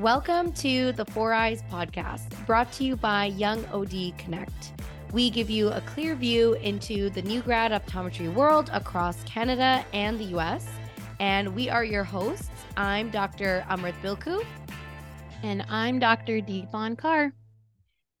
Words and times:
Welcome 0.00 0.50
to 0.54 0.90
the 0.90 1.04
Four 1.04 1.32
Eyes 1.32 1.62
podcast, 1.70 2.44
brought 2.46 2.72
to 2.72 2.84
you 2.84 2.96
by 2.96 3.26
Young 3.26 3.64
OD 3.66 4.18
Connect. 4.18 4.82
We 5.12 5.30
give 5.30 5.48
you 5.48 5.68
a 5.68 5.80
clear 5.82 6.16
view 6.16 6.54
into 6.54 7.10
the 7.10 7.22
new 7.22 7.40
grad 7.40 7.70
optometry 7.70 8.34
world 8.34 8.70
across 8.72 9.22
Canada 9.22 9.86
and 9.92 10.18
the 10.18 10.36
US. 10.36 10.66
And 11.20 11.54
we 11.54 11.70
are 11.70 11.84
your 11.84 12.02
hosts. 12.02 12.50
I'm 12.76 13.08
Dr. 13.10 13.64
Amrit 13.68 13.94
Bilku. 14.02 14.44
And 15.44 15.64
I'm 15.68 16.00
Dr. 16.00 16.40
Deepon 16.40 16.98
Kar. 16.98 17.32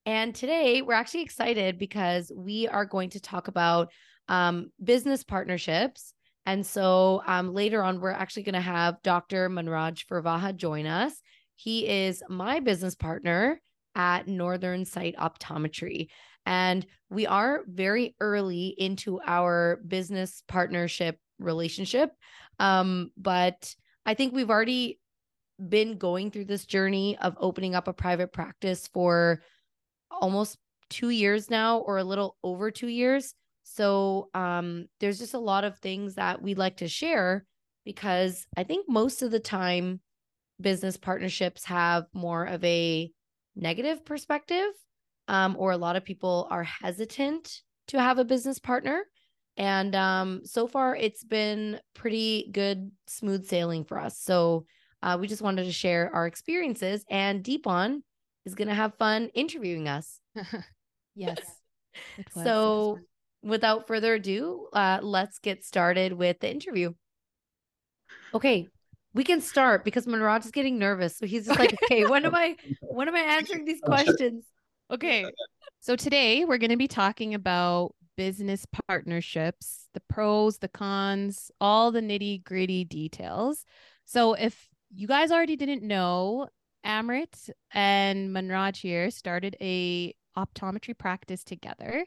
And 0.06 0.32
today 0.32 0.80
we're 0.80 0.94
actually 0.94 1.22
excited 1.22 1.76
because 1.76 2.30
we 2.32 2.68
are 2.68 2.84
going 2.84 3.10
to 3.10 3.20
talk 3.20 3.48
about 3.48 3.90
um, 4.28 4.70
business 4.82 5.24
partnerships. 5.24 6.14
And 6.46 6.64
so 6.64 7.20
um, 7.26 7.52
later 7.52 7.82
on, 7.82 8.00
we're 8.00 8.12
actually 8.12 8.44
going 8.44 8.54
to 8.54 8.60
have 8.60 9.02
Dr. 9.02 9.50
Manraj 9.50 10.06
Fervaha 10.06 10.54
join 10.54 10.86
us. 10.86 11.20
He 11.56 11.86
is 11.86 12.22
my 12.28 12.60
business 12.60 12.94
partner 12.94 13.60
at 13.94 14.26
Northern 14.26 14.84
Sight 14.84 15.14
Optometry. 15.16 16.08
And 16.46 16.84
we 17.10 17.26
are 17.26 17.62
very 17.66 18.14
early 18.20 18.74
into 18.76 19.20
our 19.24 19.80
business 19.86 20.42
partnership 20.46 21.18
relationship. 21.38 22.10
Um, 22.58 23.10
but 23.16 23.74
I 24.04 24.14
think 24.14 24.34
we've 24.34 24.50
already 24.50 25.00
been 25.68 25.96
going 25.96 26.30
through 26.30 26.46
this 26.46 26.66
journey 26.66 27.16
of 27.18 27.36
opening 27.38 27.74
up 27.74 27.88
a 27.88 27.92
private 27.92 28.32
practice 28.32 28.88
for 28.92 29.42
almost 30.10 30.58
two 30.90 31.10
years 31.10 31.50
now, 31.50 31.78
or 31.78 31.98
a 31.98 32.04
little 32.04 32.36
over 32.42 32.70
two 32.70 32.88
years. 32.88 33.34
So 33.62 34.28
um, 34.34 34.86
there's 35.00 35.18
just 35.18 35.34
a 35.34 35.38
lot 35.38 35.64
of 35.64 35.78
things 35.78 36.16
that 36.16 36.42
we'd 36.42 36.58
like 36.58 36.78
to 36.78 36.88
share 36.88 37.46
because 37.84 38.46
I 38.56 38.64
think 38.64 38.86
most 38.88 39.22
of 39.22 39.30
the 39.30 39.40
time, 39.40 40.00
business 40.64 40.96
partnerships 40.96 41.64
have 41.66 42.06
more 42.12 42.44
of 42.44 42.64
a 42.64 43.12
negative 43.54 44.04
perspective, 44.04 44.72
um, 45.28 45.54
or 45.56 45.70
a 45.70 45.76
lot 45.76 45.94
of 45.94 46.04
people 46.04 46.48
are 46.50 46.64
hesitant 46.64 47.60
to 47.88 48.00
have 48.00 48.18
a 48.18 48.24
business 48.24 48.58
partner. 48.58 49.04
And 49.56 49.94
um, 49.94 50.40
so 50.44 50.66
far, 50.66 50.96
it's 50.96 51.22
been 51.22 51.78
pretty 51.94 52.48
good, 52.50 52.90
smooth 53.06 53.46
sailing 53.46 53.84
for 53.84 54.00
us. 54.00 54.18
So 54.18 54.64
uh, 55.02 55.18
we 55.20 55.28
just 55.28 55.42
wanted 55.42 55.64
to 55.64 55.72
share 55.72 56.10
our 56.12 56.26
experiences, 56.26 57.04
and 57.08 57.44
Deepon 57.44 58.00
is 58.44 58.54
going 58.54 58.68
to 58.68 58.74
have 58.74 58.96
fun 58.96 59.28
interviewing 59.34 59.86
us. 59.86 60.18
yes. 61.14 61.38
so, 62.42 62.98
without 63.42 63.86
further 63.86 64.14
ado, 64.14 64.66
uh, 64.72 64.98
let's 65.02 65.38
get 65.38 65.62
started 65.62 66.14
with 66.14 66.40
the 66.40 66.50
interview. 66.50 66.94
Okay, 68.32 68.66
we 69.14 69.22
can 69.24 69.40
start 69.40 69.84
because 69.84 70.06
Manraj 70.06 70.44
is 70.44 70.50
getting 70.50 70.78
nervous. 70.78 71.16
So 71.16 71.26
he's 71.26 71.46
just 71.46 71.58
like, 71.58 71.74
okay, 71.84 72.04
when 72.04 72.26
am 72.26 72.34
I 72.34 72.56
when 72.80 73.08
am 73.08 73.14
I 73.14 73.20
answering 73.20 73.64
these 73.64 73.80
questions? 73.84 74.44
Okay. 74.90 75.24
So 75.80 75.96
today 75.96 76.44
we're 76.44 76.58
going 76.58 76.70
to 76.70 76.76
be 76.76 76.88
talking 76.88 77.34
about 77.34 77.94
business 78.16 78.66
partnerships, 78.88 79.88
the 79.94 80.02
pros, 80.08 80.58
the 80.58 80.68
cons, 80.68 81.50
all 81.60 81.90
the 81.90 82.00
nitty 82.00 82.42
gritty 82.44 82.84
details. 82.84 83.64
So 84.04 84.34
if 84.34 84.68
you 84.92 85.06
guys 85.06 85.30
already 85.30 85.56
didn't 85.56 85.82
know, 85.82 86.48
Amrit 86.84 87.50
and 87.72 88.30
Manraj 88.30 88.76
here 88.76 89.10
started 89.10 89.56
a 89.60 90.14
optometry 90.36 90.96
practice 90.96 91.44
together. 91.44 92.04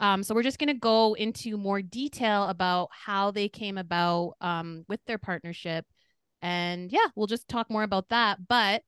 Um, 0.00 0.22
so 0.22 0.34
we're 0.34 0.42
just 0.42 0.58
going 0.58 0.68
to 0.68 0.74
go 0.74 1.14
into 1.14 1.56
more 1.56 1.82
detail 1.82 2.44
about 2.44 2.88
how 2.90 3.30
they 3.30 3.48
came 3.48 3.78
about 3.78 4.34
um, 4.40 4.84
with 4.88 5.00
their 5.06 5.18
partnership 5.18 5.84
and 6.44 6.92
yeah, 6.92 7.06
we'll 7.16 7.26
just 7.26 7.48
talk 7.48 7.70
more 7.70 7.82
about 7.82 8.10
that. 8.10 8.46
But 8.46 8.82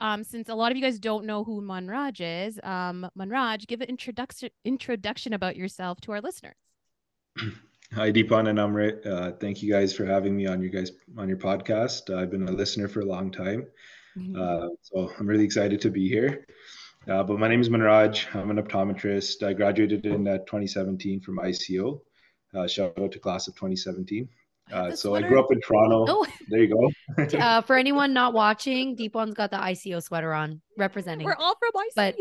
um, 0.00 0.22
since 0.22 0.48
a 0.48 0.54
lot 0.54 0.70
of 0.70 0.78
you 0.78 0.82
guys 0.82 1.00
don't 1.00 1.26
know 1.26 1.42
who 1.42 1.60
Manraj 1.60 2.46
is, 2.46 2.60
um, 2.62 3.10
Manraj, 3.18 3.66
give 3.66 3.80
an 3.80 3.88
introduction 3.88 4.50
introduction 4.64 5.32
about 5.32 5.56
yourself 5.56 6.00
to 6.02 6.12
our 6.12 6.20
listeners. 6.20 6.54
Hi, 7.92 8.12
Deepon 8.12 8.48
and 8.48 8.58
Amrit. 8.60 9.04
Uh, 9.04 9.32
thank 9.32 9.60
you 9.60 9.72
guys 9.72 9.92
for 9.92 10.04
having 10.04 10.36
me 10.36 10.46
on 10.46 10.62
your 10.62 10.70
guys 10.70 10.92
on 11.18 11.28
your 11.28 11.36
podcast. 11.36 12.14
I've 12.16 12.30
been 12.30 12.48
a 12.48 12.52
listener 12.52 12.86
for 12.86 13.00
a 13.00 13.04
long 13.04 13.32
time, 13.32 13.66
mm-hmm. 14.16 14.40
uh, 14.40 14.68
so 14.80 15.10
I'm 15.18 15.26
really 15.26 15.44
excited 15.44 15.80
to 15.80 15.90
be 15.90 16.08
here. 16.08 16.46
Uh, 17.08 17.24
but 17.24 17.40
my 17.40 17.48
name 17.48 17.60
is 17.60 17.68
Manraj. 17.68 18.32
I'm 18.36 18.50
an 18.50 18.62
optometrist. 18.62 19.42
I 19.42 19.54
graduated 19.54 20.06
in 20.06 20.28
uh, 20.28 20.38
2017 20.38 21.20
from 21.20 21.38
ICO. 21.38 22.00
Uh, 22.54 22.68
shout 22.68 22.96
out 23.00 23.10
to 23.12 23.18
class 23.18 23.48
of 23.48 23.54
2017. 23.54 24.28
Uh, 24.72 24.90
so 24.90 25.10
sweater. 25.10 25.26
I 25.26 25.28
grew 25.28 25.40
up 25.40 25.52
in 25.52 25.60
Toronto. 25.60 26.06
Oh. 26.08 26.26
There 26.48 26.60
you 26.60 26.68
go. 26.68 27.38
uh, 27.38 27.62
for 27.62 27.76
anyone 27.76 28.12
not 28.12 28.32
watching, 28.32 28.96
Deepon's 28.96 29.34
got 29.34 29.50
the 29.50 29.56
ICO 29.56 30.02
sweater 30.02 30.32
on, 30.32 30.60
representing. 30.76 31.24
We're 31.24 31.36
all 31.36 31.54
from 31.58 31.70
ICO. 31.72 31.92
But 31.96 32.16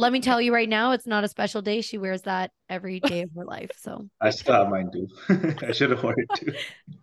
let 0.00 0.12
me 0.12 0.20
tell 0.20 0.40
you 0.40 0.52
right 0.52 0.68
now, 0.68 0.92
it's 0.92 1.06
not 1.06 1.24
a 1.24 1.28
special 1.28 1.62
day. 1.62 1.82
She 1.82 1.98
wears 1.98 2.22
that 2.22 2.50
every 2.68 3.00
day 3.00 3.22
of 3.22 3.30
her 3.36 3.44
life. 3.44 3.70
So 3.76 4.08
I 4.20 4.30
still 4.30 4.54
have 4.54 4.70
mine 4.70 4.90
too. 4.92 5.08
I 5.66 5.72
should 5.72 5.90
have 5.90 6.02
worn 6.02 6.16
it 6.16 6.28
too. 6.36 6.52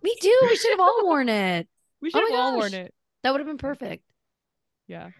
Me 0.02 0.14
too. 0.20 0.38
We 0.42 0.56
should 0.56 0.72
have 0.72 0.80
all 0.80 1.06
worn 1.06 1.28
it. 1.28 1.68
We 2.02 2.10
should 2.10 2.22
oh 2.22 2.30
have 2.30 2.40
all 2.40 2.56
worn 2.56 2.74
it. 2.74 2.92
That 3.22 3.30
would 3.32 3.40
have 3.40 3.46
been 3.46 3.58
perfect. 3.58 4.04
Yeah. 4.86 5.10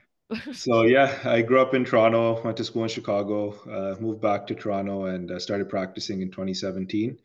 so 0.53 0.83
yeah, 0.83 1.19
I 1.25 1.43
grew 1.43 1.61
up 1.61 1.75
in 1.75 1.85
Toronto, 1.85 2.43
went 2.43 2.57
to 2.59 2.65
school 2.65 2.83
in 2.83 2.89
Chicago, 2.89 3.55
uh, 3.71 4.01
moved 4.01 4.21
back 4.21 4.47
to 4.49 4.55
Toronto, 4.55 5.05
and 5.05 5.31
uh, 5.31 5.39
started 5.39 5.69
practicing 5.69 6.21
in 6.21 6.31
2017 6.31 7.17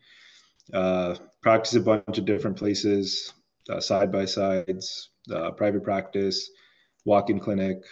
uh, 0.72 1.14
practice 1.42 1.74
a 1.74 1.80
bunch 1.80 2.18
of 2.18 2.24
different 2.24 2.56
places, 2.56 3.32
uh, 3.68 3.80
side 3.80 4.10
by 4.10 4.24
sides, 4.24 5.10
uh, 5.32 5.50
private 5.50 5.82
practice, 5.82 6.50
walk-in 7.04 7.38
clinic, 7.38 7.82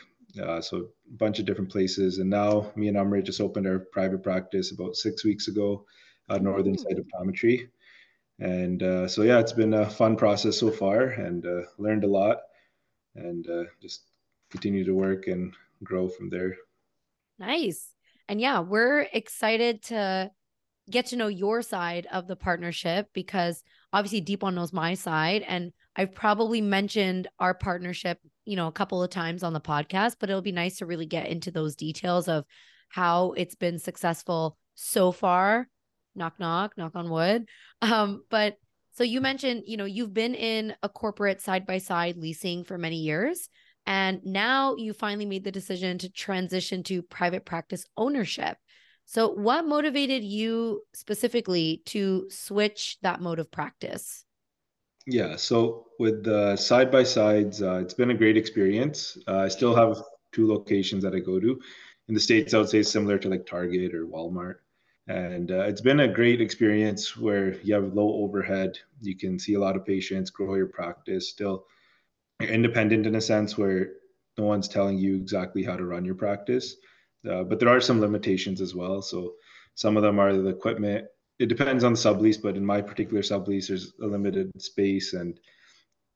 uh, 0.42 0.60
so 0.60 0.76
a 0.78 1.16
bunch 1.16 1.38
of 1.38 1.44
different 1.44 1.70
places. 1.70 2.18
And 2.18 2.30
now 2.30 2.72
me 2.74 2.88
and 2.88 2.96
Amrit 2.96 3.24
just 3.24 3.40
opened 3.40 3.66
our 3.66 3.78
private 3.78 4.22
practice 4.22 4.72
about 4.72 4.96
six 4.96 5.24
weeks 5.24 5.48
ago 5.48 5.84
Northern 6.40 6.78
Sight 6.78 6.96
Optometry. 6.96 7.68
And 8.38 8.82
uh, 8.82 9.06
so 9.06 9.22
yeah, 9.22 9.38
it's 9.38 9.52
been 9.52 9.74
a 9.74 9.90
fun 9.90 10.16
process 10.16 10.58
so 10.58 10.70
far, 10.70 11.02
and 11.02 11.44
uh, 11.44 11.62
learned 11.76 12.04
a 12.04 12.08
lot, 12.08 12.38
and 13.14 13.46
just 13.82 14.04
continue 14.50 14.84
to 14.84 14.94
work 14.94 15.26
and 15.26 15.52
grow 15.84 16.08
from 16.08 16.30
there. 16.30 16.56
Nice. 17.38 17.92
And 18.28 18.40
yeah, 18.40 18.60
we're 18.60 19.00
excited 19.12 19.82
to 19.84 20.30
get 20.92 21.06
to 21.06 21.16
know 21.16 21.28
your 21.28 21.62
side 21.62 22.06
of 22.12 22.26
the 22.26 22.36
partnership 22.36 23.08
because 23.12 23.62
obviously 23.92 24.22
Deepon 24.22 24.54
knows 24.54 24.72
my 24.72 24.94
side 24.94 25.42
and 25.46 25.72
I've 25.96 26.14
probably 26.14 26.60
mentioned 26.60 27.28
our 27.38 27.54
partnership, 27.54 28.18
you 28.44 28.56
know, 28.56 28.68
a 28.68 28.72
couple 28.72 29.02
of 29.02 29.10
times 29.10 29.42
on 29.42 29.52
the 29.52 29.60
podcast, 29.60 30.16
but 30.18 30.30
it'll 30.30 30.42
be 30.42 30.52
nice 30.52 30.78
to 30.78 30.86
really 30.86 31.06
get 31.06 31.26
into 31.26 31.50
those 31.50 31.76
details 31.76 32.28
of 32.28 32.44
how 32.88 33.32
it's 33.32 33.54
been 33.54 33.78
successful 33.78 34.56
so 34.74 35.12
far. 35.12 35.68
Knock 36.14 36.38
knock, 36.38 36.72
knock 36.76 36.92
on 36.94 37.10
wood. 37.10 37.46
Um, 37.80 38.22
but 38.30 38.56
so 38.94 39.04
you 39.04 39.20
mentioned, 39.20 39.64
you 39.66 39.76
know, 39.76 39.86
you've 39.86 40.12
been 40.12 40.34
in 40.34 40.74
a 40.82 40.88
corporate 40.88 41.40
side 41.40 41.66
by 41.66 41.78
side 41.78 42.16
leasing 42.16 42.64
for 42.64 42.76
many 42.76 42.96
years. 42.96 43.48
And 43.86 44.20
now 44.24 44.76
you 44.76 44.92
finally 44.92 45.26
made 45.26 45.44
the 45.44 45.50
decision 45.50 45.98
to 45.98 46.10
transition 46.10 46.82
to 46.84 47.02
private 47.02 47.44
practice 47.44 47.84
ownership. 47.96 48.56
So, 49.04 49.28
what 49.28 49.66
motivated 49.66 50.24
you 50.24 50.82
specifically 50.92 51.82
to 51.86 52.28
switch 52.30 52.98
that 53.02 53.20
mode 53.20 53.38
of 53.38 53.50
practice? 53.50 54.24
Yeah, 55.06 55.36
so 55.36 55.86
with 55.98 56.24
the 56.24 56.56
side 56.56 56.90
by 56.90 57.02
sides, 57.02 57.60
uh, 57.60 57.80
it's 57.82 57.94
been 57.94 58.10
a 58.10 58.16
great 58.16 58.36
experience. 58.36 59.18
Uh, 59.26 59.38
I 59.38 59.48
still 59.48 59.74
have 59.74 60.02
two 60.30 60.46
locations 60.46 61.02
that 61.02 61.14
I 61.14 61.18
go 61.18 61.40
to. 61.40 61.60
In 62.08 62.14
the 62.14 62.20
States, 62.20 62.54
I 62.54 62.58
would 62.58 62.68
say 62.68 62.82
similar 62.82 63.18
to 63.18 63.28
like 63.28 63.46
Target 63.46 63.94
or 63.94 64.06
Walmart. 64.06 64.56
And 65.08 65.50
uh, 65.50 65.64
it's 65.64 65.80
been 65.80 66.00
a 66.00 66.08
great 66.08 66.40
experience 66.40 67.16
where 67.16 67.54
you 67.62 67.74
have 67.74 67.94
low 67.94 68.22
overhead. 68.22 68.78
You 69.00 69.16
can 69.16 69.38
see 69.38 69.54
a 69.54 69.60
lot 69.60 69.76
of 69.76 69.84
patients, 69.84 70.30
grow 70.30 70.54
your 70.54 70.68
practice, 70.68 71.28
still 71.28 71.66
independent 72.40 73.06
in 73.06 73.16
a 73.16 73.20
sense 73.20 73.58
where 73.58 73.94
no 74.38 74.44
one's 74.44 74.68
telling 74.68 74.98
you 74.98 75.16
exactly 75.16 75.62
how 75.62 75.76
to 75.76 75.84
run 75.84 76.04
your 76.04 76.14
practice. 76.14 76.76
Uh, 77.28 77.44
but 77.44 77.60
there 77.60 77.68
are 77.68 77.80
some 77.80 78.00
limitations 78.00 78.60
as 78.60 78.74
well. 78.74 79.02
So 79.02 79.34
some 79.74 79.96
of 79.96 80.02
them 80.02 80.18
are 80.18 80.32
the 80.32 80.48
equipment. 80.48 81.06
It 81.38 81.46
depends 81.46 81.84
on 81.84 81.92
the 81.92 81.98
sublease, 81.98 82.40
but 82.40 82.56
in 82.56 82.64
my 82.64 82.80
particular 82.80 83.22
sublease, 83.22 83.68
there's 83.68 83.92
a 84.02 84.06
limited 84.06 84.50
space 84.60 85.12
and 85.14 85.38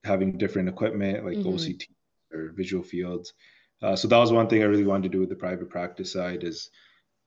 having 0.05 0.39
different 0.39 0.69
equipment 0.69 1.25
like 1.25 1.39
mm-hmm. 1.39 1.49
OCT 1.49 1.85
or 2.33 2.53
visual 2.57 2.83
fields. 2.83 3.33
Uh, 3.83 3.95
so 3.95 4.09
that 4.09 4.19
was 4.19 4.33
one 4.33 4.49
thing 4.49 4.63
I 4.63 4.67
really 4.67 4.87
wanted 4.87 5.05
to 5.05 5.09
do 5.17 5.21
with 5.21 5.29
the 5.29 5.37
private 5.37 5.69
practice 5.69 6.13
side 6.13 6.45
is 6.45 6.71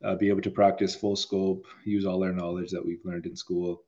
uh, 0.03 0.15
be 0.15 0.29
able 0.29 0.41
to 0.41 0.51
practice 0.51 0.95
full 0.95 1.15
scope, 1.15 1.65
use 1.85 2.05
all 2.05 2.23
our 2.23 2.31
knowledge 2.31 2.71
that 2.71 2.85
we've 2.85 3.03
learned 3.03 3.25
in 3.25 3.35
school. 3.35 3.83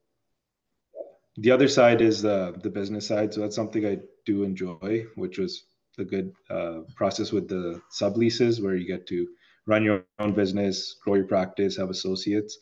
The 1.37 1.51
other 1.51 1.69
side 1.69 2.01
is 2.01 2.21
the 2.21 2.53
the 2.61 2.69
business 2.69 3.07
side. 3.07 3.33
So 3.33 3.41
that's 3.41 3.55
something 3.55 3.85
I 3.85 3.99
do 4.25 4.43
enjoy, 4.43 5.05
which 5.15 5.37
was 5.37 5.63
a 5.97 6.03
good 6.03 6.33
uh, 6.49 6.81
process 6.95 7.31
with 7.31 7.47
the 7.47 7.81
subleases 7.91 8.61
where 8.61 8.75
you 8.75 8.85
get 8.85 9.07
to 9.07 9.27
run 9.67 9.83
your 9.83 10.05
own 10.19 10.33
business, 10.33 10.95
grow 11.03 11.15
your 11.15 11.25
practice, 11.25 11.77
have 11.77 11.89
associates. 11.89 12.57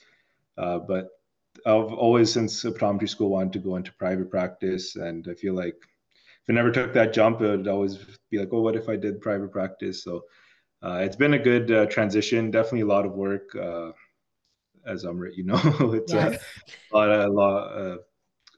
Uh, 0.58 0.80
but 0.80 1.10
I've 1.66 1.94
always, 1.94 2.32
since 2.32 2.64
optometry 2.64 3.10
school, 3.10 3.30
wanted 3.30 3.54
to 3.54 3.60
go 3.60 3.76
into 3.76 3.94
private 3.94 4.30
practice, 4.30 4.96
and 4.96 5.28
I 5.30 5.34
feel 5.34 5.54
like 5.54 5.76
if 5.76 6.50
I 6.50 6.54
never 6.54 6.72
took 6.72 6.94
that 6.94 7.14
jump, 7.14 7.42
it 7.42 7.50
would 7.50 7.68
always 7.68 7.98
be 8.30 8.40
like, 8.40 8.50
oh, 8.52 8.62
what 8.62 8.76
if 8.76 8.90
I 8.90 8.96
did 8.96 9.22
private 9.22 9.52
practice? 9.52 10.04
So 10.04 10.24
uh, 10.82 11.00
it's 11.04 11.16
been 11.16 11.34
a 11.34 11.40
good 11.40 11.72
uh, 11.72 11.86
transition. 11.88 12.52
Definitely 12.52 12.82
a 12.82 12.88
lot 12.88 13.06
of 13.06 13.14
work. 13.14 13.56
Uh, 13.56 13.92
as 14.86 15.04
Amrit, 15.06 15.36
you 15.36 15.44
know, 15.44 15.60
it's 15.94 16.14
yes. 16.14 16.42
a, 16.92 16.96
lot, 16.96 17.10
a 17.10 17.28
lot, 17.28 17.64
uh, 17.74 17.98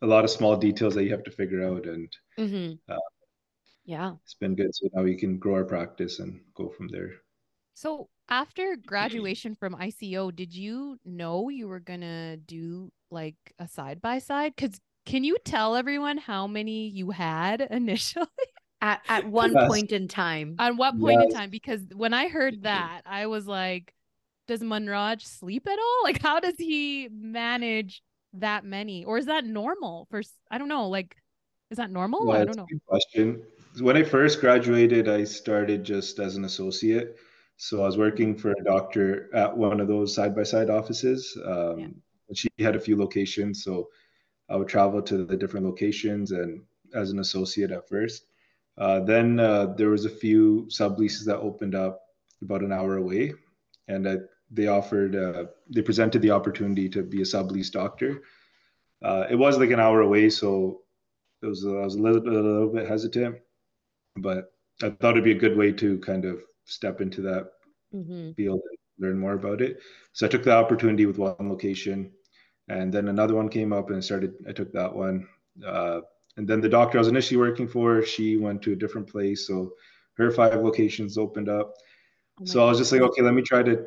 a 0.01 0.07
lot 0.07 0.23
of 0.23 0.29
small 0.29 0.55
details 0.55 0.95
that 0.95 1.03
you 1.03 1.11
have 1.11 1.23
to 1.23 1.31
figure 1.31 1.63
out, 1.63 1.85
and 1.85 2.15
mm-hmm. 2.39 2.73
Uh, 2.91 2.97
yeah, 3.85 4.13
it's 4.23 4.35
been 4.35 4.55
good. 4.55 4.73
So 4.73 4.87
now 4.93 5.03
we 5.03 5.17
can 5.17 5.37
grow 5.37 5.55
our 5.55 5.65
practice 5.65 6.19
and 6.19 6.39
go 6.55 6.69
from 6.69 6.87
there. 6.87 7.11
So 7.73 8.09
after 8.31 8.63
mm-hmm. 8.71 8.87
graduation 8.87 9.53
from 9.53 9.75
ICO, 9.75 10.35
did 10.35 10.55
you 10.55 10.97
know 11.05 11.49
you 11.49 11.67
were 11.67 11.79
gonna 11.79 12.37
do 12.37 12.91
like 13.11 13.35
a 13.59 13.67
side 13.67 14.01
by 14.01 14.17
side? 14.17 14.53
Because 14.55 14.79
can 15.05 15.23
you 15.23 15.37
tell 15.45 15.75
everyone 15.75 16.17
how 16.17 16.47
many 16.47 16.87
you 16.87 17.11
had 17.11 17.61
initially? 17.69 18.25
At 18.81 19.01
at 19.07 19.27
one 19.27 19.53
yes. 19.53 19.67
point 19.67 19.91
in 19.91 20.07
time. 20.07 20.55
At 20.57 20.75
what 20.75 20.99
point 20.99 21.19
yes. 21.21 21.31
in 21.31 21.37
time? 21.37 21.49
Because 21.51 21.81
when 21.95 22.15
I 22.15 22.29
heard 22.29 22.55
mm-hmm. 22.55 22.63
that, 22.63 23.01
I 23.05 23.27
was 23.27 23.45
like, 23.45 23.93
does 24.47 24.61
Manraj 24.61 25.21
sleep 25.21 25.67
at 25.67 25.77
all? 25.77 26.03
Like, 26.03 26.21
how 26.21 26.39
does 26.39 26.55
he 26.57 27.09
manage 27.11 28.01
that 28.33 28.65
many? 28.65 29.03
Or 29.05 29.17
is 29.17 29.25
that 29.25 29.45
normal 29.45 30.07
for 30.09 30.21
I 30.49 30.57
don't 30.57 30.69
know, 30.69 30.87
like 30.87 31.15
is 31.69 31.77
that 31.77 31.91
normal? 31.91 32.27
Yeah, 32.27 32.41
I 32.41 32.45
don't 32.45 32.57
know. 32.57 32.67
question. 32.87 33.43
When 33.79 33.95
I 33.95 34.03
first 34.03 34.41
graduated, 34.41 35.07
I 35.07 35.23
started 35.23 35.85
just 35.85 36.19
as 36.19 36.35
an 36.35 36.43
associate. 36.43 37.17
So 37.63 37.83
I 37.83 37.85
was 37.85 37.95
working 37.95 38.35
for 38.35 38.53
a 38.53 38.63
doctor 38.63 39.29
at 39.35 39.55
one 39.55 39.79
of 39.79 39.87
those 39.87 40.15
side 40.15 40.35
by 40.35 40.41
side 40.41 40.71
offices. 40.71 41.37
Um, 41.45 41.79
yeah. 41.79 41.87
She 42.33 42.49
had 42.57 42.75
a 42.75 42.79
few 42.79 42.97
locations, 42.97 43.63
so 43.63 43.89
I 44.49 44.55
would 44.55 44.67
travel 44.67 44.99
to 45.03 45.25
the 45.25 45.37
different 45.37 45.67
locations 45.67 46.31
and 46.31 46.63
as 46.95 47.11
an 47.11 47.19
associate 47.19 47.69
at 47.69 47.87
first. 47.87 48.25
Uh, 48.79 49.01
then 49.01 49.39
uh, 49.39 49.67
there 49.77 49.91
was 49.91 50.05
a 50.05 50.09
few 50.09 50.65
subleases 50.71 51.23
that 51.25 51.37
opened 51.37 51.75
up 51.75 52.01
about 52.41 52.63
an 52.63 52.71
hour 52.71 52.97
away, 52.97 53.35
and 53.87 54.09
I, 54.09 54.15
they 54.49 54.65
offered 54.65 55.15
uh, 55.15 55.43
they 55.69 55.83
presented 55.83 56.23
the 56.23 56.31
opportunity 56.31 56.89
to 56.89 57.03
be 57.03 57.21
a 57.21 57.25
sublease 57.25 57.71
doctor. 57.71 58.23
Uh, 59.03 59.27
it 59.29 59.35
was 59.35 59.59
like 59.59 59.69
an 59.69 59.79
hour 59.79 60.01
away, 60.01 60.31
so 60.31 60.81
it 61.43 61.45
was 61.45 61.63
I 61.63 61.69
was 61.69 61.93
a 61.93 62.01
little, 62.01 62.27
a 62.27 62.41
little 62.41 62.73
bit 62.73 62.87
hesitant, 62.87 63.35
but 64.15 64.51
I 64.81 64.89
thought 64.89 65.11
it'd 65.11 65.23
be 65.23 65.33
a 65.33 65.45
good 65.45 65.55
way 65.55 65.71
to 65.73 65.99
kind 65.99 66.25
of 66.25 66.41
step 66.71 67.01
into 67.01 67.21
that 67.21 67.51
mm-hmm. 67.93 68.31
field 68.31 68.61
and 68.69 68.77
learn 69.07 69.19
more 69.19 69.33
about 69.33 69.61
it. 69.61 69.79
So 70.13 70.25
I 70.25 70.29
took 70.29 70.43
the 70.43 70.51
opportunity 70.51 71.05
with 71.05 71.17
one 71.17 71.35
location 71.39 72.11
and 72.67 72.93
then 72.93 73.07
another 73.09 73.35
one 73.35 73.49
came 73.49 73.73
up 73.73 73.89
and 73.89 74.03
started 74.03 74.33
i 74.47 74.51
took 74.51 74.71
that 74.73 74.93
one. 74.93 75.27
Uh, 75.65 76.01
and 76.37 76.47
then 76.47 76.61
the 76.61 76.69
doctor 76.69 76.97
i 76.97 77.01
was 77.01 77.09
initially 77.09 77.37
working 77.37 77.67
for 77.67 78.03
she 78.03 78.37
went 78.37 78.61
to 78.61 78.71
a 78.71 78.75
different 78.75 79.07
place 79.07 79.47
so 79.47 79.73
her 80.13 80.31
five 80.31 80.63
locations 80.63 81.17
opened 81.17 81.49
up. 81.49 81.73
Oh 82.39 82.45
so 82.45 82.65
i 82.65 82.69
was 82.69 82.77
just 82.77 82.91
like 82.91 83.01
okay 83.01 83.21
let 83.21 83.33
me 83.33 83.41
try 83.41 83.63
to 83.63 83.85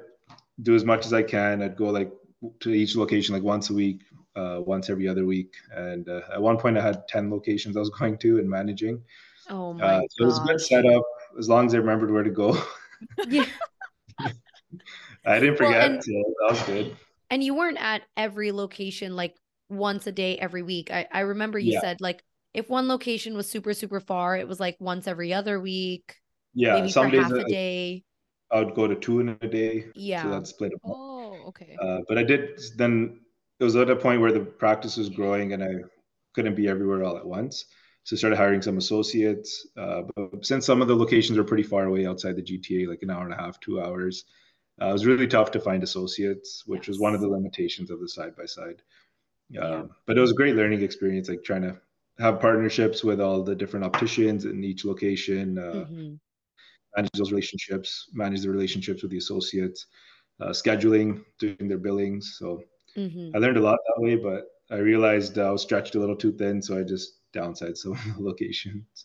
do 0.63 0.75
as 0.75 0.85
much 0.85 1.07
as 1.07 1.13
i 1.13 1.23
can. 1.23 1.63
I'd 1.63 1.77
go 1.77 1.91
like 1.91 2.13
to 2.61 2.71
each 2.71 2.97
location 2.97 3.35
like 3.35 3.43
once 3.43 3.71
a 3.71 3.75
week 3.75 4.03
uh, 4.37 4.61
once 4.61 4.91
every 4.91 5.09
other 5.09 5.25
week. 5.25 5.55
And 5.73 6.09
uh, 6.09 6.23
at 6.33 6.43
one 6.43 6.59
point 6.59 6.79
i 6.79 6.83
had 6.83 7.09
10 7.09 7.31
locations 7.31 7.77
i 7.77 7.81
was 7.81 7.91
going 7.99 8.19
to 8.19 8.39
and 8.39 8.49
managing. 8.49 9.03
Oh 9.49 9.71
uh, 9.71 9.75
my 9.75 10.07
so 10.11 10.25
it 10.25 10.27
was 10.27 10.39
a 10.41 10.45
good 10.45 10.61
setup 10.61 11.05
as 11.39 11.49
long 11.49 11.67
as 11.67 11.75
i 11.75 11.79
remembered 11.79 12.11
where 12.11 12.23
to 12.23 12.31
go 12.31 12.57
yeah 13.29 13.45
i 15.27 15.39
didn't 15.39 15.57
forget 15.57 15.73
well, 15.73 15.91
and- 15.91 16.03
that 16.03 16.51
was 16.51 16.63
good 16.63 16.97
and 17.31 17.43
you 17.43 17.55
weren't 17.55 17.79
at 17.81 18.03
every 18.17 18.53
location 18.53 19.17
like 19.17 19.35
once 19.69 20.07
a 20.07 20.13
day 20.13 20.39
every 20.39 20.63
week. 20.63 20.91
I, 20.91 21.07
I 21.11 21.21
remember 21.21 21.59
you 21.59 21.73
yeah. 21.73 21.81
said 21.81 22.01
like 22.01 22.23
if 22.53 22.69
one 22.69 22.89
location 22.89 23.37
was 23.37 23.51
super, 23.51 23.75
super 23.75 24.01
far, 24.01 24.37
it 24.37 24.47
was 24.47 24.61
like 24.61 24.77
once 24.79 25.07
every 25.07 25.33
other 25.33 25.61
week. 25.61 26.17
Yeah, 26.55 26.75
maybe 26.75 26.91
some 26.91 27.07
for 27.07 27.17
days 27.17 27.23
half 27.25 27.33
a 27.33 27.45
day. 27.45 28.05
I 28.53 28.61
would 28.61 28.75
go 28.75 28.87
to 28.87 28.95
two 28.95 29.21
in 29.21 29.31
a 29.31 29.49
day. 29.49 29.87
Yeah. 29.95 30.23
So 30.23 30.31
that's 30.31 30.51
split 30.51 30.73
up. 30.75 30.81
Oh, 30.85 31.37
okay. 31.49 31.77
Uh, 31.81 31.99
but 32.09 32.19
I 32.19 32.23
did 32.23 32.61
then 32.77 33.21
it 33.59 33.65
was 33.65 33.75
at 33.77 33.91
a 33.91 33.97
point 33.97 34.21
where 34.21 34.33
the 34.33 34.41
practice 34.41 34.97
was 34.97 35.09
growing 35.09 35.53
and 35.53 35.65
I 35.65 35.75
couldn't 36.35 36.55
be 36.55 36.69
everywhere 36.69 37.03
all 37.03 37.17
at 37.17 37.27
once. 37.27 37.65
So 38.05 38.15
I 38.15 38.19
started 38.19 38.37
hiring 38.37 38.63
some 38.63 38.79
associates. 38.79 39.67
Uh, 39.77 40.03
but 40.15 40.45
since 40.45 40.67
some 40.67 40.83
of 40.83 40.89
the 40.89 40.97
locations 40.97 41.39
are 41.39 41.45
pretty 41.45 41.63
far 41.63 41.87
away 41.87 42.07
outside 42.07 42.37
the 42.37 42.43
GTA, 42.43 42.87
like 42.87 43.03
an 43.03 43.11
hour 43.11 43.25
and 43.25 43.33
a 43.33 43.37
half, 43.37 43.59
two 43.61 43.81
hours, 43.81 44.25
uh, 44.81 44.89
it 44.89 44.93
was 44.93 45.07
really 45.07 45.27
tough 45.27 45.51
to 45.53 45.61
find 45.61 45.83
associates, 45.83 46.65
which 46.67 46.87
was 46.87 47.01
one 47.01 47.15
of 47.15 47.21
the 47.21 47.29
limitations 47.29 47.91
of 47.91 48.01
the 48.01 48.09
side 48.09 48.37
by 48.37 48.45
side. 48.45 48.83
But 50.07 50.19
it 50.19 50.21
was 50.21 50.33
a 50.33 50.35
great 50.35 50.57
learning 50.57 50.83
experience, 50.83 51.29
like 51.29 51.45
trying 51.45 51.63
to 51.63 51.81
have 52.19 52.41
partnerships 52.41 53.03
with 53.03 53.21
all 53.21 53.43
the 53.43 53.55
different 53.55 53.87
opticians 53.87 54.45
in 54.45 54.63
each 54.63 54.85
location, 54.85 55.59
uh, 55.59 55.87
mm-hmm. 55.87 56.15
manage 56.97 57.11
those 57.15 57.33
relationships, 57.33 58.09
manage 58.13 58.43
the 58.43 58.51
relationships 58.51 59.03
with 59.03 59.11
the 59.11 59.19
associates, 59.19 59.87
uh, 60.41 60.51
scheduling, 60.51 61.25
doing 61.39 61.69
their 61.69 61.79
billings. 61.79 62.37
So 62.39 62.63
mm-hmm. 62.97 63.35
I 63.35 63.39
learned 63.39 63.57
a 63.57 63.63
lot 63.63 63.79
that 63.87 64.03
way, 64.03 64.17
but 64.17 64.47
I 64.71 64.79
realized 64.79 65.39
I 65.39 65.51
was 65.51 65.63
stretched 65.63 65.95
a 65.95 66.01
little 66.01 66.17
too 66.17 66.33
thin, 66.33 66.61
so 66.61 66.79
I 66.79 66.83
just 66.83 67.21
downsized 67.35 67.79
some 67.79 67.99
locations. 68.19 69.05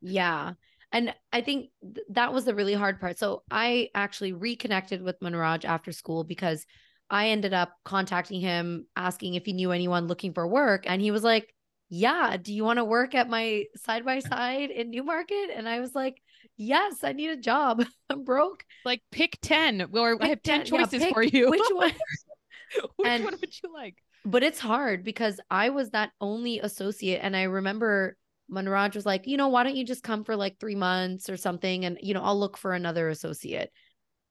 Yeah. 0.00 0.54
And 0.92 1.14
I 1.32 1.42
think 1.42 1.70
th- 1.82 2.06
that 2.10 2.32
was 2.32 2.44
the 2.44 2.54
really 2.54 2.74
hard 2.74 3.00
part. 3.00 3.18
So 3.18 3.42
I 3.50 3.90
actually 3.94 4.32
reconnected 4.32 5.02
with 5.02 5.20
Manraj 5.20 5.64
after 5.64 5.92
school 5.92 6.24
because 6.24 6.64
I 7.10 7.28
ended 7.28 7.52
up 7.52 7.72
contacting 7.84 8.40
him, 8.40 8.86
asking 8.96 9.34
if 9.34 9.44
he 9.44 9.52
knew 9.52 9.72
anyone 9.72 10.06
looking 10.06 10.32
for 10.32 10.46
work. 10.46 10.84
And 10.86 11.00
he 11.00 11.10
was 11.10 11.22
like, 11.22 11.54
Yeah, 11.90 12.36
do 12.40 12.52
you 12.52 12.64
want 12.64 12.78
to 12.78 12.84
work 12.84 13.14
at 13.14 13.28
my 13.28 13.64
side 13.76 14.04
by 14.04 14.20
side 14.20 14.70
in 14.70 14.90
Newmarket? 14.90 15.50
And 15.54 15.68
I 15.68 15.80
was 15.80 15.94
like, 15.94 16.20
Yes, 16.56 17.04
I 17.04 17.12
need 17.12 17.30
a 17.30 17.36
job. 17.36 17.84
I'm 18.10 18.24
broke. 18.24 18.64
Like, 18.84 19.02
pick 19.10 19.38
10, 19.42 19.90
or 19.92 20.16
pick 20.16 20.24
I 20.24 20.28
have 20.28 20.42
10, 20.42 20.64
10 20.64 20.66
choices 20.66 21.02
yeah, 21.02 21.12
for 21.12 21.22
you. 21.22 21.50
Which 21.50 21.62
one? 21.70 21.92
which 22.96 23.08
and, 23.08 23.24
one 23.24 23.34
would 23.40 23.62
you 23.62 23.72
like? 23.72 23.96
But 24.24 24.42
it's 24.42 24.58
hard 24.58 25.04
because 25.04 25.40
I 25.50 25.70
was 25.70 25.90
that 25.90 26.10
only 26.20 26.58
associate. 26.60 27.20
And 27.22 27.36
I 27.36 27.44
remember 27.44 28.16
Manraj 28.50 28.94
was 28.94 29.06
like, 29.06 29.26
you 29.26 29.36
know, 29.36 29.48
why 29.48 29.62
don't 29.62 29.76
you 29.76 29.84
just 29.84 30.02
come 30.02 30.24
for 30.24 30.36
like 30.36 30.58
three 30.58 30.74
months 30.74 31.28
or 31.28 31.36
something? 31.36 31.84
And, 31.84 31.98
you 32.02 32.14
know, 32.14 32.22
I'll 32.22 32.38
look 32.38 32.56
for 32.56 32.72
another 32.72 33.08
associate. 33.08 33.70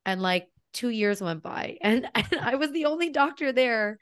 And 0.06 0.22
like 0.22 0.48
two 0.74 0.89
years 0.89 1.22
went 1.22 1.44
by 1.44 1.78
and, 1.81 2.07
and 2.13 2.39
I 2.42 2.56
was 2.56 2.72
the 2.72 2.86
only 2.86 3.10
doctor 3.10 3.51
there 3.51 3.98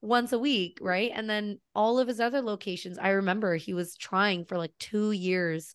once 0.00 0.32
a 0.32 0.38
week. 0.38 0.78
Right. 0.80 1.10
And 1.14 1.28
then 1.28 1.58
all 1.74 1.98
of 1.98 2.08
his 2.08 2.20
other 2.20 2.40
locations, 2.40 2.98
I 2.98 3.10
remember 3.10 3.56
he 3.56 3.74
was 3.74 3.96
trying 3.96 4.44
for 4.44 4.58
like 4.58 4.72
two 4.78 5.12
years 5.12 5.74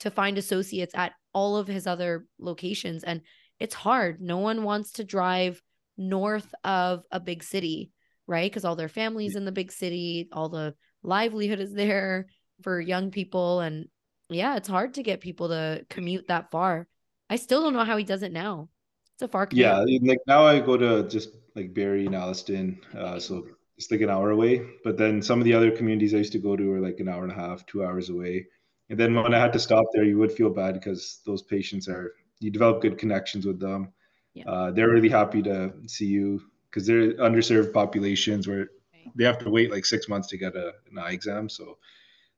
to 0.00 0.10
find 0.10 0.38
associates 0.38 0.94
at 0.94 1.12
all 1.32 1.56
of 1.56 1.66
his 1.66 1.86
other 1.86 2.26
locations. 2.38 3.04
And 3.04 3.22
it's 3.58 3.74
hard. 3.74 4.20
No 4.20 4.38
one 4.38 4.62
wants 4.62 4.92
to 4.92 5.04
drive 5.04 5.60
north 5.96 6.54
of 6.64 7.02
a 7.10 7.20
big 7.20 7.42
city, 7.42 7.90
right? 8.26 8.50
Because 8.50 8.64
all 8.64 8.76
their 8.76 8.88
families 8.88 9.36
in 9.36 9.44
the 9.44 9.52
big 9.52 9.72
city, 9.72 10.28
all 10.32 10.48
the 10.48 10.74
livelihood 11.02 11.60
is 11.60 11.72
there 11.74 12.26
for 12.62 12.80
young 12.80 13.10
people 13.10 13.60
and 13.60 13.86
yeah 14.28 14.56
it's 14.56 14.68
hard 14.68 14.94
to 14.94 15.02
get 15.02 15.20
people 15.20 15.48
to 15.48 15.84
commute 15.88 16.26
that 16.28 16.50
far 16.50 16.86
i 17.30 17.36
still 17.36 17.62
don't 17.62 17.74
know 17.74 17.84
how 17.84 17.96
he 17.96 18.04
does 18.04 18.22
it 18.22 18.32
now 18.32 18.68
it's 19.14 19.22
a 19.22 19.28
far 19.28 19.46
commute. 19.46 19.66
yeah 19.66 19.84
like 20.02 20.18
now 20.26 20.44
i 20.46 20.58
go 20.58 20.76
to 20.76 21.08
just 21.08 21.30
like 21.54 21.74
Barrie 21.74 22.06
and 22.06 22.14
alliston 22.14 22.78
uh, 22.96 23.18
so 23.18 23.46
it's 23.76 23.90
like 23.90 24.00
an 24.00 24.10
hour 24.10 24.30
away 24.30 24.66
but 24.84 24.96
then 24.96 25.20
some 25.22 25.38
of 25.38 25.44
the 25.44 25.54
other 25.54 25.70
communities 25.70 26.14
i 26.14 26.18
used 26.18 26.32
to 26.32 26.38
go 26.38 26.56
to 26.56 26.72
are 26.72 26.80
like 26.80 26.98
an 26.98 27.08
hour 27.08 27.22
and 27.22 27.32
a 27.32 27.36
half 27.36 27.64
two 27.66 27.84
hours 27.84 28.08
away 28.08 28.46
and 28.88 28.98
then 28.98 29.14
when 29.14 29.34
i 29.34 29.38
had 29.38 29.52
to 29.52 29.58
stop 29.58 29.84
there 29.92 30.04
you 30.04 30.18
would 30.18 30.32
feel 30.32 30.50
bad 30.50 30.74
because 30.74 31.20
those 31.26 31.42
patients 31.42 31.88
are 31.88 32.14
you 32.40 32.50
develop 32.50 32.80
good 32.82 32.98
connections 32.98 33.46
with 33.46 33.60
them 33.60 33.92
yeah. 34.34 34.48
uh, 34.50 34.70
they're 34.70 34.90
really 34.90 35.08
happy 35.08 35.42
to 35.42 35.72
see 35.86 36.06
you 36.06 36.40
because 36.76 36.86
they're 36.86 37.14
underserved 37.14 37.72
populations 37.72 38.46
where 38.46 38.68
they 39.14 39.24
have 39.24 39.38
to 39.38 39.48
wait 39.48 39.70
like 39.70 39.86
six 39.86 40.08
months 40.08 40.28
to 40.28 40.36
get 40.36 40.54
a, 40.54 40.72
an 40.90 40.98
eye 40.98 41.12
exam 41.12 41.48
so 41.48 41.78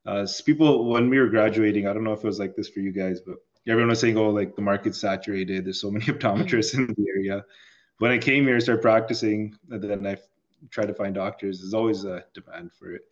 uh, 0.09 0.26
people 0.47 0.87
when 0.87 1.11
we 1.11 1.18
were 1.18 1.28
graduating, 1.28 1.87
I 1.87 1.92
don't 1.92 2.02
know 2.02 2.14
if 2.14 2.21
it 2.21 2.26
was 2.26 2.38
like 2.38 2.57
this 2.57 2.68
for 2.68 2.80
you 2.80 2.92
guys, 2.92 3.21
but 3.21 3.37
everyone 3.66 3.90
was 3.90 4.00
saying, 4.00 4.16
"Oh, 4.16 4.30
like 4.30 4.57
the 4.57 4.62
market's 4.62 4.99
saturated. 4.99 5.66
There's 5.66 5.80
so 5.80 5.90
many 5.90 6.07
optometrists 6.14 6.75
in 6.75 6.87
the 6.87 7.07
area." 7.14 7.45
When 7.99 8.11
I 8.11 8.16
came 8.16 8.45
here 8.45 8.54
to 8.54 8.61
start 8.61 8.80
practicing, 8.80 9.54
and 9.71 9.83
then 9.83 10.07
I 10.07 10.16
tried 10.71 10.87
to 10.87 10.95
find 10.95 11.14
doctors. 11.14 11.61
There's 11.61 11.75
always 11.75 12.04
a 12.04 12.25
demand 12.33 12.73
for 12.73 12.95
it. 12.95 13.02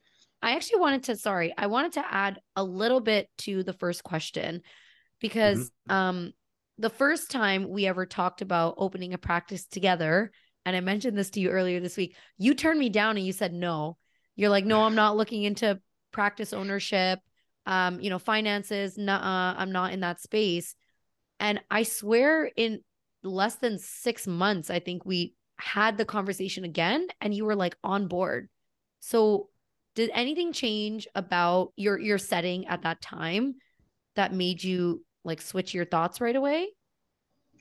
I 0.41 0.53
actually 0.53 0.81
wanted 0.81 1.03
to, 1.05 1.17
sorry, 1.17 1.53
I 1.59 1.67
wanted 1.67 1.93
to 1.95 2.05
add 2.09 2.41
a 2.55 2.65
little 2.65 3.01
bit 3.01 3.29
to 3.39 3.63
the 3.63 3.73
first 3.73 4.05
question 4.05 4.63
because 5.21 5.71
mm-hmm. 5.89 5.93
um, 5.93 6.33
the 6.79 6.91
first 6.91 7.31
time 7.31 7.69
we 7.69 7.87
ever 7.87 8.07
talked 8.07 8.43
about 8.43 8.75
opening 8.79 9.13
a 9.13 9.19
practice 9.19 9.67
together, 9.67 10.31
and 10.67 10.77
I 10.77 10.81
mentioned 10.81 11.17
this 11.17 11.31
to 11.31 11.41
you 11.41 11.49
earlier 11.49 11.81
this 11.81 11.97
week, 11.97 12.17
you 12.37 12.53
turned 12.55 12.81
me 12.81 12.91
down 12.91 13.17
and 13.17 13.25
you 13.25 13.33
said 13.33 13.55
no. 13.55 13.97
You're 14.35 14.51
like, 14.51 14.67
no, 14.67 14.83
I'm 14.83 14.97
not 14.97 15.17
looking 15.17 15.45
into 15.45 15.81
practice 16.13 16.53
ownership, 16.53 17.21
um, 17.65 18.01
you 18.01 18.11
know, 18.11 18.19
finances. 18.19 18.99
Nuh-uh, 18.99 19.55
I'm 19.57 19.71
not 19.71 19.93
in 19.93 20.01
that 20.01 20.21
space. 20.21 20.75
And 21.39 21.61
I 21.71 21.85
swear, 21.85 22.51
in 22.57 22.81
less 23.23 23.57
than 23.57 23.79
six 23.79 24.27
months, 24.27 24.69
I 24.69 24.81
think 24.81 25.07
we 25.07 25.35
had 25.59 25.97
the 25.97 26.05
conversation 26.05 26.65
again, 26.65 27.07
and 27.21 27.33
you 27.33 27.45
were 27.45 27.57
like 27.57 27.77
on 27.85 28.09
board. 28.09 28.49
So 29.01 29.49
did 29.95 30.11
anything 30.13 30.53
change 30.53 31.07
about 31.15 31.73
your 31.77 31.99
your 31.99 32.19
setting 32.19 32.67
at 32.67 32.83
that 32.83 33.01
time 33.01 33.55
that 34.17 34.35
made 34.35 34.63
you 34.63 35.05
like 35.25 35.41
switch 35.41 35.75
your 35.75 35.85
thoughts 35.85 36.21
right 36.21 36.37
away? 36.37 36.69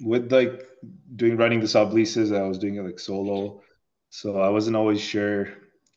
With 0.01 0.31
like 0.31 0.67
doing 1.15 1.37
running 1.37 1.59
the 1.59 1.65
subleases, 1.65 2.35
I 2.35 2.47
was 2.47 2.57
doing 2.57 2.75
it 2.75 2.83
like 2.83 2.99
solo. 2.99 3.61
So 4.09 4.39
I 4.39 4.49
wasn't 4.49 4.75
always 4.75 5.01
sure 5.01 5.49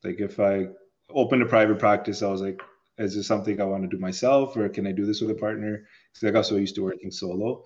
like 0.05 0.21
if 0.21 0.39
I 0.41 0.69
opened 1.11 1.43
a 1.43 1.47
private 1.47 1.79
practice, 1.79 2.23
I 2.23 2.29
was 2.29 2.43
like, 2.43 2.61
is 2.99 3.15
this 3.15 3.27
something 3.27 3.61
I 3.61 3.65
want 3.65 3.83
to 3.83 3.89
do 3.89 4.01
myself 4.01 4.57
or 4.57 4.69
can 4.69 4.87
I 4.87 4.93
do 4.93 5.07
this 5.07 5.21
with 5.21 5.31
a 5.31 5.35
partner? 5.35 5.87
Because 6.13 6.29
I 6.29 6.33
got 6.33 6.47
so 6.47 6.57
used 6.57 6.75
to 6.77 6.83
working 6.83 7.11
solo. 7.11 7.65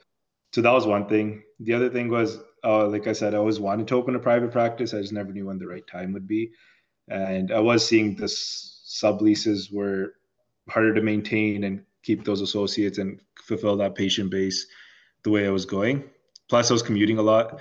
So 0.52 0.60
that 0.60 0.72
was 0.72 0.86
one 0.86 1.08
thing. 1.08 1.42
The 1.60 1.72
other 1.72 1.88
thing 1.88 2.10
was, 2.10 2.38
uh, 2.62 2.86
like 2.86 3.06
I 3.06 3.12
said, 3.12 3.34
I 3.34 3.38
always 3.38 3.58
wanted 3.58 3.88
to 3.88 3.94
open 3.96 4.14
a 4.14 4.18
private 4.18 4.52
practice. 4.52 4.92
I 4.92 5.00
just 5.00 5.12
never 5.12 5.32
knew 5.32 5.46
when 5.46 5.58
the 5.58 5.66
right 5.66 5.86
time 5.86 6.12
would 6.12 6.26
be. 6.26 6.52
And 7.08 7.50
I 7.50 7.60
was 7.60 7.86
seeing 7.86 8.14
this 8.14 8.82
subleases 8.86 9.72
were 9.72 10.14
harder 10.68 10.94
to 10.94 11.02
maintain 11.02 11.64
and 11.64 11.84
keep 12.02 12.24
those 12.24 12.42
associates 12.42 12.98
and 12.98 13.20
fulfill 13.42 13.76
that 13.78 13.94
patient 13.94 14.30
base 14.30 14.66
the 15.24 15.30
way 15.30 15.46
I 15.46 15.50
was 15.50 15.64
going. 15.64 16.04
Plus, 16.52 16.70
I 16.70 16.74
was 16.74 16.82
commuting 16.82 17.16
a 17.16 17.22
lot 17.22 17.60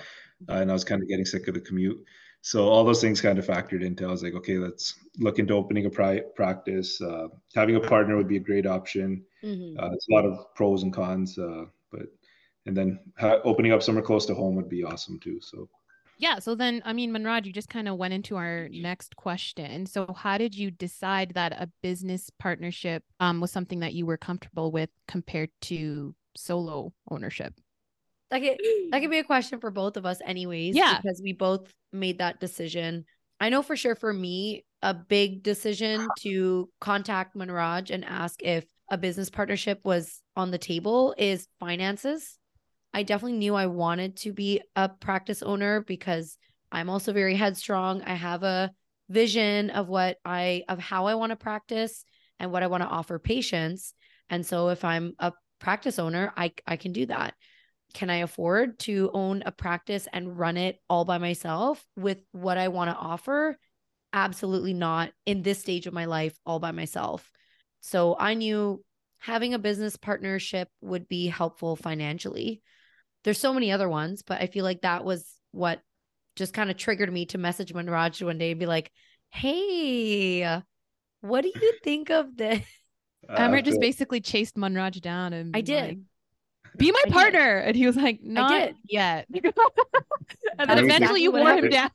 uh, 0.49 0.55
and 0.55 0.69
I 0.69 0.73
was 0.73 0.83
kind 0.83 1.01
of 1.01 1.07
getting 1.07 1.23
sick 1.23 1.47
of 1.47 1.53
the 1.53 1.61
commute. 1.61 2.03
So 2.41 2.67
all 2.67 2.83
those 2.83 2.99
things 2.99 3.21
kind 3.21 3.39
of 3.39 3.47
factored 3.47 3.85
into. 3.85 4.05
I 4.05 4.11
was 4.11 4.21
like, 4.21 4.33
okay, 4.33 4.57
let's 4.57 4.95
look 5.17 5.39
into 5.39 5.53
opening 5.53 5.85
a 5.85 5.89
pri- 5.89 6.25
practice. 6.35 6.99
Uh, 6.99 7.29
having 7.55 7.77
a 7.77 7.79
partner 7.79 8.17
would 8.17 8.27
be 8.27 8.35
a 8.35 8.41
great 8.41 8.65
option. 8.65 9.23
Mm-hmm. 9.45 9.79
Uh, 9.79 9.93
it's 9.93 10.09
a 10.09 10.13
lot 10.13 10.25
of 10.25 10.53
pros 10.55 10.83
and 10.83 10.91
cons, 10.91 11.39
uh, 11.39 11.67
but 11.89 12.07
and 12.65 12.75
then 12.75 12.99
ha- 13.17 13.39
opening 13.45 13.71
up 13.71 13.81
somewhere 13.81 14.03
close 14.03 14.25
to 14.25 14.35
home 14.35 14.57
would 14.57 14.67
be 14.67 14.83
awesome 14.83 15.17
too. 15.17 15.39
So 15.39 15.69
yeah. 16.17 16.39
So 16.39 16.53
then, 16.53 16.81
I 16.83 16.91
mean, 16.91 17.13
Manraj, 17.13 17.45
you 17.45 17.53
just 17.53 17.69
kind 17.69 17.87
of 17.87 17.95
went 17.95 18.13
into 18.13 18.35
our 18.35 18.67
next 18.73 19.15
question. 19.15 19.85
So, 19.85 20.13
how 20.17 20.37
did 20.37 20.53
you 20.53 20.69
decide 20.69 21.31
that 21.35 21.53
a 21.53 21.71
business 21.81 22.29
partnership 22.29 23.05
um, 23.21 23.39
was 23.39 23.51
something 23.51 23.79
that 23.79 23.93
you 23.93 24.05
were 24.05 24.17
comfortable 24.17 24.69
with 24.69 24.89
compared 25.07 25.49
to 25.61 26.13
solo 26.35 26.91
ownership? 27.09 27.53
That 28.31 28.41
could, 28.41 28.57
that 28.91 29.01
could 29.01 29.11
be 29.11 29.19
a 29.19 29.23
question 29.23 29.59
for 29.59 29.71
both 29.71 29.97
of 29.97 30.05
us, 30.05 30.19
anyways. 30.25 30.75
Yeah. 30.75 30.99
Because 31.01 31.21
we 31.21 31.33
both 31.33 31.71
made 31.91 32.19
that 32.19 32.39
decision. 32.39 33.05
I 33.39 33.49
know 33.49 33.61
for 33.61 33.75
sure 33.75 33.95
for 33.95 34.13
me, 34.13 34.65
a 34.81 34.93
big 34.93 35.43
decision 35.43 36.07
to 36.19 36.69
contact 36.79 37.35
Manraj 37.35 37.91
and 37.91 38.05
ask 38.05 38.41
if 38.41 38.65
a 38.89 38.97
business 38.97 39.29
partnership 39.29 39.81
was 39.83 40.21
on 40.35 40.51
the 40.51 40.57
table 40.57 41.13
is 41.17 41.47
finances. 41.59 42.37
I 42.93 43.03
definitely 43.03 43.37
knew 43.37 43.55
I 43.55 43.67
wanted 43.67 44.17
to 44.17 44.33
be 44.33 44.61
a 44.75 44.89
practice 44.89 45.41
owner 45.41 45.81
because 45.81 46.37
I'm 46.71 46.89
also 46.89 47.13
very 47.13 47.35
headstrong. 47.35 48.01
I 48.03 48.13
have 48.13 48.43
a 48.43 48.71
vision 49.09 49.69
of 49.69 49.89
what 49.89 50.17
I 50.23 50.63
of 50.69 50.79
how 50.79 51.05
I 51.05 51.15
want 51.15 51.31
to 51.31 51.35
practice 51.35 52.05
and 52.39 52.51
what 52.51 52.63
I 52.63 52.67
want 52.67 52.83
to 52.83 52.89
offer 52.89 53.19
patients. 53.19 53.93
And 54.29 54.45
so 54.45 54.69
if 54.69 54.83
I'm 54.83 55.13
a 55.19 55.33
practice 55.59 55.99
owner, 55.99 56.33
I 56.35 56.53
I 56.65 56.75
can 56.75 56.91
do 56.91 57.05
that. 57.07 57.33
Can 57.93 58.09
I 58.09 58.17
afford 58.17 58.79
to 58.79 59.11
own 59.13 59.43
a 59.45 59.51
practice 59.51 60.07
and 60.11 60.37
run 60.37 60.57
it 60.57 60.79
all 60.89 61.05
by 61.05 61.17
myself 61.17 61.83
with 61.95 62.19
what 62.31 62.57
I 62.57 62.69
want 62.69 62.89
to 62.89 62.95
offer? 62.95 63.57
Absolutely 64.13 64.73
not 64.73 65.11
in 65.25 65.41
this 65.41 65.59
stage 65.59 65.87
of 65.87 65.93
my 65.93 66.05
life 66.05 66.37
all 66.45 66.59
by 66.59 66.71
myself. 66.71 67.29
So 67.81 68.15
I 68.19 68.33
knew 68.33 68.83
having 69.19 69.53
a 69.53 69.59
business 69.59 69.95
partnership 69.95 70.67
would 70.81 71.07
be 71.07 71.27
helpful 71.27 71.75
financially 71.75 72.61
there's 73.23 73.39
so 73.39 73.53
many 73.53 73.71
other 73.71 73.89
ones, 73.89 74.21
but 74.21 74.41
I 74.41 74.47
feel 74.47 74.63
like 74.63 74.81
that 74.81 75.05
was 75.05 75.25
what 75.51 75.81
just 76.35 76.53
kind 76.53 76.71
of 76.71 76.77
triggered 76.77 77.11
me 77.11 77.25
to 77.27 77.37
message 77.37 77.73
Manraj 77.73 78.23
one 78.25 78.37
day 78.37 78.51
and 78.51 78.59
be 78.59 78.65
like, 78.65 78.91
"Hey, 79.29 80.61
what 81.21 81.41
do 81.41 81.51
you 81.53 81.73
think 81.83 82.09
of 82.09 82.35
this?" 82.35 82.65
Uh, 83.29 83.39
Amrit 83.39 83.65
just 83.65 83.79
basically 83.79 84.21
chased 84.21 84.55
Manraj 84.55 84.99
down 85.01 85.33
and 85.33 85.55
I 85.55 85.61
did. 85.61 85.83
Like, 85.83 85.97
be 86.77 86.91
my 86.91 87.03
partner, 87.09 87.57
and 87.57 87.75
he 87.75 87.85
was 87.85 87.95
like, 87.95 88.21
"Not 88.23 88.73
yet." 88.87 89.27
and 89.33 90.69
then 90.69 90.77
eventually 90.79 91.21
you 91.21 91.31
wore 91.31 91.51
him 91.51 91.69
down. 91.69 91.91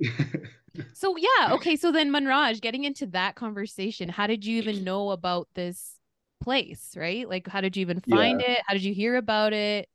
so 0.94 1.16
yeah, 1.16 1.52
okay. 1.52 1.76
So 1.76 1.92
then 1.92 2.10
Manraj, 2.10 2.60
getting 2.60 2.84
into 2.84 3.06
that 3.08 3.34
conversation, 3.34 4.08
how 4.08 4.26
did 4.26 4.44
you 4.44 4.58
even 4.58 4.84
know 4.84 5.10
about 5.10 5.48
this 5.54 5.94
place? 6.42 6.94
Right? 6.96 7.28
Like, 7.28 7.46
how 7.46 7.60
did 7.60 7.76
you 7.76 7.82
even 7.82 8.00
find 8.00 8.40
yeah. 8.40 8.52
it? 8.52 8.58
How 8.66 8.74
did 8.74 8.82
you 8.82 8.94
hear 8.94 9.16
about 9.16 9.52
it? 9.52 9.88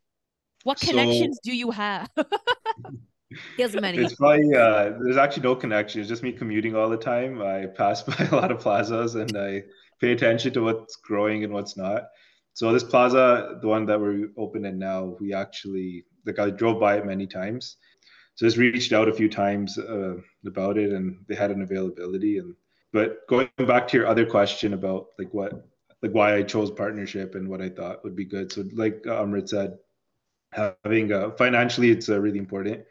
What 0.63 0.79
connections 0.79 1.39
so, 1.43 1.51
do 1.51 1.57
you 1.57 1.71
have? 1.71 2.09
he 3.57 3.61
has 3.61 3.73
many. 3.73 3.97
It's 3.97 4.15
probably 4.15 4.55
uh, 4.55 4.93
there's 5.01 5.17
actually 5.17 5.43
no 5.43 5.55
connection. 5.55 6.01
It's 6.01 6.09
just 6.09 6.23
me 6.23 6.31
commuting 6.31 6.75
all 6.75 6.89
the 6.89 6.97
time. 6.97 7.41
I 7.41 7.65
pass 7.65 8.03
by 8.03 8.27
a 8.31 8.35
lot 8.35 8.51
of 8.51 8.59
plazas 8.59 9.15
and 9.15 9.35
I 9.37 9.63
pay 9.99 10.11
attention 10.11 10.53
to 10.53 10.61
what's 10.61 10.95
growing 10.97 11.43
and 11.43 11.53
what's 11.53 11.77
not. 11.77 12.03
So 12.53 12.71
this 12.71 12.83
plaza, 12.83 13.57
the 13.61 13.67
one 13.67 13.85
that 13.85 13.99
we're 13.99 14.29
opening 14.37 14.77
now, 14.77 15.15
we 15.19 15.33
actually 15.33 16.05
like 16.25 16.39
I 16.39 16.49
drove 16.49 16.79
by 16.79 16.97
it 16.97 17.05
many 17.05 17.27
times. 17.27 17.77
So 18.35 18.45
just 18.45 18.57
reached 18.57 18.93
out 18.93 19.09
a 19.09 19.13
few 19.13 19.29
times 19.29 19.77
uh, 19.77 20.15
about 20.45 20.77
it, 20.77 20.91
and 20.91 21.23
they 21.27 21.35
had 21.35 21.51
an 21.51 21.61
availability. 21.61 22.37
And 22.37 22.55
but 22.93 23.27
going 23.27 23.49
back 23.67 23.87
to 23.89 23.97
your 23.97 24.07
other 24.07 24.25
question 24.25 24.73
about 24.73 25.07
like 25.17 25.33
what 25.33 25.53
like 26.01 26.11
why 26.11 26.35
I 26.35 26.43
chose 26.43 26.71
partnership 26.71 27.35
and 27.35 27.47
what 27.47 27.61
I 27.61 27.69
thought 27.69 28.03
would 28.03 28.15
be 28.15 28.25
good. 28.25 28.51
So 28.51 28.63
like 28.73 29.03
Amrit 29.03 29.49
said, 29.49 29.77
having 30.53 31.11
a, 31.11 31.31
financially 31.31 31.91
it's 31.91 32.09
uh, 32.09 32.19
really 32.19 32.39
important 32.39 32.81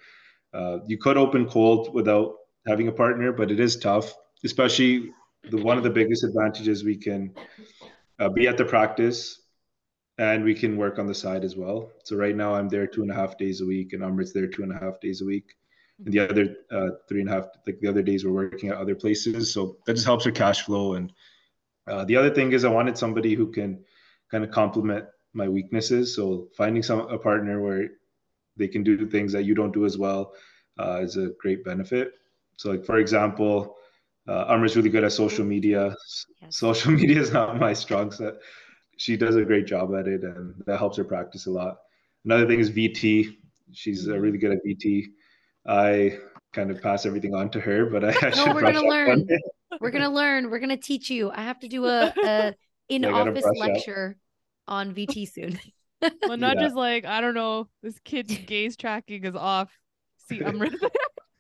uh, 0.54 0.78
you 0.86 0.98
could 0.98 1.16
open 1.16 1.48
cold 1.48 1.92
without 1.94 2.34
having 2.66 2.88
a 2.88 2.92
partner 2.92 3.32
but 3.32 3.50
it 3.50 3.60
is 3.60 3.76
tough 3.76 4.14
especially 4.44 5.10
the 5.50 5.56
one 5.56 5.76
of 5.76 5.84
the 5.84 5.90
biggest 5.90 6.24
advantages 6.24 6.84
we 6.84 6.96
can 6.96 7.32
uh, 8.18 8.28
be 8.28 8.48
at 8.48 8.56
the 8.56 8.64
practice 8.64 9.42
and 10.20 10.44
we 10.44 10.54
can 10.54 10.76
work 10.76 10.98
on 10.98 11.06
the 11.06 11.14
side 11.14 11.44
as 11.44 11.56
well 11.56 11.90
so 12.04 12.16
right 12.16 12.36
now 12.36 12.54
i'm 12.54 12.68
there 12.68 12.86
two 12.86 13.02
and 13.02 13.10
a 13.10 13.14
half 13.14 13.36
days 13.38 13.60
a 13.60 13.66
week 13.66 13.92
and 13.92 14.02
amrit's 14.02 14.32
there 14.32 14.46
two 14.46 14.62
and 14.62 14.72
a 14.72 14.78
half 14.78 15.00
days 15.00 15.20
a 15.22 15.24
week 15.24 15.54
and 16.04 16.14
the 16.14 16.20
other 16.20 16.56
uh, 16.70 16.90
three 17.08 17.20
and 17.20 17.28
a 17.28 17.32
half 17.32 17.46
like 17.66 17.78
the 17.80 17.88
other 17.88 18.02
days 18.02 18.24
we're 18.24 18.40
working 18.42 18.68
at 18.70 18.76
other 18.76 18.94
places 18.94 19.52
so 19.52 19.76
that 19.86 19.94
just 19.94 20.06
helps 20.06 20.26
our 20.26 20.32
cash 20.32 20.62
flow 20.62 20.94
and 20.94 21.12
uh, 21.88 22.04
the 22.04 22.16
other 22.16 22.30
thing 22.30 22.52
is 22.52 22.64
i 22.64 22.68
wanted 22.68 22.96
somebody 22.96 23.34
who 23.34 23.50
can 23.50 23.82
kind 24.30 24.44
of 24.44 24.50
complement 24.50 25.06
my 25.32 25.48
weaknesses. 25.48 26.14
So 26.14 26.48
finding 26.56 26.82
some 26.82 27.00
a 27.00 27.18
partner 27.18 27.60
where 27.60 27.88
they 28.56 28.68
can 28.68 28.82
do 28.82 29.06
things 29.08 29.32
that 29.32 29.44
you 29.44 29.54
don't 29.54 29.72
do 29.72 29.84
as 29.84 29.96
well 29.96 30.32
uh, 30.78 31.00
is 31.02 31.16
a 31.16 31.30
great 31.40 31.64
benefit. 31.64 32.12
So 32.56 32.70
like 32.70 32.84
for 32.84 32.98
example, 32.98 33.76
uh, 34.28 34.46
Amra's 34.48 34.76
really 34.76 34.90
good 34.90 35.04
at 35.04 35.12
social 35.12 35.44
media. 35.44 35.94
Yes. 36.40 36.56
Social 36.56 36.92
media 37.00 37.20
is 37.20 37.32
not 37.32 37.58
my 37.58 37.72
strong 37.72 38.10
set. 38.10 38.34
She 39.00 39.16
does 39.16 39.34
a 39.36 39.44
great 39.44 39.66
job 39.66 39.94
at 39.94 40.06
it, 40.06 40.22
and 40.24 40.54
that 40.66 40.78
helps 40.78 40.98
her 40.98 41.04
practice 41.04 41.46
a 41.46 41.50
lot. 41.50 41.78
Another 42.26 42.46
thing 42.46 42.60
is 42.60 42.70
VT. 42.70 43.34
She's 43.72 44.06
uh, 44.06 44.18
really 44.18 44.36
good 44.36 44.52
at 44.52 44.58
VT. 44.62 45.06
I 45.66 46.18
kind 46.52 46.70
of 46.70 46.82
pass 46.82 47.06
everything 47.06 47.34
on 47.34 47.48
to 47.52 47.60
her, 47.60 47.86
but 47.86 48.04
I, 48.04 48.08
I 48.10 48.30
no, 48.36 48.52
we're 48.52 48.60
gonna 48.60 48.86
learn. 48.86 49.26
We're 49.80 49.90
gonna 49.90 50.10
learn. 50.10 50.50
We're 50.50 50.58
gonna 50.58 50.76
teach 50.76 51.08
you. 51.08 51.30
I 51.30 51.42
have 51.42 51.58
to 51.60 51.68
do 51.68 51.86
a, 51.86 52.12
a 52.22 52.54
in 52.90 53.06
office 53.06 53.46
lecture. 53.56 54.16
Up 54.18 54.30
on 54.70 54.94
VT 54.94 55.32
soon. 55.32 55.58
well, 56.22 56.36
not 56.36 56.56
yeah. 56.56 56.62
just 56.64 56.76
like 56.76 57.06
I 57.06 57.22
don't 57.22 57.34
know, 57.34 57.68
this 57.82 57.98
kid's 58.04 58.36
gaze 58.46 58.76
tracking 58.76 59.24
is 59.24 59.34
off. 59.34 59.70
See, 60.28 60.44
I'm 60.44 60.60
right 60.60 60.72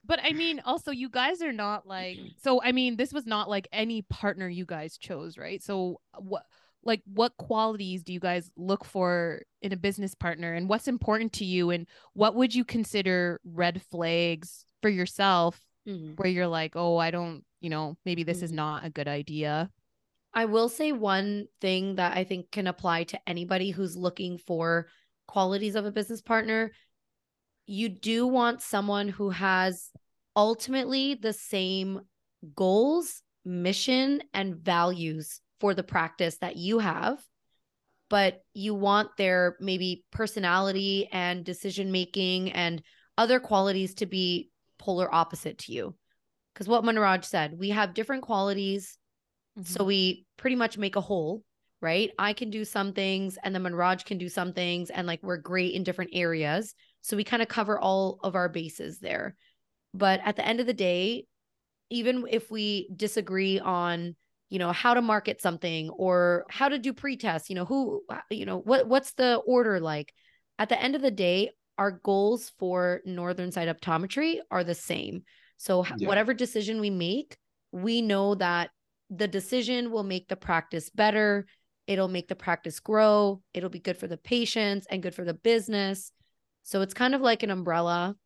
But 0.06 0.20
I 0.22 0.32
mean, 0.32 0.60
also, 0.64 0.90
you 0.90 1.10
guys 1.10 1.42
are 1.42 1.52
not 1.52 1.86
like 1.86 2.18
so. 2.42 2.62
I 2.62 2.72
mean, 2.72 2.96
this 2.96 3.12
was 3.12 3.26
not 3.26 3.50
like 3.50 3.68
any 3.70 4.00
partner 4.00 4.48
you 4.48 4.64
guys 4.64 4.96
chose, 4.96 5.36
right? 5.36 5.62
So 5.62 6.00
what? 6.18 6.44
Like 6.84 7.02
what 7.12 7.36
qualities 7.36 8.02
do 8.02 8.12
you 8.12 8.20
guys 8.20 8.50
look 8.56 8.84
for 8.84 9.42
in 9.62 9.72
a 9.72 9.76
business 9.76 10.14
partner 10.14 10.54
and 10.54 10.68
what's 10.68 10.88
important 10.88 11.32
to 11.34 11.44
you 11.44 11.70
and 11.70 11.86
what 12.14 12.34
would 12.34 12.54
you 12.54 12.64
consider 12.64 13.40
red 13.44 13.82
flags 13.90 14.64
for 14.80 14.88
yourself 14.88 15.60
mm-hmm. 15.86 16.12
where 16.14 16.30
you're 16.30 16.46
like 16.46 16.72
oh 16.76 16.96
i 16.96 17.10
don't 17.10 17.44
you 17.60 17.70
know 17.70 17.96
maybe 18.04 18.22
this 18.22 18.38
mm-hmm. 18.38 18.44
is 18.46 18.52
not 18.52 18.84
a 18.84 18.90
good 18.90 19.08
idea 19.08 19.70
I 20.32 20.44
will 20.44 20.68
say 20.68 20.92
one 20.92 21.46
thing 21.60 21.96
that 21.96 22.16
I 22.16 22.24
think 22.24 22.50
can 22.52 22.66
apply 22.66 23.04
to 23.04 23.20
anybody 23.28 23.70
who's 23.70 23.96
looking 23.96 24.38
for 24.38 24.86
qualities 25.26 25.74
of 25.74 25.86
a 25.86 25.92
business 25.92 26.22
partner. 26.22 26.72
You 27.66 27.88
do 27.88 28.26
want 28.26 28.62
someone 28.62 29.08
who 29.08 29.30
has 29.30 29.90
ultimately 30.36 31.14
the 31.14 31.32
same 31.32 32.02
goals, 32.54 33.22
mission, 33.44 34.22
and 34.32 34.54
values 34.54 35.40
for 35.60 35.74
the 35.74 35.82
practice 35.82 36.38
that 36.38 36.56
you 36.56 36.78
have, 36.78 37.18
but 38.08 38.42
you 38.54 38.74
want 38.74 39.16
their 39.16 39.56
maybe 39.60 40.04
personality 40.10 41.08
and 41.12 41.44
decision 41.44 41.92
making 41.92 42.52
and 42.52 42.82
other 43.18 43.38
qualities 43.38 43.94
to 43.94 44.06
be 44.06 44.50
polar 44.78 45.12
opposite 45.14 45.58
to 45.58 45.72
you. 45.72 45.94
Because 46.54 46.66
what 46.66 46.82
Manraj 46.84 47.24
said, 47.24 47.58
we 47.58 47.70
have 47.70 47.94
different 47.94 48.22
qualities 48.22 48.98
Mm-hmm. 49.58 49.72
So 49.72 49.84
we 49.84 50.26
pretty 50.36 50.56
much 50.56 50.78
make 50.78 50.96
a 50.96 51.00
whole, 51.00 51.42
right? 51.80 52.10
I 52.18 52.32
can 52.32 52.50
do 52.50 52.64
some 52.64 52.92
things 52.92 53.38
and 53.42 53.54
then 53.54 53.62
Manraj 53.62 54.04
can 54.04 54.18
do 54.18 54.28
some 54.28 54.52
things 54.52 54.90
and 54.90 55.06
like 55.06 55.22
we're 55.22 55.36
great 55.38 55.74
in 55.74 55.84
different 55.84 56.12
areas. 56.14 56.74
So 57.02 57.16
we 57.16 57.24
kind 57.24 57.42
of 57.42 57.48
cover 57.48 57.78
all 57.78 58.20
of 58.22 58.34
our 58.34 58.48
bases 58.48 58.98
there. 58.98 59.36
But 59.92 60.20
at 60.24 60.36
the 60.36 60.46
end 60.46 60.60
of 60.60 60.66
the 60.66 60.74
day, 60.74 61.26
even 61.90 62.26
if 62.30 62.50
we 62.50 62.88
disagree 62.94 63.58
on 63.58 64.14
you 64.50 64.58
know 64.58 64.72
how 64.72 64.92
to 64.94 65.00
market 65.00 65.40
something 65.40 65.88
or 65.90 66.44
how 66.50 66.68
to 66.68 66.78
do 66.78 66.92
pre-tests 66.92 67.48
you 67.48 67.56
know 67.56 67.64
who 67.64 68.02
uh, 68.10 68.18
you 68.30 68.44
know 68.44 68.58
what 68.58 68.86
what's 68.86 69.12
the 69.12 69.36
order 69.46 69.80
like? 69.80 70.12
At 70.58 70.68
the 70.68 70.80
end 70.80 70.94
of 70.94 71.02
the 71.02 71.10
day 71.10 71.52
our 71.78 71.92
goals 71.92 72.52
for 72.58 73.00
northern 73.06 73.50
sight 73.50 73.68
optometry 73.68 74.40
are 74.50 74.64
the 74.64 74.74
same. 74.74 75.22
So 75.56 75.86
yeah. 75.96 76.06
whatever 76.06 76.34
decision 76.34 76.80
we 76.80 76.90
make 76.90 77.38
we 77.72 78.02
know 78.02 78.34
that 78.34 78.70
the 79.08 79.28
decision 79.28 79.90
will 79.90 80.02
make 80.02 80.28
the 80.28 80.36
practice 80.36 80.90
better 80.90 81.46
it'll 81.86 82.08
make 82.08 82.28
the 82.28 82.36
practice 82.36 82.80
grow 82.80 83.40
it'll 83.54 83.70
be 83.70 83.78
good 83.78 83.96
for 83.96 84.06
the 84.06 84.16
patients 84.16 84.86
and 84.90 85.02
good 85.02 85.14
for 85.14 85.24
the 85.24 85.34
business. 85.34 86.12
So 86.62 86.82
it's 86.82 86.94
kind 86.94 87.14
of 87.14 87.20
like 87.20 87.42
an 87.42 87.50
umbrella 87.50 88.16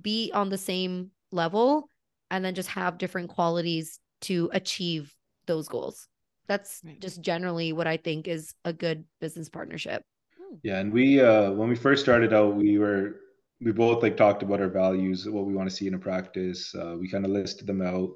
be 0.00 0.30
on 0.32 0.48
the 0.48 0.58
same 0.58 1.10
level 1.30 1.88
and 2.30 2.44
then 2.44 2.54
just 2.54 2.70
have 2.70 2.96
different 2.98 3.28
qualities 3.28 3.98
to 4.22 4.48
achieve 4.52 5.14
those 5.46 5.68
goals. 5.68 6.08
That's 6.48 6.80
right. 6.84 7.00
just 7.00 7.20
generally 7.20 7.72
what 7.72 7.86
I 7.86 7.96
think 7.96 8.28
is 8.28 8.54
a 8.64 8.72
good 8.72 9.04
business 9.20 9.48
partnership. 9.48 10.04
Hmm. 10.38 10.56
Yeah, 10.62 10.78
and 10.78 10.92
we 10.92 11.20
uh 11.20 11.52
when 11.52 11.68
we 11.68 11.76
first 11.76 12.02
started 12.02 12.32
out, 12.32 12.56
we 12.56 12.78
were 12.78 13.16
we 13.60 13.72
both 13.72 14.02
like 14.02 14.16
talked 14.16 14.42
about 14.42 14.60
our 14.60 14.68
values, 14.68 15.28
what 15.28 15.46
we 15.46 15.54
want 15.54 15.70
to 15.70 15.74
see 15.74 15.86
in 15.86 15.94
a 15.94 15.98
practice. 15.98 16.74
Uh, 16.74 16.96
we 16.98 17.08
kind 17.08 17.24
of 17.24 17.30
listed 17.30 17.66
them 17.66 17.80
out. 17.80 18.10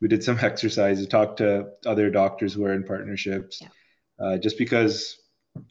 We 0.00 0.08
did 0.08 0.24
some 0.24 0.38
exercises, 0.42 1.06
talked 1.06 1.38
to 1.38 1.68
other 1.84 2.10
doctors 2.10 2.54
who 2.54 2.64
are 2.64 2.72
in 2.72 2.84
partnerships. 2.84 3.60
Yeah. 3.60 3.68
Uh, 4.18 4.38
just 4.38 4.56
because 4.56 5.18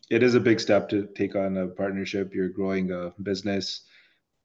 it 0.09 0.23
is 0.23 0.35
a 0.35 0.39
big 0.39 0.59
step 0.59 0.89
to 0.89 1.07
take 1.15 1.35
on 1.35 1.57
a 1.57 1.67
partnership. 1.67 2.33
You're 2.33 2.49
growing 2.49 2.91
a 2.91 3.13
business, 3.21 3.81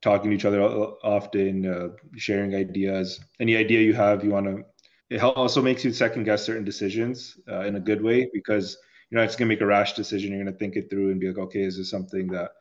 talking 0.03 0.31
to 0.31 0.37
each 0.37 0.45
other 0.45 0.63
often, 0.63 1.67
uh, 1.67 1.89
sharing 2.17 2.55
ideas. 2.55 3.21
Any 3.39 3.57
idea 3.57 3.81
you 3.81 3.95
have, 3.95 4.25
you 4.25 4.31
want 4.31 4.47
to 4.47 4.65
it 5.11 5.21
also 5.21 5.61
makes 5.61 5.85
you 5.85 5.93
second 5.93 6.25
guess 6.25 6.45
certain 6.45 6.65
decisions 6.65 7.39
uh, 7.49 7.61
in 7.61 7.77
a 7.77 7.81
good 7.81 8.03
way 8.03 8.31
because 8.33 8.79
you're 9.11 9.21
not 9.21 9.27
just 9.27 9.39
gonna 9.39 9.49
make 9.49 9.61
a 9.61 9.67
rash 9.67 9.95
decision. 9.95 10.33
You're 10.33 10.45
gonna 10.45 10.57
think 10.57 10.77
it 10.77 10.89
through 10.89 11.11
and 11.11 11.21
be 11.21 11.29
like, 11.29 11.39
okay, 11.39 11.63
is 11.63 11.77
this 11.77 11.91
something 11.91 12.29
that 12.29 12.53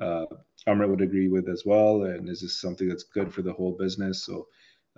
uh, 0.00 0.26
Amrit 0.66 0.88
would 0.88 1.02
agree 1.02 1.28
with 1.28 1.48
as 1.48 1.64
well, 1.66 2.04
and 2.04 2.28
is 2.28 2.40
this 2.40 2.60
something 2.60 2.88
that's 2.88 3.04
good 3.04 3.32
for 3.32 3.42
the 3.42 3.52
whole 3.52 3.76
business? 3.78 4.24
So 4.24 4.48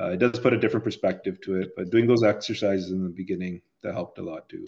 uh, 0.00 0.10
it 0.10 0.18
does 0.18 0.38
put 0.38 0.52
a 0.52 0.58
different 0.58 0.84
perspective 0.84 1.40
to 1.42 1.60
it. 1.60 1.70
But 1.76 1.90
doing 1.90 2.06
those 2.06 2.22
exercises 2.22 2.90
in 2.90 3.02
the 3.02 3.10
beginning 3.10 3.60
that 3.82 3.92
helped 3.92 4.18
a 4.18 4.22
lot 4.22 4.48
too. 4.48 4.64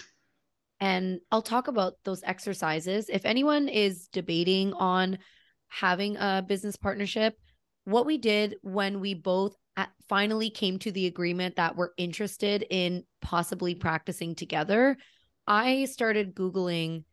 And 0.81 1.21
I'll 1.31 1.43
talk 1.43 1.69
about 1.69 1.95
those 2.05 2.25
exercises. 2.25 3.09
If 3.09 3.25
anyone 3.25 3.69
is 3.69 4.09
debating 4.09 4.73
on 4.73 5.19
having 5.69 6.17
a 6.17 6.45
business 6.47 6.75
partnership, 6.75 7.39
what 7.85 8.05
we 8.05 8.19
did 8.19 8.57
when 8.63 9.01
we 9.01 9.15
both 9.15 9.57
finally 10.09 10.51
came 10.51 10.79
to 10.81 10.93
the 10.93 11.07
agreement 11.07 11.57
that 11.57 11.77
we're 11.77 11.91
interested 11.97 12.67
in 12.69 13.05
possibly 13.21 13.75
practicing 13.75 14.35
together, 14.35 14.97
I 15.47 15.87
started 15.87 16.35
Googling 16.35 17.05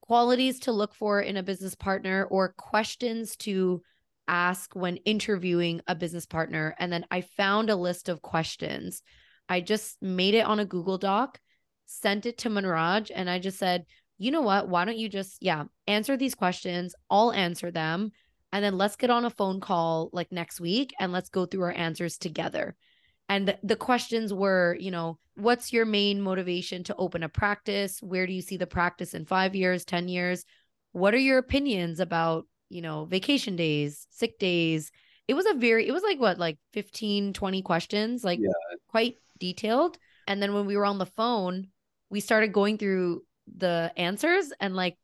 qualities 0.00 0.60
to 0.60 0.72
look 0.72 0.94
for 0.94 1.20
in 1.20 1.36
a 1.36 1.42
business 1.42 1.74
partner 1.74 2.24
or 2.24 2.54
questions 2.56 3.36
to 3.36 3.82
ask 4.28 4.74
when 4.74 4.96
interviewing 4.98 5.80
a 5.86 5.94
business 5.94 6.26
partner. 6.26 6.74
And 6.78 6.92
then 6.92 7.04
I 7.10 7.20
found 7.20 7.70
a 7.70 7.76
list 7.76 8.08
of 8.08 8.22
questions. 8.22 9.02
I 9.48 9.60
just 9.60 10.00
made 10.00 10.34
it 10.34 10.46
on 10.46 10.60
a 10.60 10.64
Google 10.64 10.98
Doc, 10.98 11.38
sent 11.86 12.26
it 12.26 12.38
to 12.38 12.48
Manraj, 12.48 13.10
and 13.14 13.28
I 13.28 13.38
just 13.38 13.58
said, 13.58 13.84
you 14.18 14.30
know 14.30 14.42
what? 14.42 14.68
Why 14.68 14.84
don't 14.84 14.98
you 14.98 15.08
just, 15.08 15.38
yeah, 15.40 15.64
answer 15.86 16.16
these 16.16 16.34
questions? 16.34 16.94
I'll 17.10 17.32
answer 17.32 17.70
them 17.70 18.12
and 18.52 18.64
then 18.64 18.76
let's 18.76 18.96
get 18.96 19.10
on 19.10 19.24
a 19.24 19.30
phone 19.30 19.60
call 19.60 20.10
like 20.12 20.30
next 20.30 20.60
week 20.60 20.94
and 21.00 21.12
let's 21.12 21.30
go 21.30 21.46
through 21.46 21.62
our 21.62 21.72
answers 21.72 22.18
together. 22.18 22.76
And 23.28 23.56
the 23.62 23.76
questions 23.76 24.32
were 24.32 24.76
you 24.78 24.90
know 24.90 25.18
what's 25.34 25.72
your 25.72 25.86
main 25.86 26.20
motivation 26.20 26.84
to 26.84 26.96
open 26.96 27.22
a 27.22 27.28
practice? 27.28 28.02
Where 28.02 28.26
do 28.26 28.32
you 28.32 28.42
see 28.42 28.58
the 28.58 28.66
practice 28.66 29.14
in 29.14 29.24
5 29.24 29.54
years 29.54 29.84
10 29.84 30.08
years? 30.08 30.44
What 30.92 31.14
are 31.14 31.18
your 31.18 31.38
opinions 31.38 32.00
about 32.00 32.46
you 32.68 32.82
know 32.82 33.06
vacation 33.06 33.56
days 33.56 34.06
sick 34.10 34.38
days? 34.38 34.90
It 35.28 35.34
was 35.34 35.46
a 35.46 35.54
very 35.54 35.88
it 35.88 35.92
was 35.92 36.02
like 36.02 36.20
what 36.20 36.38
like 36.38 36.58
15 36.74 37.32
20 37.32 37.62
questions 37.62 38.24
like 38.24 38.40
yeah. 38.40 38.76
quite 38.88 39.16
detailed. 39.38 39.98
And 40.28 40.42
then 40.42 40.52
when 40.54 40.66
we 40.66 40.76
were 40.76 40.84
on 40.84 40.98
the 40.98 41.06
phone 41.06 41.68
we 42.10 42.20
started 42.20 42.52
going 42.52 42.76
through 42.76 43.24
the 43.56 43.90
answers 43.96 44.52
and 44.60 44.76
like 44.76 44.98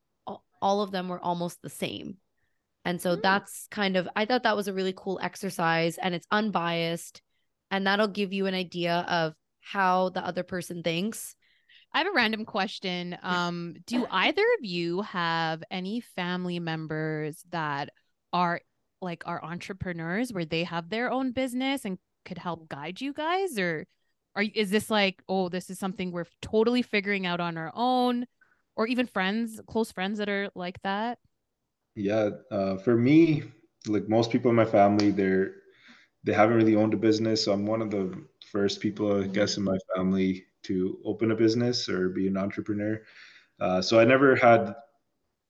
all 0.61 0.83
of 0.83 0.91
them 0.91 1.09
were 1.09 1.21
almost 1.21 1.63
the 1.63 1.71
same 1.71 2.19
and 2.89 3.03
so 3.03 3.17
mm. 3.19 3.23
that's 3.23 3.69
kind 3.71 3.99
of, 3.99 4.09
I 4.17 4.25
thought 4.25 4.45
that 4.45 4.57
was 4.57 4.67
a 4.67 4.73
really 4.73 4.95
cool 4.97 5.21
exercise 5.23 5.99
and 5.99 6.15
it's 6.15 6.27
unbiased. 6.31 7.21
And 7.71 7.87
that'll 7.87 8.09
give 8.09 8.33
you 8.33 8.47
an 8.47 8.55
idea 8.55 9.05
of 9.07 9.35
how 9.61 10.09
the 10.09 10.25
other 10.25 10.43
person 10.43 10.83
thinks. 10.83 11.37
I 11.93 11.99
have 11.99 12.07
a 12.07 12.13
random 12.13 12.47
question. 12.47 13.19
Um, 13.23 13.75
do 13.87 14.07
either 14.11 14.43
of 14.59 14.65
you 14.65 15.03
have 15.03 15.63
any 15.71 16.01
family 16.01 16.61
members 16.61 17.45
that 17.51 17.91
are 18.33 18.63
like 19.03 19.23
are 19.27 19.45
entrepreneurs 19.45 20.33
where 20.33 20.47
they 20.47 20.65
have 20.65 20.89
their 20.89 21.11
own 21.11 21.33
business 21.33 21.85
and 21.85 21.99
could 22.25 22.39
help 22.39 22.71
guide 22.71 23.03
you 23.03 23.13
guys 23.13 23.59
or 23.59 23.87
are 24.35 24.45
is 24.55 24.71
this 24.71 24.91
like 24.91 25.23
oh 25.29 25.49
this 25.49 25.71
is 25.71 25.79
something 25.79 26.11
we're 26.11 26.27
totally 26.43 26.83
figuring 26.83 27.25
out 27.25 27.39
on 27.39 27.57
our 27.57 27.71
own 27.75 28.27
or 28.77 28.89
even 28.89 29.07
friends 29.07 29.61
close 29.69 29.93
friends 29.93 30.19
that 30.19 30.29
are 30.29 30.51
like 30.57 30.83
that 30.83 31.19
yeah, 31.99 32.31
uh, 32.51 32.77
for 32.77 32.97
me, 32.97 33.43
like 33.87 34.09
most 34.09 34.31
people 34.31 34.51
in 34.51 34.57
my 34.57 34.65
family, 34.65 35.11
they're 35.11 35.55
they 36.25 36.33
haven't 36.33 36.57
really 36.57 36.77
owned 36.77 36.95
a 36.95 36.97
business. 36.97 37.45
So 37.45 37.53
I'm 37.53 37.67
one 37.67 37.83
of 37.83 37.91
the 37.91 38.13
first 38.51 38.81
people, 38.81 39.23
I 39.23 39.27
guess, 39.27 39.57
in 39.57 39.65
my 39.65 39.79
family 39.95 40.45
to 40.65 40.99
open 41.05 41.31
a 41.31 41.37
business 41.37 41.89
or 41.89 42.09
be 42.09 42.27
an 42.27 42.37
entrepreneur. 42.37 43.01
Uh, 43.61 43.81
so 43.81 43.99
I 43.99 44.05
never 44.05 44.37
had 44.37 44.75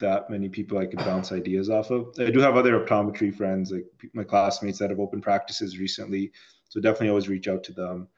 that 0.00 0.30
many 0.30 0.48
people 0.48 0.78
I 0.78 0.86
could 0.86 1.00
bounce 1.00 1.32
ideas 1.32 1.68
off 1.70 1.90
of. 1.90 2.14
I 2.18 2.30
do 2.30 2.38
have 2.40 2.56
other 2.56 2.78
optometry 2.78 3.34
friends, 3.34 3.72
like 3.72 3.86
my 4.14 4.24
classmates 4.24 4.78
that 4.78 4.90
have 4.90 5.00
opened 5.00 5.22
practices 5.22 5.78
recently. 5.78 6.30
So 6.68 6.80
definitely 6.80 7.08
always 7.08 7.28
reach 7.28 7.48
out 7.48 7.64
to 7.64 7.72
them, 7.72 8.08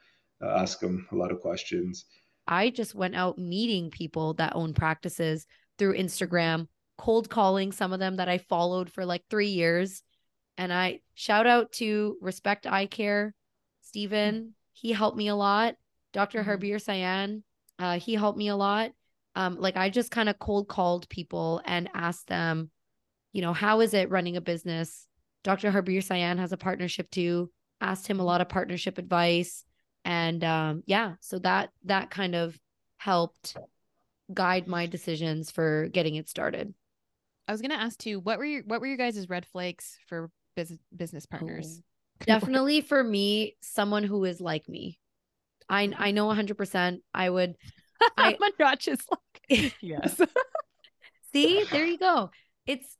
uh, 0.42 0.58
ask 0.58 0.80
them 0.80 1.06
a 1.12 1.16
lot 1.16 1.32
of 1.32 1.40
questions. 1.40 2.04
I 2.46 2.70
just 2.70 2.94
went 2.94 3.14
out 3.14 3.38
meeting 3.38 3.90
people 3.90 4.34
that 4.34 4.54
own 4.54 4.74
practices 4.74 5.46
through 5.78 5.96
Instagram 5.96 6.66
cold 7.00 7.30
calling 7.30 7.72
some 7.72 7.94
of 7.94 7.98
them 7.98 8.16
that 8.16 8.28
I 8.28 8.36
followed 8.36 8.90
for 8.92 9.06
like 9.06 9.24
three 9.30 9.48
years. 9.48 10.02
And 10.58 10.70
I 10.70 11.00
shout 11.14 11.46
out 11.46 11.72
to 11.72 12.18
Respect 12.20 12.66
Eye 12.66 12.84
Care, 12.84 13.34
Stephen. 13.80 14.52
He 14.74 14.92
helped 14.92 15.16
me 15.16 15.28
a 15.28 15.34
lot. 15.34 15.76
Doctor 16.12 16.44
mm-hmm. 16.44 16.50
Harbir 16.50 16.76
Sayan, 16.76 17.42
uh, 17.78 17.98
he 17.98 18.14
helped 18.14 18.36
me 18.36 18.48
a 18.48 18.56
lot. 18.56 18.90
Um, 19.34 19.58
like 19.58 19.78
I 19.78 19.88
just 19.88 20.10
kind 20.10 20.28
of 20.28 20.38
cold 20.38 20.68
called 20.68 21.08
people 21.08 21.62
and 21.64 21.88
asked 21.94 22.26
them, 22.26 22.70
you 23.32 23.40
know, 23.40 23.54
how 23.54 23.80
is 23.80 23.94
it 23.94 24.10
running 24.10 24.36
a 24.36 24.42
business? 24.42 25.06
Dr. 25.42 25.72
Harbir 25.72 26.06
Sayan 26.06 26.36
has 26.38 26.52
a 26.52 26.58
partnership 26.58 27.10
too. 27.10 27.50
Asked 27.80 28.06
him 28.06 28.20
a 28.20 28.24
lot 28.24 28.42
of 28.42 28.50
partnership 28.50 28.98
advice. 28.98 29.64
And 30.04 30.44
um, 30.44 30.82
yeah, 30.84 31.14
so 31.20 31.38
that 31.38 31.70
that 31.84 32.10
kind 32.10 32.34
of 32.34 32.58
helped 32.98 33.56
guide 34.34 34.66
my 34.66 34.84
decisions 34.84 35.50
for 35.50 35.88
getting 35.88 36.16
it 36.16 36.28
started. 36.28 36.74
I 37.50 37.52
was 37.52 37.62
gonna 37.62 37.74
ask 37.74 37.98
too. 37.98 38.20
What 38.20 38.38
were 38.38 38.44
your 38.44 38.62
what 38.62 38.80
were 38.80 38.86
your 38.86 38.96
guys' 38.96 39.28
red 39.28 39.44
flags 39.44 39.98
for 40.06 40.30
business 40.54 40.78
business 40.94 41.26
partners? 41.26 41.80
Oh, 41.80 41.84
definitely 42.24 42.80
for 42.80 43.02
me, 43.02 43.56
someone 43.60 44.04
who 44.04 44.24
is 44.24 44.40
like 44.40 44.68
me. 44.68 45.00
I 45.68 45.92
I 45.98 46.12
know 46.12 46.26
100. 46.26 46.56
percent 46.56 47.02
I 47.12 47.28
would. 47.28 47.56
I 48.16 48.38
not 48.60 48.78
just 48.78 49.02
like 49.50 49.74
yes. 49.80 50.20
See, 51.32 51.64
there 51.72 51.84
you 51.84 51.98
go. 51.98 52.30
It's 52.66 52.96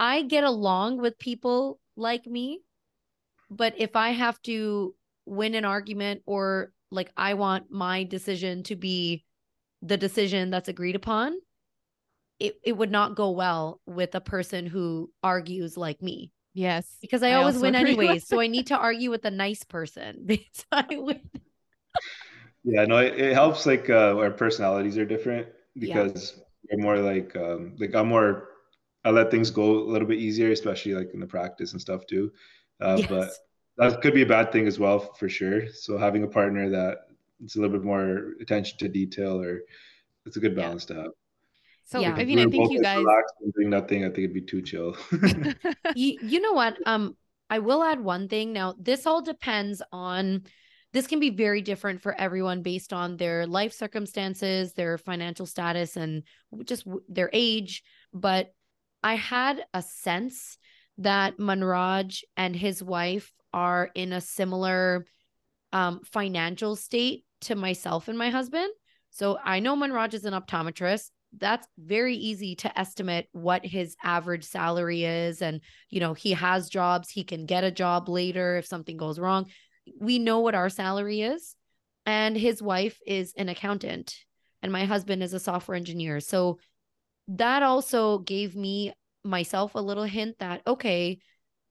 I 0.00 0.22
get 0.22 0.42
along 0.42 1.00
with 1.00 1.16
people 1.20 1.78
like 1.94 2.26
me, 2.26 2.58
but 3.52 3.74
if 3.78 3.94
I 3.94 4.10
have 4.10 4.42
to 4.42 4.96
win 5.26 5.54
an 5.54 5.64
argument 5.64 6.22
or 6.26 6.72
like 6.90 7.12
I 7.16 7.34
want 7.34 7.70
my 7.70 8.02
decision 8.02 8.64
to 8.64 8.74
be 8.74 9.24
the 9.80 9.96
decision 9.96 10.50
that's 10.50 10.68
agreed 10.68 10.96
upon, 10.96 11.34
it, 12.38 12.56
it 12.64 12.72
would 12.72 12.90
not 12.90 13.14
go 13.14 13.30
well 13.30 13.80
with 13.86 14.14
a 14.14 14.20
person 14.20 14.66
who 14.66 15.10
argues 15.22 15.76
like 15.76 16.02
me. 16.02 16.32
Yes. 16.54 16.96
Because 17.00 17.22
I, 17.22 17.30
I 17.30 17.34
always 17.34 17.58
win 17.58 17.74
anyways. 17.74 18.26
so 18.26 18.40
I 18.40 18.46
need 18.46 18.66
to 18.68 18.76
argue 18.76 19.10
with 19.10 19.24
a 19.24 19.30
nice 19.30 19.64
person 19.64 20.22
because 20.26 20.66
I 20.70 20.86
win. 20.90 21.20
Yeah, 22.64 22.84
no, 22.84 22.98
it, 22.98 23.18
it 23.18 23.34
helps 23.34 23.66
like 23.66 23.90
uh, 23.90 24.16
our 24.16 24.30
personalities 24.30 24.96
are 24.96 25.04
different 25.04 25.48
because 25.78 26.34
yeah. 26.36 26.76
we're 26.76 26.82
more 26.82 26.98
like 26.98 27.34
um 27.34 27.74
like 27.78 27.94
I'm 27.94 28.08
more 28.08 28.50
I 29.04 29.10
let 29.10 29.30
things 29.30 29.50
go 29.50 29.78
a 29.78 29.90
little 29.90 30.06
bit 30.06 30.18
easier, 30.18 30.52
especially 30.52 30.94
like 30.94 31.10
in 31.12 31.20
the 31.20 31.26
practice 31.26 31.72
and 31.72 31.80
stuff 31.80 32.06
too. 32.06 32.30
Uh, 32.80 32.98
yes. 33.00 33.08
But 33.08 33.30
that 33.78 34.00
could 34.00 34.14
be 34.14 34.22
a 34.22 34.26
bad 34.26 34.52
thing 34.52 34.66
as 34.66 34.78
well 34.78 35.00
for 35.14 35.28
sure. 35.28 35.68
So 35.68 35.98
having 35.98 36.22
a 36.22 36.28
partner 36.28 36.68
that 36.70 36.98
it's 37.42 37.56
a 37.56 37.60
little 37.60 37.76
bit 37.76 37.84
more 37.84 38.34
attention 38.40 38.78
to 38.78 38.88
detail 38.88 39.40
or 39.40 39.62
it's 40.24 40.36
a 40.36 40.40
good 40.40 40.54
balance 40.54 40.86
yeah. 40.88 40.96
to 40.96 41.02
have. 41.02 41.10
So 41.92 42.00
yeah. 42.00 42.14
I 42.14 42.24
mean, 42.24 42.38
I 42.38 42.46
think 42.46 42.72
you 42.72 42.80
guys 42.80 43.04
doing 43.54 43.68
nothing. 43.68 44.02
I 44.02 44.08
think 44.08 44.20
it'd 44.20 44.32
be 44.32 44.40
too 44.40 44.62
chill. 44.62 44.96
you, 45.94 46.18
you 46.22 46.40
know 46.40 46.54
what? 46.54 46.78
Um, 46.86 47.18
I 47.50 47.58
will 47.58 47.82
add 47.82 48.00
one 48.00 48.28
thing. 48.28 48.54
Now, 48.54 48.74
this 48.78 49.06
all 49.06 49.20
depends 49.20 49.82
on 49.92 50.44
this 50.94 51.06
can 51.06 51.20
be 51.20 51.28
very 51.28 51.60
different 51.60 52.00
for 52.00 52.18
everyone 52.18 52.62
based 52.62 52.94
on 52.94 53.18
their 53.18 53.46
life 53.46 53.74
circumstances, 53.74 54.72
their 54.72 54.96
financial 54.96 55.44
status, 55.44 55.98
and 55.98 56.22
just 56.64 56.86
their 57.10 57.28
age. 57.34 57.82
But 58.14 58.54
I 59.02 59.16
had 59.16 59.62
a 59.74 59.82
sense 59.82 60.56
that 60.96 61.36
Manraj 61.36 62.22
and 62.38 62.56
his 62.56 62.82
wife 62.82 63.30
are 63.52 63.90
in 63.94 64.14
a 64.14 64.20
similar 64.22 65.04
um, 65.74 66.00
financial 66.10 66.74
state 66.74 67.26
to 67.42 67.54
myself 67.54 68.08
and 68.08 68.16
my 68.16 68.30
husband. 68.30 68.72
So 69.10 69.36
I 69.44 69.60
know 69.60 69.76
Manraj 69.76 70.14
is 70.14 70.24
an 70.24 70.32
optometrist. 70.32 71.10
That's 71.38 71.66
very 71.78 72.14
easy 72.16 72.56
to 72.56 72.78
estimate 72.78 73.26
what 73.32 73.64
his 73.64 73.96
average 74.02 74.44
salary 74.44 75.04
is. 75.04 75.40
And, 75.40 75.60
you 75.88 76.00
know, 76.00 76.14
he 76.14 76.32
has 76.32 76.68
jobs, 76.68 77.08
he 77.10 77.24
can 77.24 77.46
get 77.46 77.64
a 77.64 77.70
job 77.70 78.08
later 78.08 78.56
if 78.56 78.66
something 78.66 78.96
goes 78.96 79.18
wrong 79.18 79.46
we 80.00 80.18
know 80.18 80.40
what 80.40 80.54
our 80.54 80.68
salary 80.68 81.22
is 81.22 81.56
and 82.06 82.36
his 82.36 82.62
wife 82.62 82.98
is 83.06 83.32
an 83.36 83.48
accountant 83.48 84.16
and 84.62 84.72
my 84.72 84.84
husband 84.84 85.22
is 85.22 85.32
a 85.32 85.40
software 85.40 85.76
engineer 85.76 86.20
so 86.20 86.58
that 87.28 87.62
also 87.62 88.18
gave 88.18 88.54
me 88.56 88.92
myself 89.24 89.74
a 89.74 89.80
little 89.80 90.04
hint 90.04 90.36
that 90.38 90.62
okay 90.66 91.18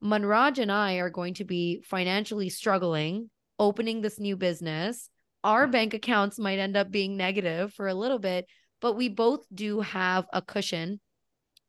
Manraj 0.02 0.58
and 0.58 0.72
I 0.72 0.94
are 0.94 1.10
going 1.10 1.34
to 1.34 1.44
be 1.44 1.80
financially 1.84 2.48
struggling 2.48 3.30
opening 3.58 4.00
this 4.00 4.18
new 4.18 4.36
business 4.36 5.08
our 5.44 5.66
bank 5.66 5.92
accounts 5.94 6.38
might 6.38 6.58
end 6.58 6.76
up 6.76 6.90
being 6.90 7.16
negative 7.16 7.72
for 7.74 7.88
a 7.88 7.94
little 7.94 8.18
bit 8.18 8.46
but 8.82 8.96
we 8.96 9.08
both 9.08 9.46
do 9.54 9.80
have 9.80 10.26
a 10.32 10.42
cushion. 10.42 11.00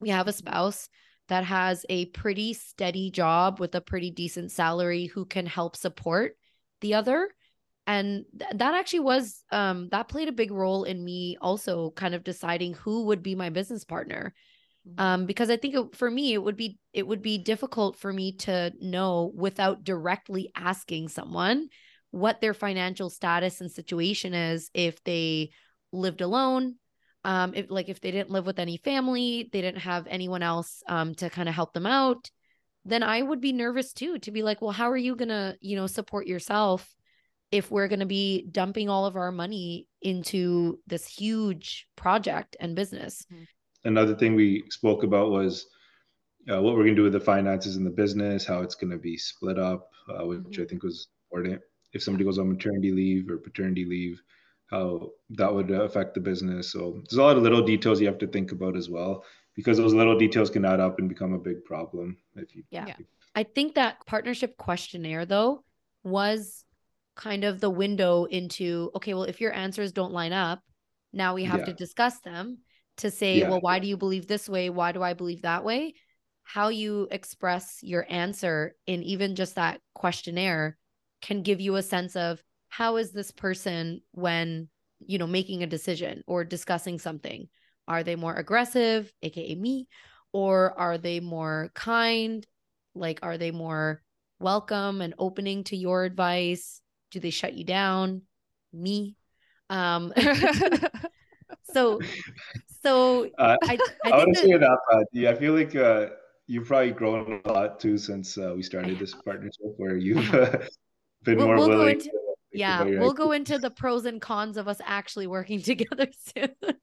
We 0.02 0.10
have 0.10 0.28
a 0.28 0.34
spouse 0.34 0.90
that 1.30 1.46
has 1.46 1.86
a 1.88 2.08
pretty 2.08 2.54
steady 2.54 3.12
job 3.12 3.60
with 3.60 3.74
a 3.76 3.82
pretty 3.82 4.12
decent 4.12 4.52
salary 4.52 5.06
who 5.06 5.24
can 5.24 5.46
help 5.46 5.78
support 5.78 6.34
the 6.82 6.96
other. 6.96 7.30
And 7.88 8.26
th- 8.38 8.52
that 8.56 8.74
actually 8.74 9.02
was 9.02 9.44
um 9.52 9.88
that 9.92 10.10
played 10.10 10.28
a 10.28 10.34
big 10.34 10.52
role 10.52 10.84
in 10.84 11.04
me 11.04 11.38
also 11.40 11.92
kind 11.92 12.16
of 12.16 12.24
deciding 12.24 12.74
who 12.74 13.06
would 13.06 13.24
be 13.24 13.36
my 13.36 13.50
business 13.50 13.86
partner. 13.86 14.34
Mm-hmm. 14.86 15.00
um 15.02 15.26
because 15.26 15.50
i 15.50 15.56
think 15.56 15.76
it, 15.76 15.96
for 15.96 16.12
me 16.12 16.34
it 16.34 16.44
would 16.44 16.58
be 16.58 16.78
it 16.92 17.08
would 17.08 17.22
be 17.22 17.38
difficult 17.38 17.98
for 17.98 18.12
me 18.12 18.34
to 18.40 18.74
know 18.82 19.32
without 19.34 19.86
directly 19.86 20.52
asking 20.58 21.08
someone 21.08 21.70
what 22.12 22.42
their 22.42 22.54
financial 22.54 23.10
status 23.10 23.62
and 23.62 23.72
situation 23.72 24.34
is 24.34 24.70
if 24.74 25.02
they 25.06 25.52
lived 25.94 26.20
alone 26.20 26.76
um 27.26 27.54
if 27.56 27.70
like 27.70 27.90
if 27.90 28.02
they 28.02 28.12
didn't 28.12 28.32
live 28.32 28.46
with 28.46 28.60
any 28.60 28.78
family 28.78 29.50
they 29.52 29.62
didn't 29.62 29.82
have 29.82 30.08
anyone 30.08 30.44
else 30.44 30.84
um 30.88 31.16
to 31.16 31.30
kind 31.30 31.50
of 31.50 31.56
help 31.56 31.74
them 31.74 31.86
out 31.86 32.30
then 32.86 33.04
i 33.04 33.22
would 33.22 33.42
be 33.42 33.54
nervous 33.54 33.94
too 33.94 34.20
to 34.20 34.32
be 34.32 34.44
like 34.44 34.62
well 34.62 34.72
how 34.72 34.90
are 34.90 34.98
you 34.98 35.16
gonna 35.16 35.56
you 35.62 35.76
know 35.76 35.88
support 35.88 36.28
yourself 36.28 36.94
if 37.52 37.70
we're 37.70 37.88
gonna 37.88 38.06
be 38.06 38.48
dumping 38.52 38.90
all 38.90 39.06
of 39.06 39.16
our 39.16 39.32
money 39.32 39.88
into 40.02 40.80
this 40.88 41.06
huge 41.06 41.88
project 41.96 42.56
and 42.60 42.76
business 42.76 43.26
mm-hmm. 43.32 43.44
another 43.86 44.16
thing 44.16 44.36
we 44.36 44.64
spoke 44.70 45.04
about 45.04 45.30
was 45.30 45.66
uh, 46.52 46.62
what 46.62 46.74
we're 46.74 46.84
going 46.84 46.96
to 46.96 47.00
do 47.00 47.04
with 47.04 47.14
the 47.14 47.20
finances 47.20 47.78
in 47.78 47.84
the 47.84 47.90
business, 47.90 48.46
how 48.46 48.62
it's 48.62 48.76
going 48.76 48.92
to 48.92 48.98
be 48.98 49.18
split 49.18 49.58
up, 49.58 49.90
uh, 50.10 50.26
which 50.26 50.40
mm-hmm. 50.40 50.62
I 50.62 50.66
think 50.66 50.84
was 50.84 51.08
important. 51.32 51.62
If 51.94 52.04
somebody 52.04 52.26
goes 52.26 52.40
on 52.40 52.50
maternity 52.50 52.92
leave 52.92 53.30
or 53.30 53.38
paternity 53.38 53.86
leave, 53.86 54.22
how 54.74 55.10
that 55.30 55.54
would 55.54 55.70
affect 55.70 56.16
the 56.16 56.20
business. 56.20 56.72
So 56.72 57.02
there's 57.04 57.20
a 57.20 57.22
lot 57.22 57.38
of 57.38 57.44
little 57.44 57.62
details 57.62 58.02
you 58.02 58.08
have 58.08 58.18
to 58.18 58.28
think 58.28 58.52
about 58.52 58.76
as 58.76 58.90
well, 58.90 59.24
because 59.56 59.78
those 59.78 59.94
little 59.94 60.18
details 60.18 60.50
can 60.50 60.66
add 60.66 60.80
up 60.80 60.98
and 60.98 61.08
become 61.08 61.34
a 61.34 61.46
big 61.50 61.64
problem. 61.64 62.18
If 62.36 62.56
you, 62.56 62.64
yeah. 62.72 62.88
If 62.88 63.06
I 63.36 63.44
think 63.44 63.76
that 63.76 64.06
partnership 64.08 64.58
questionnaire 64.58 65.26
though 65.26 65.64
was 66.04 66.66
kind 67.16 67.44
of 67.44 67.60
the 67.60 67.70
window 67.70 68.26
into 68.26 68.90
okay, 68.96 69.14
well, 69.14 69.24
if 69.24 69.40
your 69.40 69.54
answers 69.54 69.92
don't 69.92 70.12
line 70.12 70.34
up, 70.34 70.60
now 71.14 71.36
we 71.36 71.44
have 71.44 71.60
yeah. 71.60 71.66
to 71.66 71.74
discuss 71.74 72.20
them 72.22 72.58
to 72.98 73.12
say, 73.12 73.40
yeah. 73.40 73.50
well, 73.50 73.62
why 73.62 73.80
do 73.80 73.88
you 73.88 73.98
believe 73.98 74.28
this 74.28 74.50
way? 74.50 74.70
Why 74.70 74.92
do 74.92 75.04
I 75.04 75.14
believe 75.14 75.44
that 75.44 75.64
way? 75.64 75.94
How 76.44 76.70
you 76.70 77.08
express 77.12 77.78
your 77.82 78.06
answer 78.10 78.76
in 78.88 79.04
even 79.04 79.36
just 79.36 79.56
that 79.56 79.82
questionnaire 79.94 80.78
can 81.22 81.44
give 81.44 81.62
you 81.62 81.76
a 81.76 81.84
sense 81.84 82.16
of 82.16 82.42
how 82.76 82.98
is 82.98 83.12
this 83.12 83.30
person 83.30 84.02
when 84.14 84.68
you 85.06 85.20
know 85.20 85.28
making 85.28 85.62
a 85.62 85.68
decision 85.68 86.24
or 86.26 86.44
discussing 86.44 86.98
something? 86.98 87.48
Are 87.88 88.04
they 88.04 88.16
more 88.16 88.34
aggressive 88.34 89.14
aka 89.22 89.54
me 89.54 89.88
or 90.32 90.74
are 90.80 90.98
they 90.98 91.20
more 91.20 91.70
kind? 91.76 92.46
Like 92.96 93.20
are 93.22 93.38
they 93.38 93.52
more 93.52 94.02
welcome 94.40 95.02
and 95.02 95.14
opening 95.20 95.66
to 95.66 95.78
your 95.78 96.04
advice? 96.04 96.82
Do 97.12 97.20
they 97.20 97.30
shut 97.30 97.54
you 97.54 97.64
down? 97.64 98.24
Me? 98.74 99.18
Um 99.70 100.12
so 101.76 102.00
so 102.82 103.26
uh, 103.38 103.56
I, 103.62 103.78
I, 104.04 104.12
I 104.12 104.18
want 104.18 104.36
to 104.36 104.42
say 104.42 104.58
that 104.58 104.78
uh, 104.92 105.04
yeah, 105.12 105.30
I 105.30 105.36
feel 105.36 105.54
like 105.54 105.76
uh, 105.76 106.08
you've 106.48 106.66
probably 106.66 106.92
grown 106.92 107.40
a 107.46 107.52
lot 107.52 107.80
too 107.80 108.00
since 108.00 108.36
uh, 108.36 108.54
we 108.56 108.64
started 108.64 108.98
this 108.98 109.14
partnership 109.26 109.78
where 109.78 109.96
you've 109.96 110.32
been 111.22 111.38
we'll, 111.38 111.46
more 111.46 111.58
we'll 111.58 111.70
willing 111.70 112.00
into, 112.02 112.23
yeah 112.54 112.84
we'll 112.84 113.14
go 113.14 113.32
into 113.32 113.58
the 113.58 113.70
pros 113.70 114.06
and 114.06 114.22
cons 114.22 114.58
of 114.58 114.68
us 114.68 114.80
actually 114.86 115.28
working 115.28 115.62
together 115.72 116.08
soon. 116.36 116.50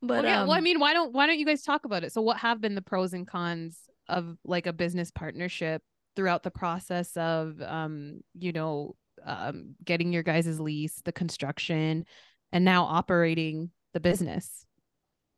But 0.00 0.08
well, 0.08 0.24
yeah, 0.24 0.40
um, 0.42 0.48
well 0.48 0.56
i 0.56 0.60
mean 0.60 0.80
why 0.80 0.94
don't 0.94 1.12
why 1.12 1.26
don't 1.26 1.38
you 1.38 1.44
guys 1.44 1.62
talk 1.62 1.84
about 1.84 2.04
it? 2.04 2.12
So 2.12 2.22
what 2.22 2.38
have 2.38 2.60
been 2.60 2.74
the 2.74 2.82
pros 2.82 3.12
and 3.12 3.26
cons 3.26 3.78
of 4.08 4.36
like 4.44 4.66
a 4.66 4.72
business 4.72 5.10
partnership 5.10 5.82
throughout 6.16 6.42
the 6.42 6.50
process 6.50 7.16
of 7.16 7.60
um 7.60 8.20
you 8.38 8.52
know 8.52 8.96
um 9.24 9.74
getting 9.84 10.12
your 10.12 10.22
guys' 10.22 10.60
lease 10.60 11.02
the 11.04 11.12
construction 11.12 12.04
and 12.52 12.64
now 12.64 12.84
operating 12.84 13.70
the 13.92 14.00
business? 14.00 14.64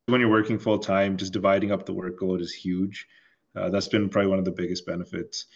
When 0.07 0.21
you're 0.21 0.31
working 0.31 0.59
full 0.59 0.79
time 0.79 1.17
just 1.17 1.33
dividing 1.33 1.73
up 1.73 1.87
the 1.87 1.95
workload 1.95 2.41
is 2.41 2.53
huge. 2.53 3.07
Uh, 3.57 3.71
that's 3.71 3.89
been 3.89 4.09
probably 4.09 4.31
one 4.31 4.39
of 4.39 4.45
the 4.45 4.53
biggest 4.53 4.87
benefits. 4.87 5.47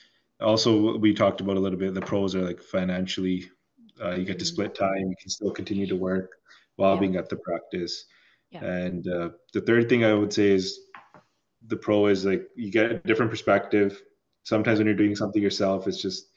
Also 0.40 0.98
we 0.98 1.14
talked 1.14 1.40
about 1.40 1.56
a 1.56 1.60
little 1.60 1.78
bit 1.78 1.94
the 1.94 2.00
pros 2.00 2.34
are 2.34 2.42
like 2.42 2.60
financially 2.60 3.48
uh, 4.02 4.14
you 4.14 4.24
get 4.24 4.38
to 4.38 4.44
mm-hmm. 4.44 4.54
split 4.54 4.74
time. 4.74 5.08
You 5.08 5.16
can 5.20 5.30
still 5.30 5.50
continue 5.50 5.86
to 5.86 5.96
work 5.96 6.36
while 6.76 6.94
yeah. 6.94 7.00
being 7.00 7.16
at 7.16 7.28
the 7.28 7.36
practice. 7.36 8.04
Yeah. 8.50 8.64
And 8.64 9.08
uh, 9.08 9.30
the 9.52 9.60
third 9.60 9.88
thing 9.88 10.04
I 10.04 10.14
would 10.14 10.32
say 10.32 10.48
is 10.48 10.80
the 11.66 11.76
pro 11.76 12.06
is 12.06 12.24
like 12.24 12.48
you 12.54 12.70
get 12.70 12.90
a 12.90 12.98
different 12.98 13.30
perspective. 13.30 14.02
Sometimes 14.44 14.78
when 14.78 14.86
you're 14.86 14.96
doing 14.96 15.16
something 15.16 15.42
yourself, 15.42 15.88
it's 15.88 16.00
just 16.00 16.28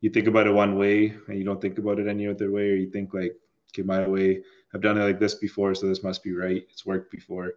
you 0.00 0.10
think 0.10 0.26
about 0.26 0.46
it 0.46 0.52
one 0.52 0.76
way 0.76 1.14
and 1.28 1.38
you 1.38 1.44
don't 1.44 1.60
think 1.60 1.78
about 1.78 1.98
it 1.98 2.06
any 2.06 2.26
other 2.26 2.50
way, 2.50 2.70
or 2.70 2.74
you 2.74 2.90
think 2.90 3.14
like, 3.14 3.34
okay, 3.72 3.82
my 3.82 4.06
way, 4.06 4.42
I've 4.74 4.82
done 4.82 4.98
it 4.98 5.04
like 5.04 5.18
this 5.18 5.34
before, 5.34 5.74
so 5.74 5.86
this 5.86 6.02
must 6.02 6.22
be 6.22 6.34
right. 6.34 6.66
It's 6.70 6.84
worked 6.84 7.10
before. 7.10 7.54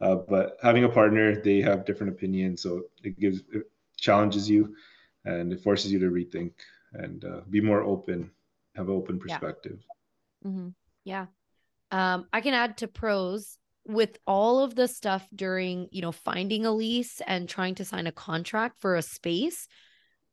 Uh, 0.00 0.16
but 0.16 0.56
having 0.62 0.84
a 0.84 0.88
partner, 0.88 1.40
they 1.40 1.60
have 1.60 1.84
different 1.84 2.12
opinions, 2.12 2.62
so 2.62 2.84
it 3.04 3.20
gives 3.20 3.42
it 3.52 3.70
challenges 3.98 4.50
you 4.50 4.74
and 5.24 5.52
it 5.52 5.60
forces 5.60 5.92
you 5.92 5.98
to 6.00 6.10
rethink 6.10 6.52
and 6.94 7.24
uh, 7.24 7.40
be 7.50 7.60
more 7.60 7.82
open 7.82 8.30
have 8.74 8.88
open 8.88 9.18
perspective. 9.18 9.78
Yeah. 10.44 10.50
Mm-hmm. 10.50 10.68
yeah. 11.04 11.26
Um, 11.90 12.26
I 12.32 12.40
can 12.40 12.54
add 12.54 12.78
to 12.78 12.88
pros 12.88 13.58
with 13.84 14.18
all 14.26 14.62
of 14.62 14.74
the 14.74 14.88
stuff 14.88 15.26
during, 15.34 15.88
you 15.90 16.02
know, 16.02 16.12
finding 16.12 16.64
a 16.64 16.72
lease 16.72 17.20
and 17.26 17.48
trying 17.48 17.74
to 17.76 17.84
sign 17.84 18.06
a 18.06 18.12
contract 18.12 18.80
for 18.80 18.96
a 18.96 19.02
space. 19.02 19.66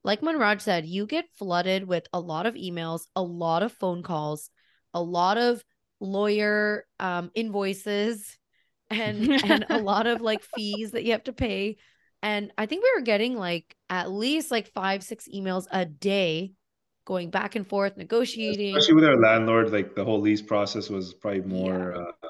Like 0.04 0.22
Manraj 0.22 0.62
said, 0.62 0.86
you 0.86 1.06
get 1.06 1.26
flooded 1.38 1.86
with 1.86 2.08
a 2.14 2.20
lot 2.20 2.46
of 2.46 2.56
emails, 2.56 3.02
a 3.16 3.22
lot 3.22 3.64
of 3.64 3.74
phone 3.74 4.04
calls, 4.04 4.50
a 4.94 5.02
lot 5.02 5.38
of 5.38 5.64
lawyer 6.00 6.86
um, 7.00 7.32
invoices, 7.36 8.38
and 8.90 9.30
and 9.44 9.66
a 9.70 9.78
lot 9.78 10.08
of 10.08 10.22
like 10.22 10.42
fees 10.56 10.92
that 10.92 11.04
you 11.04 11.12
have 11.12 11.26
to 11.26 11.34
pay. 11.34 11.78
And 12.24 12.52
I 12.58 12.66
think 12.66 12.84
we 12.84 12.92
were 12.96 13.06
getting 13.06 13.36
like 13.36 13.76
at 13.90 14.12
least 14.12 14.52
like 14.52 14.72
five, 14.74 15.04
six 15.04 15.28
emails 15.28 15.68
a 15.72 15.86
day 15.86 16.54
going 17.10 17.32
back 17.32 17.56
and 17.56 17.68
forth, 17.68 17.98
negotiating. 17.98 18.78
Especially 18.78 18.94
with 18.94 19.04
our 19.04 19.20
landlord, 19.20 19.72
like 19.72 19.96
the 19.96 20.06
whole 20.06 20.22
lease 20.22 20.44
process 20.44 20.90
was 20.90 21.16
probably 21.16 21.42
more 21.42 21.94
yeah. 21.96 22.02
uh, 22.02 22.30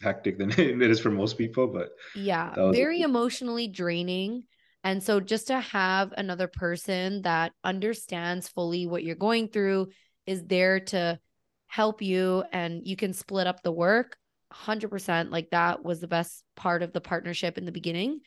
hectic 0.00 0.38
than 0.38 0.50
it 0.58 0.80
is 0.80 1.00
for 1.00 1.10
most 1.10 1.36
people. 1.36 1.66
But 1.66 1.90
yeah, 2.14 2.54
very 2.70 3.02
emotionally 3.02 3.66
draining. 3.66 4.44
And 4.84 5.02
so 5.02 5.18
just 5.18 5.48
to 5.48 5.58
have 5.58 6.14
another 6.16 6.46
person 6.46 7.22
that 7.22 7.52
understands 7.64 8.46
fully 8.46 8.86
what 8.86 9.02
you're 9.02 9.16
going 9.16 9.48
through 9.48 9.88
is 10.24 10.44
there 10.44 10.78
to 10.78 11.18
help 11.66 12.00
you 12.00 12.44
and 12.52 12.86
you 12.86 12.94
can 12.94 13.12
split 13.12 13.48
up 13.48 13.64
the 13.64 13.72
work 13.72 14.16
100% 14.54 15.32
like 15.32 15.50
that 15.50 15.84
was 15.84 16.00
the 16.00 16.06
best 16.06 16.44
part 16.54 16.84
of 16.84 16.92
the 16.92 17.00
partnership 17.00 17.58
in 17.58 17.64
the 17.64 17.72
beginning. 17.72 18.20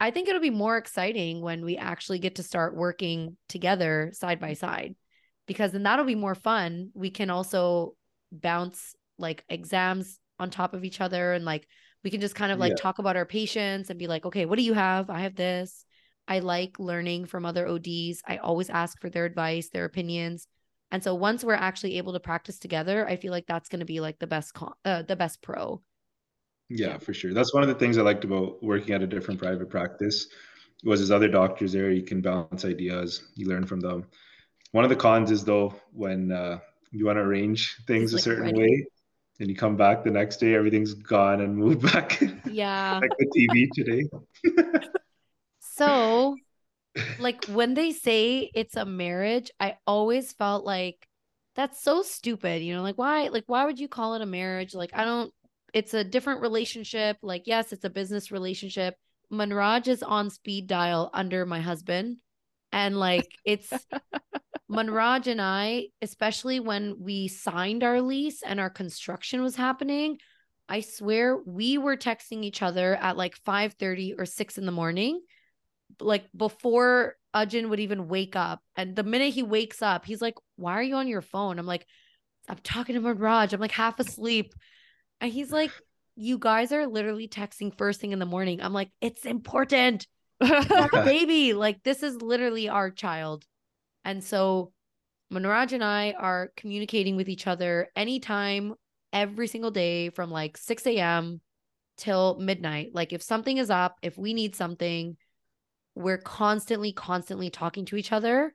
I 0.00 0.10
think 0.10 0.28
it'll 0.28 0.40
be 0.40 0.48
more 0.48 0.78
exciting 0.78 1.42
when 1.42 1.62
we 1.62 1.76
actually 1.76 2.18
get 2.20 2.36
to 2.36 2.42
start 2.42 2.74
working 2.74 3.36
together 3.50 4.12
side 4.14 4.40
by 4.40 4.54
side 4.54 4.94
because 5.50 5.72
then 5.72 5.82
that'll 5.82 6.04
be 6.04 6.14
more 6.14 6.36
fun. 6.36 6.92
We 6.94 7.10
can 7.10 7.28
also 7.28 7.96
bounce 8.30 8.94
like 9.18 9.44
exams 9.48 10.20
on 10.38 10.48
top 10.48 10.74
of 10.74 10.84
each 10.84 11.00
other 11.00 11.32
and 11.32 11.44
like 11.44 11.66
we 12.04 12.10
can 12.10 12.20
just 12.20 12.36
kind 12.36 12.52
of 12.52 12.60
like 12.60 12.70
yeah. 12.70 12.76
talk 12.76 13.00
about 13.00 13.16
our 13.16 13.26
patients 13.26 13.90
and 13.90 13.98
be 13.98 14.06
like, 14.06 14.24
okay, 14.24 14.46
what 14.46 14.58
do 14.58 14.62
you 14.62 14.74
have? 14.74 15.10
I 15.10 15.22
have 15.22 15.34
this. 15.34 15.84
I 16.28 16.38
like 16.38 16.78
learning 16.78 17.24
from 17.26 17.44
other 17.44 17.66
ODs. 17.66 18.22
I 18.24 18.36
always 18.36 18.70
ask 18.70 19.00
for 19.00 19.10
their 19.10 19.24
advice, 19.24 19.70
their 19.70 19.86
opinions. 19.86 20.46
And 20.92 21.02
so 21.02 21.16
once 21.16 21.42
we're 21.42 21.54
actually 21.54 21.98
able 21.98 22.12
to 22.12 22.20
practice 22.20 22.60
together, 22.60 23.04
I 23.08 23.16
feel 23.16 23.32
like 23.32 23.46
that's 23.48 23.68
going 23.68 23.80
to 23.80 23.84
be 23.86 23.98
like 23.98 24.20
the 24.20 24.28
best 24.28 24.54
con- 24.54 24.74
uh, 24.84 25.02
the 25.02 25.16
best 25.16 25.42
pro. 25.42 25.82
Yeah, 26.68 26.94
Yeah. 26.94 26.98
for 26.98 27.12
sure. 27.12 27.34
That's 27.34 27.52
one 27.52 27.64
of 27.64 27.68
the 27.68 27.74
things 27.74 27.98
I 27.98 28.02
liked 28.02 28.22
about 28.22 28.62
working 28.62 28.94
at 28.94 29.02
a 29.02 29.06
different 29.08 29.40
private 29.40 29.68
practice 29.68 30.28
was 30.84 31.00
there's 31.00 31.10
other 31.10 31.28
doctors 31.28 31.72
there. 31.72 31.90
You 31.90 32.04
can 32.04 32.20
bounce 32.20 32.64
ideas, 32.64 33.24
you 33.34 33.48
learn 33.48 33.66
from 33.66 33.80
them. 33.80 34.04
One 34.72 34.84
of 34.84 34.90
the 34.90 34.96
cons 34.96 35.30
is 35.30 35.44
though 35.44 35.74
when 35.92 36.32
uh, 36.32 36.58
you 36.92 37.06
want 37.06 37.16
to 37.16 37.22
arrange 37.22 37.76
things 37.86 38.12
It's, 38.12 38.12
a 38.12 38.16
like, 38.16 38.22
certain 38.24 38.44
ready. 38.44 38.58
way, 38.58 38.86
and 39.40 39.48
you 39.48 39.56
come 39.56 39.76
back 39.76 40.04
the 40.04 40.10
next 40.10 40.36
day, 40.36 40.54
everything's 40.54 40.94
gone 40.94 41.40
and 41.40 41.56
moved 41.56 41.82
back. 41.92 42.20
Yeah. 42.50 43.00
like 43.00 43.10
the 43.18 43.30
TV 43.34 43.70
today. 43.74 44.08
So, 45.60 46.36
like 47.18 47.44
when 47.46 47.74
they 47.74 47.92
say 47.92 48.50
it's 48.54 48.76
a 48.76 48.84
marriage, 48.84 49.50
I 49.58 49.76
always 49.86 50.32
felt 50.32 50.64
like 50.64 51.06
that's 51.56 51.82
so 51.82 52.02
stupid. 52.02 52.62
You 52.62 52.74
know, 52.74 52.82
like 52.82 52.98
why 52.98 53.28
like 53.28 53.44
why 53.46 53.64
would 53.64 53.80
you 53.80 53.88
call 53.88 54.14
it 54.14 54.22
a 54.22 54.26
marriage? 54.26 54.74
Like 54.74 54.90
I 54.92 55.04
don't 55.04 55.32
it's 55.74 55.94
a 55.94 56.04
different 56.04 56.42
relationship. 56.42 57.18
Like 57.22 57.46
yes, 57.46 57.72
it's 57.72 57.84
a 57.84 57.90
business 57.90 58.30
relationship. 58.30 58.94
Manraj 59.32 59.88
is 59.88 60.02
on 60.02 60.30
speed 60.30 60.66
dial 60.66 61.10
under 61.12 61.46
my 61.46 61.60
husband 61.60 62.18
and 62.72 62.98
like 62.98 63.28
it's 63.44 63.72
Manraj 64.70 65.26
and 65.26 65.40
I, 65.40 65.88
especially 66.00 66.60
when 66.60 66.96
we 67.00 67.28
signed 67.28 67.82
our 67.82 68.00
lease 68.00 68.42
and 68.42 68.60
our 68.60 68.70
construction 68.70 69.42
was 69.42 69.56
happening, 69.56 70.18
I 70.68 70.80
swear 70.80 71.36
we 71.36 71.78
were 71.78 71.96
texting 71.96 72.44
each 72.44 72.62
other 72.62 72.94
at 72.94 73.16
like 73.16 73.34
5 73.36 73.74
30 73.74 74.14
or 74.16 74.24
6 74.24 74.58
in 74.58 74.66
the 74.66 74.72
morning, 74.72 75.20
like 76.00 76.26
before 76.36 77.16
Ajin 77.34 77.68
would 77.68 77.80
even 77.80 78.06
wake 78.08 78.36
up. 78.36 78.60
And 78.76 78.94
the 78.94 79.02
minute 79.02 79.34
he 79.34 79.42
wakes 79.42 79.82
up, 79.82 80.04
he's 80.04 80.22
like, 80.22 80.36
Why 80.56 80.74
are 80.74 80.82
you 80.82 80.94
on 80.94 81.08
your 81.08 81.22
phone? 81.22 81.58
I'm 81.58 81.66
like, 81.66 81.86
I'm 82.48 82.58
talking 82.62 82.94
to 82.94 83.00
Manraj. 83.00 83.52
I'm 83.52 83.60
like 83.60 83.72
half 83.72 83.98
asleep. 83.98 84.54
And 85.20 85.32
he's 85.32 85.50
like, 85.50 85.72
You 86.14 86.38
guys 86.38 86.70
are 86.70 86.86
literally 86.86 87.26
texting 87.26 87.76
first 87.76 88.00
thing 88.00 88.12
in 88.12 88.20
the 88.20 88.26
morning. 88.26 88.60
I'm 88.60 88.72
like, 88.72 88.90
It's 89.00 89.24
important 89.26 90.06
baby. 90.40 91.52
Like 91.52 91.82
this 91.82 92.02
is 92.02 92.20
literally 92.22 92.68
our 92.68 92.90
child. 92.90 93.44
And 94.04 94.22
so 94.24 94.72
Manraj 95.32 95.72
and 95.72 95.84
I 95.84 96.12
are 96.18 96.52
communicating 96.56 97.16
with 97.16 97.28
each 97.28 97.46
other 97.46 97.88
anytime, 97.94 98.74
every 99.12 99.46
single 99.46 99.70
day 99.70 100.10
from 100.10 100.30
like 100.30 100.56
6 100.56 100.86
a.m. 100.86 101.40
till 101.96 102.38
midnight. 102.38 102.90
Like 102.94 103.12
if 103.12 103.22
something 103.22 103.58
is 103.58 103.70
up, 103.70 103.96
if 104.02 104.18
we 104.18 104.34
need 104.34 104.56
something, 104.56 105.16
we're 105.94 106.18
constantly, 106.18 106.92
constantly 106.92 107.50
talking 107.50 107.84
to 107.86 107.96
each 107.96 108.12
other 108.12 108.54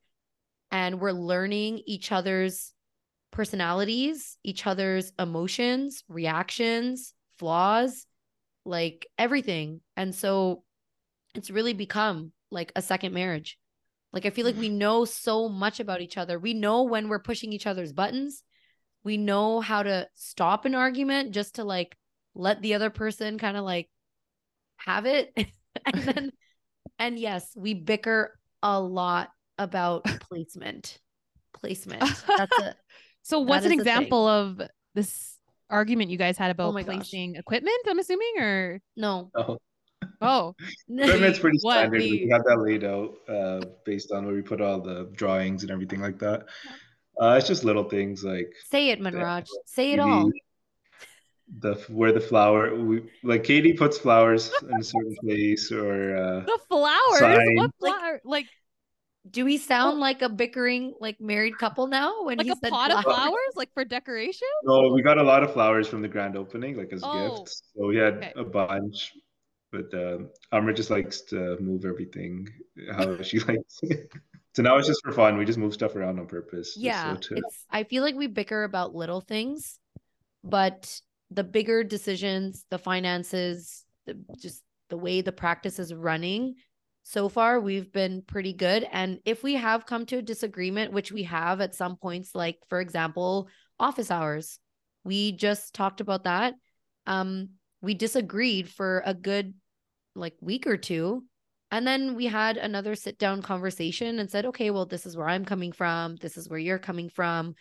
and 0.72 1.00
we're 1.00 1.12
learning 1.12 1.82
each 1.86 2.12
other's 2.12 2.74
personalities, 3.32 4.38
each 4.44 4.66
other's 4.66 5.12
emotions, 5.20 6.04
reactions, 6.10 7.14
flaws, 7.38 8.08
like 8.66 9.08
everything. 9.18 9.82
And 9.96 10.14
so 10.14 10.64
it's 11.38 11.50
really 11.50 11.74
become 11.74 12.32
like 12.52 12.72
a 12.76 12.82
second 12.82 13.14
marriage. 13.14 13.58
Like 14.14 14.26
I 14.26 14.30
feel 14.30 14.46
like 14.46 14.58
we 14.58 14.70
mm-hmm. 14.70 14.78
know 14.78 15.06
so 15.06 15.50
much 15.50 15.80
about 15.80 16.02
each 16.02 16.18
other. 16.18 16.40
We 16.40 16.54
know 16.54 16.84
when 16.84 17.10
we're 17.10 17.20
pushing 17.20 17.52
each 17.52 17.68
other's 17.68 17.92
buttons. 17.92 18.44
We 19.04 19.18
know 19.18 19.60
how 19.60 19.84
to 19.84 20.08
stop 20.16 20.66
an 20.66 20.74
argument 20.74 21.32
just 21.32 21.56
to 21.56 21.64
like 21.64 21.96
let 22.34 22.62
the 22.62 22.74
other 22.74 22.90
person 22.90 23.38
kind 23.38 23.58
of 23.58 23.64
like 23.64 23.90
have 24.78 25.06
it. 25.06 25.34
and 25.86 25.96
then 26.04 26.32
and 26.98 27.20
yes, 27.20 27.52
we 27.56 27.74
bicker 27.74 28.40
a 28.64 28.80
lot 28.80 29.30
about 29.58 30.06
placement. 30.06 30.98
Placement. 31.54 32.02
That's 32.38 32.60
a 32.60 32.76
so 33.22 33.40
what's 33.40 33.66
an 33.66 33.74
is 33.74 33.78
the 33.80 33.84
thing. 33.84 33.94
example 33.94 34.28
of 34.28 34.62
this 34.94 35.38
argument 35.70 36.10
you 36.10 36.18
guys 36.18 36.38
had 36.38 36.52
about 36.52 36.70
oh 36.70 36.72
my 36.72 36.84
gosh. 36.84 36.96
placing 36.96 37.36
equipment, 37.36 37.76
I'm 37.88 38.00
assuming, 38.00 38.34
or 38.40 38.82
no. 38.96 39.32
Oh, 39.36 39.58
oh 40.22 40.56
equipment's 40.98 41.40
pretty 41.40 41.58
standard. 41.68 42.06
We 42.10 42.26
we- 42.26 42.30
have 42.32 42.44
that 42.46 42.60
laid 42.60 42.84
out 42.84 43.16
uh, 43.28 43.62
based 43.86 44.12
on 44.12 44.26
where 44.26 44.36
we 44.36 44.42
put 44.42 44.62
all 44.62 44.80
the 44.82 45.10
drawings 45.14 45.64
and 45.64 45.72
everything 45.72 46.02
like 46.02 46.20
that. 46.20 46.46
Uh, 47.22 47.36
it's 47.38 47.48
just 47.48 47.64
little 47.64 47.86
things 47.90 48.24
like 48.24 48.52
Say 48.70 48.90
it, 48.90 49.00
Manraj. 49.00 49.48
Say 49.66 49.94
it 49.94 50.00
TV, 50.00 50.02
all. 50.02 50.32
the 51.60 51.76
where 51.90 52.12
the 52.12 52.20
flower 52.20 52.76
we 52.76 53.04
like 53.24 53.44
Katie 53.44 53.74
puts 53.74 53.98
flowers 53.98 54.52
in 54.64 54.80
a 54.80 54.84
certain 54.84 55.16
place 55.22 55.72
or 55.72 56.16
uh 56.18 56.40
the 56.46 56.60
flowers. 56.68 57.20
Sign. 57.20 57.56
What 57.56 57.72
flower? 57.80 58.20
Like 58.24 58.48
Do 59.30 59.46
we 59.46 59.58
sound 59.58 60.00
like 60.00 60.22
a 60.24 60.30
bickering 60.30 60.96
like 61.00 61.22
married 61.22 61.58
couple 61.60 61.88
now 61.88 62.24
when 62.26 62.40
like 62.40 62.48
he 62.48 62.52
a 62.52 62.56
said 62.56 62.70
pot 62.72 62.92
of 62.92 63.02
flowers? 63.02 63.04
flowers, 63.04 63.54
like 63.56 63.70
for 63.74 63.86
decoration? 63.86 64.48
no 64.64 64.90
we 64.94 65.02
got 65.04 65.18
a 65.20 65.24
lot 65.24 65.44
of 65.44 65.54
flowers 65.54 65.88
from 65.88 66.02
the 66.02 66.08
grand 66.08 66.36
opening 66.38 66.78
like 66.78 66.92
as 66.94 67.04
Oh, 67.04 67.40
gifts 67.40 67.64
so 67.76 67.88
we 67.88 67.98
had 67.98 68.16
okay. 68.18 68.34
a 68.36 68.44
bunch 68.44 69.14
but 69.72 69.94
um 69.94 70.30
Amber 70.52 70.74
just 70.74 70.90
likes 70.90 71.22
to 71.22 71.58
move 71.60 71.86
everything 71.86 72.48
how 72.92 73.22
she 73.22 73.40
likes 73.40 73.80
so 74.54 74.64
now 74.64 74.78
it's 74.78 74.88
just 74.88 75.02
for 75.04 75.12
fun 75.12 75.38
we 75.38 75.46
just 75.46 75.58
move 75.58 75.74
stuff 75.74 75.96
around 75.96 76.20
on 76.20 76.28
purpose 76.28 76.76
Yeah, 76.78 77.14
so 77.14 77.20
to- 77.20 77.36
it's 77.38 77.66
I 77.70 77.84
feel 77.84 78.04
like 78.04 78.16
we 78.16 78.28
bicker 78.28 78.64
about 78.64 78.96
little 78.96 79.22
things, 79.22 79.80
but 80.44 81.00
the 81.32 81.44
bigger 81.44 81.84
decisions, 81.84 82.66
the 82.70 82.78
finances, 82.78 83.84
the 84.06 84.18
just 84.40 84.62
the 84.90 84.98
way 84.98 85.22
the 85.22 85.32
practice 85.32 85.80
is 85.80 85.94
running, 85.94 86.56
so 87.04 87.28
far 87.30 87.60
we've 87.60 87.92
been 87.92 88.22
pretty 88.22 88.54
good. 88.54 88.88
And 88.92 89.20
if 89.26 89.44
we 89.44 89.56
have 89.56 89.86
come 89.86 90.06
to 90.08 90.18
a 90.18 90.22
disagreement, 90.22 90.94
which 90.94 91.12
we 91.12 91.24
have 91.24 91.62
at 91.62 91.76
some 91.76 91.98
points, 91.98 92.36
like 92.36 92.60
for 92.70 92.80
example, 92.80 93.50
office 93.80 94.12
hours, 94.12 94.60
we 95.04 95.32
just 95.32 95.74
talked 95.74 96.02
about 96.02 96.24
that. 96.24 96.54
Um, 97.08 97.50
we 97.86 97.94
disagreed 97.94 98.68
for 98.70 99.02
a 99.06 99.14
good 99.14 99.54
like 100.16 100.34
week 100.42 100.66
or 100.68 100.76
two. 100.78 101.24
And 101.72 101.86
then 101.86 102.16
we 102.16 102.26
had 102.26 102.58
another 102.58 102.96
sit 102.96 103.18
down 103.18 103.42
conversation 103.42 104.20
and 104.20 104.30
said, 104.30 104.46
okay, 104.48 104.70
well, 104.72 104.86
this 104.86 105.06
is 105.06 105.18
where 105.18 105.28
I'm 105.28 105.46
coming 105.46 105.72
from. 105.72 106.16
This 106.18 106.38
is 106.38 106.48
where 106.50 106.60
you're 106.60 106.80
coming 106.80 107.10
from. 107.10 107.54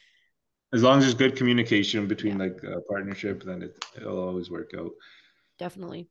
as 0.72 0.82
long 0.82 0.98
as 0.98 1.04
there's 1.04 1.14
good 1.14 1.36
communication 1.36 2.06
between 2.06 2.34
Yeah. 2.38 2.44
like 2.46 2.58
a 2.64 2.80
partnership 2.92 3.42
then 3.44 3.62
it, 3.62 3.72
it'll 3.96 4.18
always 4.28 4.50
work 4.50 4.70
out 4.80 4.90
Definitely. 5.58 6.08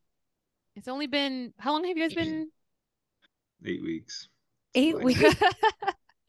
It's 0.77 0.87
only 0.87 1.07
been 1.07 1.53
how 1.57 1.71
long 1.73 1.83
have 1.85 1.97
you 1.97 2.03
guys 2.03 2.13
been? 2.15 2.49
eight 3.65 3.81
weeks 3.83 4.29
Eight 4.75 4.95
Like- 4.95 5.05
weeks. 5.05 5.23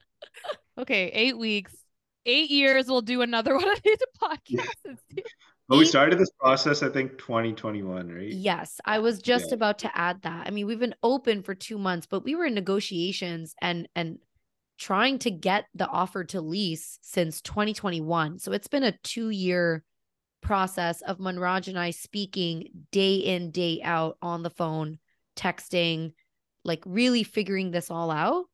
okay, 0.79 1.05
eight 1.09 1.39
weeks. 1.39 1.75
Eight 2.27 2.51
years. 2.51 2.87
We'll 2.89 3.03
do 3.15 3.21
another 3.23 3.55
one 3.63 3.71
of 3.71 3.81
these 3.83 4.03
podcasts. 4.23 4.85
and 4.85 4.99
but 5.69 5.79
we 5.79 5.85
started 5.85 6.19
this 6.19 6.31
process 6.41 6.83
i 6.83 6.89
think 6.89 7.19
2021 7.19 8.09
right 8.13 8.37
Yes, 8.37 8.81
I 8.85 8.99
was 9.01 9.21
just 9.21 9.51
Yeah. 9.51 9.55
about 9.57 9.79
to 9.81 9.97
add 9.97 10.23
that. 10.23 10.47
I 10.47 10.51
mean, 10.51 10.67
we've 10.67 10.79
been 10.79 10.95
open 11.03 11.43
for 11.43 11.55
2 11.55 11.79
months, 11.79 12.07
but 12.07 12.25
we 12.25 12.35
were 12.35 12.47
in 12.47 12.55
negotiations 12.55 13.55
and 13.61 13.89
and 13.95 14.19
trying 14.79 15.19
to 15.21 15.31
get 15.31 15.67
the 15.75 15.87
offer 15.89 16.25
to 16.25 16.41
lease 16.41 16.99
since 17.03 17.41
2021. 17.43 18.39
So 18.39 18.53
it's 18.53 18.67
been 18.69 18.83
a 18.85 18.93
2-year 19.05 19.85
process 20.43 21.03
of 21.03 21.19
Manraj 21.19 21.69
and 21.69 21.79
I 21.79 21.91
speaking 21.91 22.69
day 22.93 23.17
in 23.17 23.51
day 23.51 23.81
out 23.83 24.19
on 24.23 24.43
the 24.43 24.51
phone, 24.51 24.99
texting, 25.37 26.15
like 26.65 26.83
really 26.87 27.25
figuring 27.25 27.71
this 27.71 27.91
all 27.91 28.11
out. 28.11 28.47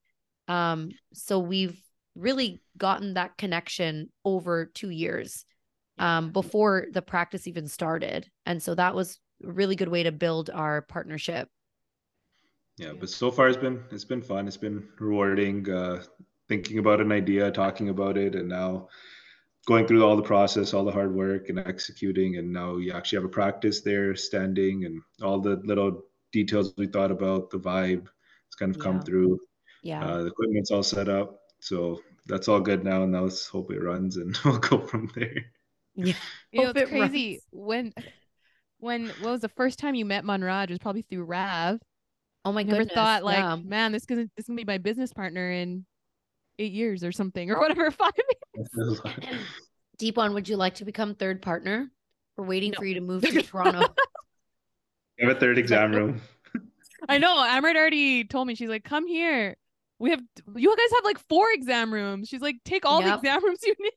Um 0.48 0.96
so 1.12 1.38
we've 1.38 1.80
really 2.16 2.62
gotten 2.76 3.14
that 3.14 3.38
connection 3.38 4.10
over 4.24 4.66
2 4.66 4.90
years 4.90 5.44
um, 6.00 6.32
before 6.32 6.86
the 6.92 7.02
practice 7.02 7.46
even 7.46 7.68
started. 7.68 8.28
And 8.46 8.60
so 8.62 8.74
that 8.74 8.94
was 8.94 9.20
a 9.44 9.52
really 9.52 9.76
good 9.76 9.88
way 9.88 10.02
to 10.02 10.12
build 10.12 10.50
our 10.50 10.82
partnership. 10.82 11.48
yeah 12.78 12.88
Yeah. 12.88 12.92
but 13.00 13.08
so 13.10 13.30
far 13.30 13.48
it's 13.48 13.56
been 13.66 13.78
it's 13.94 14.04
been 14.12 14.22
fun 14.22 14.48
it's 14.48 14.56
been 14.66 14.88
rewarding 14.98 15.68
uh 15.70 16.02
thinking 16.48 16.78
about 16.78 17.00
an 17.00 17.12
idea 17.12 17.50
talking 17.50 17.88
about 17.90 18.16
it 18.18 18.34
and 18.34 18.48
now 18.48 18.88
going 19.66 19.86
through 19.86 20.04
all 20.04 20.16
the 20.16 20.22
process 20.34 20.72
all 20.74 20.84
the 20.84 20.96
hard 20.98 21.12
work 21.14 21.48
and 21.50 21.58
executing 21.58 22.38
and 22.38 22.50
now 22.60 22.76
you 22.82 22.92
actually 22.92 23.18
have 23.20 23.24
a 23.30 23.36
practice 23.40 23.82
there 23.82 24.16
standing 24.16 24.84
and 24.86 25.00
all 25.22 25.38
the 25.40 25.56
little 25.70 25.92
details 26.32 26.72
we 26.76 26.86
thought 26.86 27.10
about 27.10 27.50
the 27.50 27.58
vibe 27.58 28.06
it's 28.46 28.56
kind 28.56 28.74
of 28.74 28.80
come 28.86 29.00
through 29.02 29.38
Yeah. 29.82 30.02
uh, 30.04 30.18
the 30.24 30.30
equipment's 30.34 30.70
all 30.70 30.82
set 30.82 31.08
up 31.08 31.28
so 31.60 32.00
that's 32.26 32.48
all 32.48 32.60
good 32.60 32.82
now 32.84 33.04
now 33.06 33.22
let's 33.28 33.46
hope 33.46 33.70
it 33.72 33.82
runs 33.90 34.16
and 34.16 34.36
we'll 34.44 34.58
go 34.70 34.78
from 34.86 35.10
there 35.14 35.44
yeah. 36.06 36.14
You 36.52 36.64
know, 36.64 36.70
it's 36.70 36.80
it 36.80 36.88
crazy 36.88 37.28
runs. 37.32 37.42
when 37.52 37.92
when 38.78 39.06
what 39.20 39.30
was 39.30 39.40
the 39.40 39.48
first 39.50 39.78
time 39.78 39.94
you 39.94 40.04
met 40.04 40.24
Manraj? 40.24 40.64
It 40.64 40.70
was 40.70 40.78
probably 40.80 41.02
through 41.02 41.24
Rav. 41.24 41.78
Oh 42.44 42.52
my 42.52 42.62
Never 42.62 42.78
goodness. 42.78 42.94
thought 42.94 43.22
like, 43.24 43.38
yeah. 43.38 43.56
man, 43.56 43.92
this 43.92 44.04
gonna 44.06 44.26
this 44.36 44.46
gonna 44.46 44.56
be 44.56 44.64
my 44.64 44.78
business 44.78 45.12
partner 45.12 45.50
in 45.50 45.84
eight 46.58 46.72
years 46.72 47.04
or 47.04 47.12
something 47.12 47.50
or 47.50 47.58
whatever. 47.60 47.90
Five 47.90 48.12
years. 48.56 49.00
Deepon, 50.00 50.32
would 50.34 50.48
you 50.48 50.56
like 50.56 50.74
to 50.76 50.84
become 50.84 51.14
third 51.14 51.40
partner? 51.42 51.90
We're 52.36 52.46
waiting 52.46 52.72
No. 52.72 52.78
for 52.78 52.84
you 52.86 52.94
to 52.94 53.00
move 53.00 53.22
to 53.22 53.42
Toronto. 53.42 53.86
we 55.18 55.26
have 55.26 55.36
a 55.36 55.38
third 55.38 55.58
exam 55.58 55.92
room 55.92 56.20
I 57.08 57.18
know. 57.18 57.36
Amrit 57.36 57.76
already 57.76 58.24
told 58.24 58.46
me 58.48 58.54
she's 58.54 58.68
like, 58.68 58.84
come 58.84 59.06
here. 59.06 59.56
we 59.98 60.10
have 60.10 60.20
you 60.56 60.76
guys 60.76 60.90
have 60.96 61.04
like 61.04 61.18
four 61.28 61.46
exam 61.52 61.92
rooms. 61.92 62.28
She's 62.28 62.40
like, 62.42 62.56
take 62.64 62.84
all 62.86 63.00
Yep. 63.02 63.08
the 63.22 63.28
exam 63.28 63.44
rooms 63.44 63.58
you 63.62 63.74
need. 63.78 63.92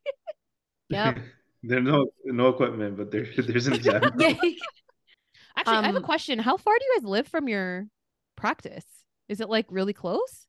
Yep. 0.90 1.18
There's 1.64 1.84
no 1.84 2.08
no 2.26 2.50
equipment, 2.50 2.98
but 2.98 3.12
there 3.12 3.26
there's 3.38 3.68
an 3.68 3.74
exam. 3.76 4.02
Yeah. 4.20 4.34
Actually, 5.58 5.80
I 5.80 5.86
have 5.88 5.96
a 5.96 6.00
Um, 6.00 6.06
question. 6.06 6.40
How 6.40 6.58
far 6.58 6.74
do 6.78 6.86
you 6.86 6.96
guys 6.98 7.06
live 7.10 7.28
from 7.28 7.48
your 7.48 7.88
practice? 8.36 8.86
Is 9.30 9.40
it 9.40 9.50
like 9.50 9.66
really 9.70 9.94
close? 9.94 10.48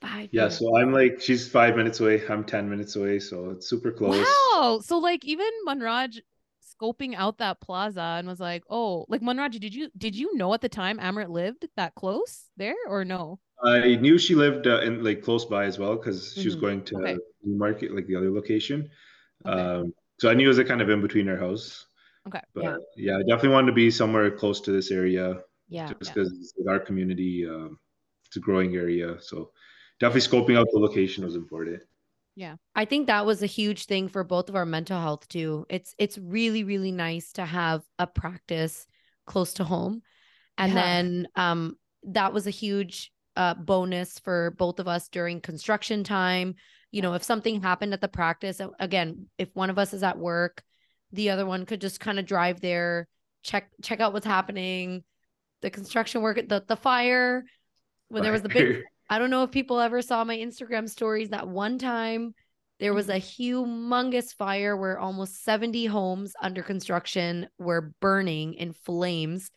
Five 0.00 0.30
Yeah, 0.32 0.44
minutes. 0.44 0.60
so 0.60 0.76
I'm 0.76 0.92
like 0.92 1.20
she's 1.20 1.48
five 1.48 1.76
minutes 1.76 2.00
away. 2.00 2.22
I'm 2.28 2.44
ten 2.44 2.68
minutes 2.68 2.96
away, 2.96 3.18
so 3.18 3.50
it's 3.50 3.68
super 3.68 3.90
close. 3.92 4.26
Wow. 4.26 4.80
So 4.84 4.98
like 4.98 5.24
even 5.24 5.48
Manraj 5.66 6.18
scoping 6.80 7.14
out 7.14 7.38
that 7.38 7.60
plaza 7.60 8.00
and 8.18 8.26
was 8.28 8.40
like, 8.40 8.64
oh, 8.68 9.06
like 9.08 9.22
Manraj, 9.22 9.58
did 9.60 9.74
you 9.74 9.90
did 9.96 10.16
you 10.16 10.36
know 10.36 10.52
at 10.54 10.60
the 10.60 10.68
time 10.68 10.98
Amrit 10.98 11.28
lived 11.30 11.68
that 11.76 11.94
close 11.94 12.50
there 12.56 12.76
or 12.88 13.04
no? 13.04 13.38
I 13.64 13.96
knew 13.96 14.18
she 14.18 14.34
lived 14.34 14.66
uh, 14.66 14.80
in 14.80 15.02
like 15.02 15.22
close 15.22 15.44
by 15.44 15.64
as 15.64 15.78
well 15.78 15.96
because 15.96 16.34
she 16.34 16.48
was 16.48 16.54
Mhm. 16.54 16.60
going 16.60 16.84
to 16.86 16.96
Okay. 16.98 17.18
Newmarket, 17.42 17.94
like 17.94 18.06
the 18.06 18.16
other 18.16 18.30
location. 18.30 18.90
Okay. 19.46 19.60
Um, 19.60 19.94
so 20.24 20.30
I 20.30 20.34
knew 20.34 20.46
it 20.46 20.48
was 20.48 20.58
a 20.58 20.64
kind 20.64 20.80
of 20.80 20.88
in 20.88 21.02
between 21.02 21.28
our 21.28 21.36
house. 21.36 21.84
Okay. 22.26 22.40
But 22.54 22.64
Yeah. 22.64 22.76
yeah, 22.96 23.16
I 23.18 23.22
definitely 23.28 23.50
wanted 23.50 23.66
to 23.66 23.72
be 23.74 23.90
somewhere 23.90 24.30
close 24.30 24.58
to 24.62 24.72
this 24.72 24.90
area 24.90 25.42
Yeah. 25.68 25.86
just 25.88 26.00
Yeah. 26.00 26.14
because 26.14 26.54
with 26.56 26.66
our 26.66 26.80
community, 26.80 27.46
um, 27.46 27.78
it's 28.24 28.36
a 28.36 28.40
growing 28.40 28.74
area. 28.74 29.20
So 29.20 29.52
definitely 30.00 30.22
scoping 30.28 30.56
out 30.58 30.66
the 30.72 30.78
location 30.78 31.24
was 31.24 31.34
important. 31.36 31.82
Yeah. 32.36 32.56
I 32.74 32.86
think 32.86 33.06
that 33.06 33.26
was 33.26 33.42
a 33.42 33.46
huge 33.46 33.84
thing 33.84 34.08
for 34.08 34.24
both 34.24 34.48
of 34.48 34.56
our 34.56 34.64
mental 34.64 34.98
health 34.98 35.28
too. 35.28 35.66
It's 35.68 35.94
it's 35.98 36.16
really 36.18 36.64
really 36.64 36.90
nice 36.90 37.32
to 37.34 37.44
have 37.44 37.82
a 37.98 38.06
practice 38.06 38.86
close 39.26 39.52
to 39.54 39.64
home. 39.64 40.02
And 40.56 40.72
Yeah. 40.72 40.82
then 40.82 41.28
um 41.36 41.76
that 42.04 42.32
was 42.32 42.46
a 42.46 42.50
huge 42.50 43.12
uh 43.36 43.54
bonus 43.54 44.18
for 44.18 44.52
both 44.58 44.80
of 44.80 44.88
us 44.88 45.08
during 45.08 45.40
construction 45.42 46.02
time. 46.02 46.54
You 46.94 47.02
know, 47.02 47.14
if 47.14 47.24
something 47.24 47.60
happened 47.60 47.92
at 47.92 48.00
the 48.00 48.06
practice, 48.08 48.60
again, 48.78 49.26
if 49.36 49.48
one 49.54 49.68
of 49.68 49.78
us 49.80 49.92
is 49.92 50.04
at 50.04 50.16
work, 50.16 50.62
the 51.10 51.30
other 51.30 51.44
one 51.44 51.66
could 51.66 51.80
just 51.80 51.98
kind 51.98 52.20
of 52.20 52.24
drive 52.24 52.60
there, 52.60 53.08
check 53.42 53.68
check 53.82 53.98
out 53.98 54.12
what's 54.12 54.24
happening, 54.24 55.02
the 55.60 55.70
construction 55.70 56.22
work, 56.22 56.36
the 56.48 56.64
the 56.66 56.76
fire 56.76 57.44
when 58.08 58.22
there 58.22 58.30
was 58.30 58.42
the 58.42 58.48
big 58.48 58.82
I 59.10 59.18
don't 59.18 59.30
know 59.30 59.42
if 59.42 59.50
people 59.50 59.80
ever 59.80 60.02
saw 60.02 60.22
my 60.22 60.36
Instagram 60.36 60.88
stories 60.88 61.30
that 61.30 61.48
one 61.48 61.78
time 61.78 62.32
there 62.78 62.94
was 62.94 63.08
a 63.08 63.14
mm-hmm. 63.14 63.42
humongous 63.42 64.32
fire 64.32 64.76
where 64.76 64.98
almost 64.98 65.42
70 65.42 65.86
homes 65.86 66.32
under 66.40 66.62
construction 66.62 67.48
were 67.58 67.92
burning 68.00 68.54
in 68.54 68.72
flames 68.72 69.50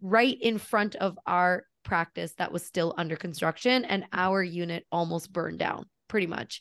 right 0.00 0.38
in 0.40 0.56
front 0.56 0.94
of 0.96 1.18
our 1.26 1.64
practice 1.84 2.34
that 2.38 2.52
was 2.52 2.64
still 2.64 2.94
under 2.96 3.16
construction 3.16 3.84
and 3.84 4.04
our 4.12 4.42
unit 4.42 4.86
almost 4.90 5.32
burned 5.32 5.58
down 5.58 5.84
pretty 6.08 6.26
much. 6.26 6.60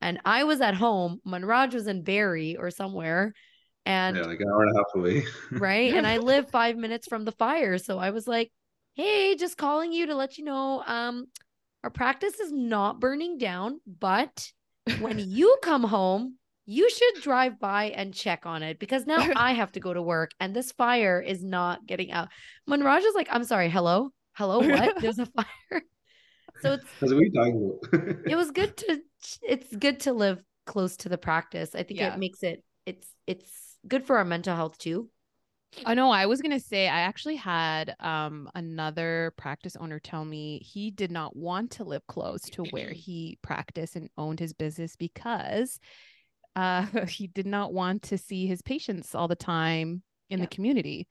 And 0.00 0.20
I 0.24 0.44
was 0.44 0.60
at 0.60 0.74
home, 0.74 1.20
Manraj 1.26 1.72
was 1.74 1.86
in 1.86 2.02
Barrie 2.02 2.56
or 2.56 2.70
somewhere 2.70 3.32
and 3.86 4.16
yeah, 4.16 4.24
like 4.24 4.40
an 4.40 4.48
hour 4.48 4.64
and 4.64 4.74
a 4.74 4.78
half 4.78 4.94
away. 4.94 5.24
right? 5.52 5.94
And 5.94 6.06
I 6.06 6.18
live 6.18 6.50
five 6.50 6.76
minutes 6.76 7.06
from 7.06 7.24
the 7.24 7.32
fire. 7.32 7.78
So 7.78 7.98
I 7.98 8.10
was 8.10 8.26
like, 8.26 8.50
hey, 8.94 9.36
just 9.36 9.56
calling 9.56 9.92
you 9.92 10.06
to 10.06 10.14
let 10.14 10.38
you 10.38 10.44
know 10.44 10.82
um 10.86 11.26
our 11.84 11.90
practice 11.90 12.40
is 12.40 12.52
not 12.52 13.00
burning 13.00 13.38
down, 13.38 13.80
but 13.86 14.50
when 14.98 15.18
you 15.30 15.56
come 15.62 15.84
home, 15.84 16.36
you 16.66 16.90
should 16.90 17.22
drive 17.22 17.60
by 17.60 17.90
and 17.90 18.12
check 18.12 18.44
on 18.44 18.64
it 18.64 18.80
because 18.80 19.06
now 19.06 19.24
I 19.36 19.52
have 19.52 19.70
to 19.72 19.80
go 19.80 19.94
to 19.94 20.02
work 20.02 20.32
and 20.40 20.54
this 20.54 20.72
fire 20.72 21.20
is 21.20 21.44
not 21.44 21.86
getting 21.86 22.10
out. 22.10 22.28
Manraj 22.68 23.04
is 23.04 23.14
like, 23.14 23.28
I'm 23.30 23.44
sorry, 23.44 23.70
hello? 23.70 24.10
Hello, 24.34 24.58
what? 24.58 25.00
There's 25.00 25.20
a 25.20 25.26
fire. 25.26 25.82
So 26.62 26.72
it's 26.72 26.84
I 27.02 27.06
what 27.06 27.12
are 27.12 27.22
you 27.22 27.32
talking 27.32 27.76
about? 27.92 28.16
it 28.30 28.36
was 28.36 28.50
good 28.50 28.76
to 28.76 29.00
it's 29.48 29.74
good 29.76 30.00
to 30.00 30.12
live 30.12 30.42
close 30.66 30.96
to 30.98 31.08
the 31.08 31.18
practice. 31.18 31.74
I 31.74 31.82
think 31.82 32.00
Yeah. 32.00 32.14
it 32.14 32.18
makes 32.18 32.42
it 32.42 32.62
it's 32.86 33.08
it's 33.26 33.76
good 33.86 34.04
for 34.04 34.18
our 34.18 34.24
mental 34.24 34.56
health 34.56 34.78
too. 34.78 35.08
I 35.84 35.94
know 35.94 36.10
I 36.10 36.26
was 36.26 36.40
gonna 36.40 36.60
say 36.60 36.88
I 36.88 37.00
actually 37.00 37.36
had 37.36 37.94
um 38.00 38.48
another 38.54 39.32
practice 39.36 39.76
owner 39.76 39.98
tell 39.98 40.24
me 40.24 40.58
he 40.60 40.90
did 40.90 41.10
not 41.10 41.36
want 41.36 41.72
to 41.72 41.84
live 41.84 42.06
close 42.06 42.42
to 42.50 42.64
where 42.64 42.90
he 42.92 43.38
practiced 43.42 43.96
and 43.96 44.08
owned 44.16 44.40
his 44.40 44.52
business 44.52 44.96
because 44.96 45.78
uh 46.54 46.86
he 47.08 47.26
did 47.26 47.46
not 47.46 47.72
want 47.72 48.02
to 48.04 48.18
see 48.18 48.46
his 48.46 48.62
patients 48.62 49.14
all 49.14 49.28
the 49.28 49.36
time 49.36 50.02
in 50.30 50.40
the 50.40 50.46
community. 50.46 51.06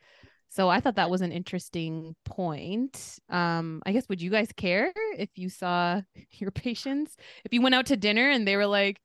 So 0.49 0.69
I 0.69 0.79
thought 0.79 0.95
that 0.95 1.09
was 1.09 1.21
an 1.21 1.31
interesting 1.31 2.15
point. 2.25 3.19
Um 3.29 3.81
I 3.85 3.91
guess 3.91 4.07
would 4.09 4.21
you 4.21 4.29
guys 4.29 4.49
care 4.55 4.93
if 5.17 5.29
you 5.35 5.49
saw 5.49 6.01
your 6.31 6.51
patients 6.51 7.15
if 7.43 7.53
you 7.53 7.61
went 7.61 7.75
out 7.75 7.87
to 7.87 7.97
dinner 7.97 8.29
and 8.29 8.47
they 8.47 8.55
were 8.57 8.67
like 8.67 8.99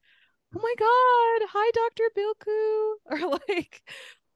oh 0.57 0.61
my 0.61 0.75
god 0.79 1.49
hi 1.53 1.71
dr 1.81 2.11
bilku 2.17 2.93
or 3.25 3.39
like 3.49 3.83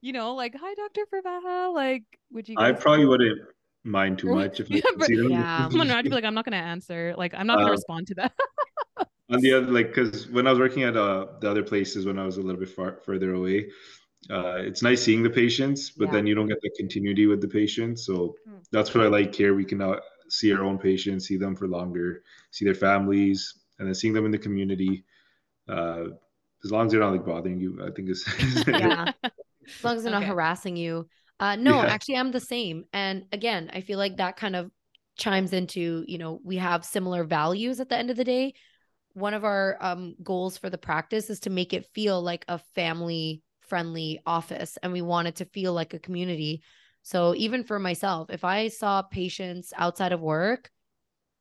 you 0.01 0.13
know 0.13 0.35
like 0.35 0.55
hi 0.55 0.75
dr 0.75 1.05
Fervaha. 1.13 1.75
like 1.75 2.05
would 2.31 2.49
you 2.49 2.57
I 2.59 2.71
probably 2.73 3.07
wouldn't 3.07 3.41
mind 3.85 4.19
too 4.19 4.35
much 4.35 4.61
if 4.61 4.67
I 4.71 4.77
Yeah, 4.77 4.81
could 4.91 4.99
but- 5.01 5.09
see 5.09 5.17
them. 5.17 5.31
Yeah. 5.31 5.69
I'm 5.71 6.03
be 6.05 6.11
like 6.11 6.25
i'm 6.25 6.35
not 6.35 6.45
gonna 6.45 6.57
answer 6.57 7.15
like 7.19 7.35
i'm 7.35 7.47
not 7.47 7.57
gonna 7.59 7.69
Uh, 7.69 7.73
respond 7.73 8.07
to 8.09 8.15
that 8.17 8.33
on 9.31 9.41
the 9.41 9.55
other 9.55 9.67
like 9.67 9.89
because 9.95 10.29
when 10.29 10.47
i 10.47 10.51
was 10.51 10.59
working 10.59 10.83
at 10.85 10.97
uh 10.97 11.27
the 11.41 11.51
other 11.51 11.63
places 11.63 12.07
when 12.07 12.19
i 12.19 12.25
was 12.25 12.37
a 12.37 12.43
little 12.43 12.61
bit 12.61 12.69
far 12.69 12.99
further 13.05 13.35
away 13.35 13.71
uh 14.31 14.57
it's 14.59 14.83
nice 14.83 15.03
seeing 15.03 15.23
the 15.23 15.31
patients 15.31 15.91
but 15.91 16.11
Yeah. 16.11 16.11
then 16.11 16.27
you 16.27 16.35
don't 16.35 16.47
get 16.47 16.59
the 16.63 16.71
continuity 16.79 17.27
with 17.27 17.41
the 17.41 17.49
patients 17.49 18.07
so 18.07 18.35
Hmm. 18.47 18.61
that's 18.73 18.95
what 18.95 19.05
i 19.05 19.09
like 19.09 19.35
here 19.35 19.55
we 19.55 19.65
can 19.65 19.79
now 19.79 19.97
see 20.29 20.53
our 20.53 20.65
own 20.65 20.79
patients 20.79 21.27
see 21.29 21.37
them 21.37 21.55
for 21.55 21.69
longer 21.69 22.23
see 22.51 22.65
their 22.65 22.75
families 22.75 23.61
and 23.79 23.89
then 23.89 23.95
seeing 23.95 24.15
them 24.15 24.25
in 24.25 24.31
the 24.31 24.39
community 24.39 25.05
uh 25.69 26.05
as 26.65 26.73
long 26.73 26.87
as 26.87 26.93
they're 26.93 27.01
not 27.01 27.13
like 27.13 27.27
bothering 27.27 27.61
you 27.61 27.79
i 27.87 27.91
think 27.93 28.09
is 28.11 28.27
Yeah. 28.71 29.09
as 29.79 29.85
long 29.85 29.97
as 29.97 30.03
they're 30.05 30.13
not 30.13 30.25
Okay. 30.25 30.27
harassing 30.27 30.77
you. 30.77 31.09
Uh, 31.41 31.57
no, 31.57 31.85
Yeah. 31.85 31.87
actually, 31.87 32.17
I'm 32.17 32.33
the 32.33 32.41
same. 32.41 32.85
And 32.93 33.27
again, 33.33 33.71
I 33.73 33.83
feel 33.83 33.99
like 33.99 34.19
that 34.19 34.37
kind 34.37 34.57
of 34.57 34.71
chimes 35.19 35.53
into, 35.53 36.05
you 36.09 36.19
know, 36.19 36.41
we 36.45 36.57
have 36.59 36.85
similar 36.85 37.25
values 37.25 37.81
at 37.81 37.89
the 37.91 37.99
end 37.99 38.11
of 38.11 38.17
the 38.19 38.25
day. 38.25 38.55
One 39.15 39.35
of 39.35 39.45
our 39.45 39.79
um, 39.81 40.17
goals 40.25 40.59
for 40.59 40.71
the 40.71 40.79
practice 40.79 41.31
is 41.31 41.41
to 41.43 41.51
make 41.51 41.75
it 41.75 41.87
feel 41.95 42.23
like 42.23 42.47
a 42.49 42.59
family 42.75 43.44
friendly 43.69 44.21
office, 44.27 44.79
and 44.83 44.93
we 44.93 45.03
wanted 45.03 45.37
to 45.37 45.45
feel 45.47 45.73
like 45.73 45.95
a 45.95 45.99
community. 45.99 46.63
So 47.03 47.35
even 47.35 47.65
for 47.65 47.79
myself, 47.79 48.31
if 48.31 48.45
I 48.45 48.69
saw 48.69 49.03
patients 49.03 49.73
outside 49.77 50.13
of 50.13 50.21
work, 50.21 50.71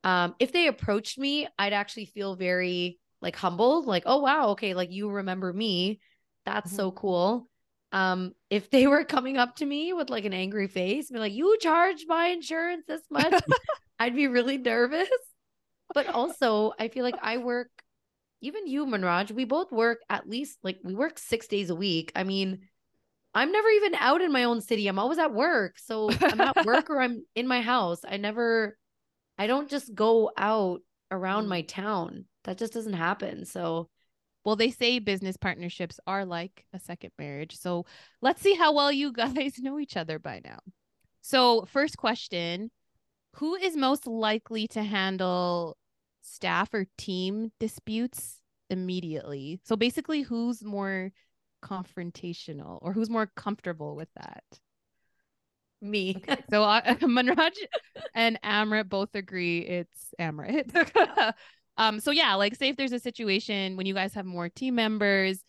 um, 0.04 0.36
if 0.40 0.52
they 0.52 0.68
approached 0.68 1.18
me, 1.18 1.48
I'd 1.58 1.74
actually 1.74 2.06
feel 2.06 2.36
very 2.36 3.00
like 3.22 3.36
humbled, 3.36 3.86
like, 3.86 4.04
oh 4.06 4.20
wow, 4.20 4.50
okay, 4.50 4.74
like 4.74 4.92
you 4.92 5.10
remember 5.10 5.54
me. 5.54 6.02
That's 6.46 6.76
so 6.76 6.92
cool. 6.92 7.48
Um, 7.94 8.34
if 8.50 8.70
they 8.70 8.88
were 8.88 9.06
coming 9.06 9.38
up 9.38 9.56
to 9.58 9.66
me 9.66 9.94
with 9.94 10.10
like 10.10 10.26
an 10.26 10.34
angry 10.34 10.68
face, 10.68 11.10
be 11.10 11.20
like, 11.20 11.32
you 11.32 11.58
charged 11.60 12.06
my 12.08 12.28
insurance 12.28 12.84
this 12.88 13.04
much, 13.10 13.42
I'd 14.00 14.16
be 14.16 14.28
really 14.28 14.58
nervous. 14.58 15.08
But 15.94 16.08
also, 16.10 16.74
I 16.80 16.88
feel 16.88 17.04
like 17.04 17.20
I 17.22 17.38
work, 17.38 17.70
even 18.44 18.68
you, 18.68 18.86
Manraj, 18.86 19.32
we 19.32 19.46
both 19.46 19.72
work 19.72 20.02
at 20.10 20.30
least 20.30 20.60
like 20.64 20.80
we 20.84 20.94
work 20.96 21.18
six 21.20 21.48
days 21.48 21.70
a 21.72 21.76
week. 21.76 22.12
I 22.16 22.24
mean, 22.24 22.60
I'm 23.34 23.52
never 23.52 23.70
even 23.70 23.96
out 23.96 24.22
in 24.22 24.32
my 24.32 24.44
own 24.44 24.62
city. 24.62 24.88
I'm 24.88 25.00
always 25.00 25.18
at 25.20 25.34
work. 25.34 25.80
So 25.80 26.10
I'm 26.22 26.42
at 26.42 26.56
work 26.66 26.90
or 26.90 27.02
I'm 27.02 27.26
in 27.36 27.48
my 27.48 27.62
house. 27.62 28.02
I 28.08 28.18
never, 28.18 28.78
I 29.38 29.48
don't 29.48 29.70
just 29.70 29.94
go 29.96 30.32
out 30.38 30.82
around 31.12 31.46
Mm. 31.46 31.50
my 31.50 31.62
town. 31.64 32.26
That 32.44 32.58
just 32.58 32.74
doesn't 32.74 32.94
happen. 32.94 33.46
So 33.46 33.90
well 34.46 34.56
they 34.58 34.72
say 34.72 35.00
business 35.00 35.38
partnerships 35.38 36.00
are 36.06 36.26
like 36.26 36.66
a 36.74 36.80
second 36.80 37.12
marriage 37.18 37.56
so 37.58 37.86
let's 38.22 38.42
see 38.42 38.54
how 38.56 38.74
well 38.74 38.92
you 38.92 39.12
guys 39.24 39.58
know 39.60 39.80
each 39.80 39.96
other 39.96 40.20
by 40.20 40.42
now 40.44 40.60
so 41.22 41.66
first 41.72 41.98
question 41.98 42.70
who 43.36 43.56
is 43.56 43.78
most 43.78 44.06
likely 44.06 44.68
to 44.68 44.84
handle 44.84 45.78
staff 46.24 46.74
or 46.74 46.88
team 46.98 47.52
disputes 47.60 48.40
immediately 48.70 49.60
so 49.64 49.76
basically 49.76 50.22
who's 50.22 50.64
more 50.64 51.12
confrontational 51.64 52.80
or 52.82 52.94
who's 52.94 53.10
more 53.10 53.30
comfortable 53.36 53.96
with 53.96 54.10
that 54.16 54.44
me. 55.84 56.24
so 56.50 56.64
uh, 56.64 56.82
Manraj 57.02 57.52
and 58.16 58.40
Amrit 58.42 58.90
both 58.90 59.14
agree 59.14 59.60
it's 59.60 60.14
Amrit. 60.20 61.34
um, 61.78 62.00
so 62.00 62.12
yeah, 62.12 62.36
like 62.36 62.56
say 62.56 62.70
if 62.70 62.78
there's 62.78 62.94
a 62.94 63.00
situation 63.00 63.78
when 63.78 63.86
you 63.86 63.94
guys 63.94 64.14
have 64.14 64.26
more 64.26 64.50
team 64.50 64.76
members, 64.76 65.44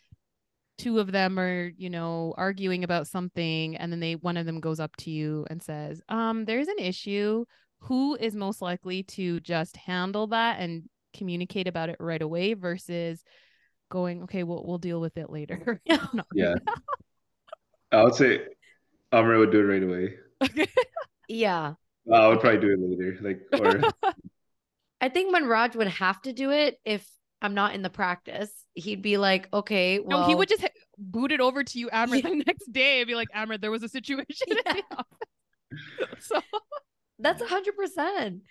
two 0.77 0.99
of 0.99 1.13
them 1.13 1.39
are, 1.39 1.71
you 1.77 1.89
know, 1.89 2.35
arguing 2.37 2.85
about 2.85 3.07
something, 3.07 3.77
and 3.77 3.93
then 3.93 4.01
they 4.01 4.15
one 4.17 4.37
of 4.37 4.45
them 4.45 4.61
goes 4.61 4.81
up 4.81 4.95
to 4.97 5.11
you 5.11 5.47
and 5.49 5.63
says, 5.63 6.03
um, 6.09 6.45
there's 6.45 6.69
an 6.69 6.79
issue. 6.79 7.45
Who 7.85 8.17
is 8.17 8.35
most 8.35 8.63
likely 8.63 9.03
to 9.05 9.41
just 9.41 9.77
handle 9.77 10.29
that 10.29 10.61
and 10.61 10.89
communicate 11.17 11.69
about 11.69 11.89
it 11.89 11.97
right 12.01 12.23
away 12.23 12.55
versus 12.55 13.23
going, 13.91 14.25
okay, 14.25 14.43
we'll 14.43 14.65
we'll 14.67 14.79
deal 14.79 15.01
with 15.01 15.17
it 15.17 15.31
later. 15.31 15.81
No. 15.89 16.23
yeah 16.35 16.55
i 17.93 18.03
would 18.03 18.15
say 18.15 18.41
amr 19.13 19.39
would 19.39 19.53
do 19.53 19.61
it 19.61 19.73
right 19.73 19.83
away 19.83 20.15
Okay. 20.43 20.67
yeah. 21.29 21.75
i 22.13 22.27
would 22.29 22.41
probably 22.41 22.61
do 22.61 22.73
it 22.73 22.81
later 22.81 23.19
like 23.23 23.61
or 23.61 24.13
I 25.01 25.11
think 25.11 25.35
Manraj 25.37 25.77
would 25.77 25.89
have 25.89 26.23
to 26.23 26.33
do 26.33 26.51
it 26.51 26.81
if 26.83 27.07
I'm 27.43 27.53
not 27.53 27.75
in 27.75 27.83
the 27.83 27.91
practice. 27.91 28.51
He'd 28.73 29.03
be 29.03 29.19
like, 29.19 29.53
okay, 29.53 29.99
well, 29.99 30.21
no, 30.21 30.27
he 30.27 30.35
would 30.35 30.49
just 30.49 30.63
ha- 30.63 30.69
boot 30.97 31.31
it 31.31 31.41
over 31.41 31.63
to 31.63 31.79
you, 31.79 31.91
Amber, 31.93 32.23
the 32.23 32.43
next 32.47 32.73
day 32.73 33.01
and 33.01 33.07
be 33.07 33.15
like, 33.15 33.29
Amber, 33.35 33.59
there 33.59 33.71
was 33.71 33.83
a 33.83 33.89
situation. 33.91 34.47
in 34.49 34.57
the 34.65 34.83
office." 34.97 36.27
so 36.27 36.41
That's 37.19 37.41
a 37.43 37.47
hundred 37.47 37.77
percent. 37.77 38.43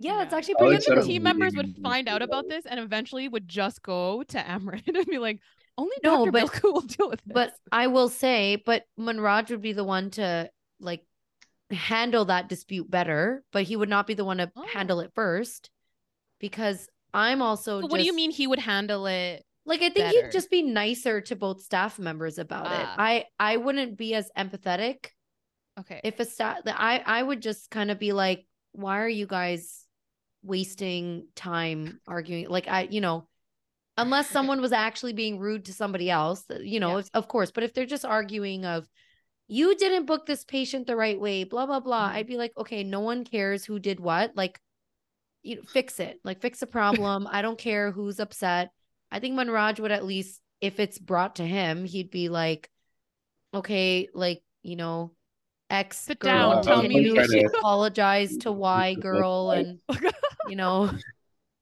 Yeah, 0.00 0.22
it's 0.22 0.32
actually 0.32 0.54
I 0.60 0.62
would 0.62 0.68
pretty 0.70 0.84
set 0.84 0.94
the 0.96 1.02
team 1.02 1.22
members 1.24 1.54
would 1.56 1.74
find 1.82 2.08
out 2.08 2.22
about 2.22 2.48
this 2.48 2.66
and 2.66 2.78
eventually 2.78 3.28
would 3.28 3.48
just 3.48 3.82
go 3.82 4.22
to 4.24 4.38
Amrit 4.38 4.86
and 4.94 5.06
be 5.06 5.18
like, 5.18 5.40
only 5.76 5.96
No, 6.04 6.24
Dr. 6.26 6.32
but- 6.32 6.42
Bilku 6.52 6.72
will 6.72 6.80
deal 6.82 7.08
with 7.10 7.20
this. 7.24 7.34
But 7.34 7.52
I 7.72 7.88
will 7.88 8.08
say, 8.08 8.62
but 8.64 8.84
Manraj 8.98 9.50
would 9.50 9.62
be 9.62 9.72
the 9.72 9.84
one 9.84 10.10
to 10.12 10.50
like 10.80 11.04
handle 11.70 12.26
that 12.26 12.48
dispute 12.48 12.88
better, 12.90 13.42
but 13.52 13.64
he 13.64 13.74
would 13.76 13.88
not 13.88 14.06
be 14.06 14.14
the 14.14 14.24
one 14.24 14.36
to 14.38 14.50
Oh. 14.56 14.66
handle 14.72 15.00
it 15.00 15.10
first 15.14 15.70
because 16.38 16.88
I'm 17.12 17.42
also 17.42 17.80
So 17.80 17.86
what 17.88 17.98
do 17.98 18.04
you 18.06 18.14
mean 18.14 18.30
he 18.30 18.46
would 18.46 18.58
handle 18.60 19.06
it? 19.06 19.44
Like 19.66 19.80
I 19.80 19.90
think 19.90 19.96
better? 20.06 20.22
he'd 20.26 20.32
just 20.32 20.50
be 20.50 20.62
nicer 20.62 21.20
to 21.22 21.36
both 21.36 21.60
staff 21.62 21.98
members 21.98 22.38
about 22.38 22.66
it. 22.66 22.86
Ah. 22.86 22.94
I 22.98 23.24
I 23.38 23.56
wouldn't 23.56 23.98
be 23.98 24.14
as 24.14 24.30
empathetic 24.38 25.08
Okay. 25.78 26.00
if 26.04 26.18
a 26.20 26.24
staff 26.24 26.58
I 26.66 27.02
I 27.04 27.22
would 27.22 27.40
just 27.40 27.70
kind 27.70 27.90
of 27.90 27.98
be 27.98 28.12
like, 28.12 28.46
why 28.72 29.00
are 29.00 29.08
you 29.08 29.26
guys 29.26 29.84
wasting 30.42 31.28
time 31.34 32.00
arguing? 32.06 32.48
Like 32.48 32.68
I, 32.68 32.82
you 32.90 33.00
know, 33.00 33.28
unless 33.96 34.28
someone 34.36 34.60
was 34.60 34.72
actually 34.72 35.12
being 35.12 35.38
rude 35.38 35.66
to 35.66 35.72
somebody 35.72 36.10
else, 36.10 36.44
you 36.60 36.80
know, 36.80 36.92
Yeah. 36.94 36.98
if- 37.00 37.10
of 37.14 37.28
course. 37.28 37.50
But 37.50 37.64
if 37.64 37.74
they're 37.74 37.86
just 37.86 38.04
arguing 38.04 38.64
of 38.64 38.88
you 39.46 39.74
didn't 39.76 40.04
book 40.06 40.26
this 40.26 40.44
patient 40.44 40.86
the 40.86 40.96
right 40.96 41.18
way, 41.18 41.44
blah 41.44 41.66
blah 41.66 41.80
blah, 41.80 42.08
Mhm. 42.10 42.12
I'd 42.14 42.26
be 42.26 42.36
like, 42.36 42.52
okay, 42.56 42.84
no 42.84 43.00
one 43.00 43.24
cares 43.24 43.64
who 43.64 43.78
did 43.78 43.98
what. 44.00 44.36
Like, 44.36 44.60
you 45.42 45.56
know, 45.56 45.62
fix 45.62 46.00
it. 46.00 46.20
Like 46.24 46.40
fix 46.40 46.60
the 46.60 46.66
problem. 46.66 47.26
I 47.30 47.40
don't 47.42 47.58
care 47.58 47.90
who's 47.90 48.20
upset. 48.20 48.70
I 49.10 49.20
think 49.20 49.38
Manraj 49.38 49.80
would 49.80 49.92
at 49.92 50.04
least, 50.04 50.40
if 50.60 50.78
it's 50.80 50.98
brought 50.98 51.36
to 51.36 51.46
him, 51.46 51.84
he'd 51.84 52.10
be 52.10 52.28
like, 52.28 52.68
okay, 53.54 54.08
like 54.12 54.42
you 54.62 54.76
know, 54.76 55.12
X 55.70 55.98
Sit 55.98 56.18
girl, 56.18 56.54
down, 56.54 56.62
tell 56.62 56.82
me 56.82 57.00
you 57.00 57.14
you 57.14 57.24
should- 57.24 57.46
apologize 57.58 58.36
to 58.38 58.52
Y 58.52 58.94
girl, 58.94 59.50
and 59.56 59.78
you 60.48 60.56
know, 60.56 60.90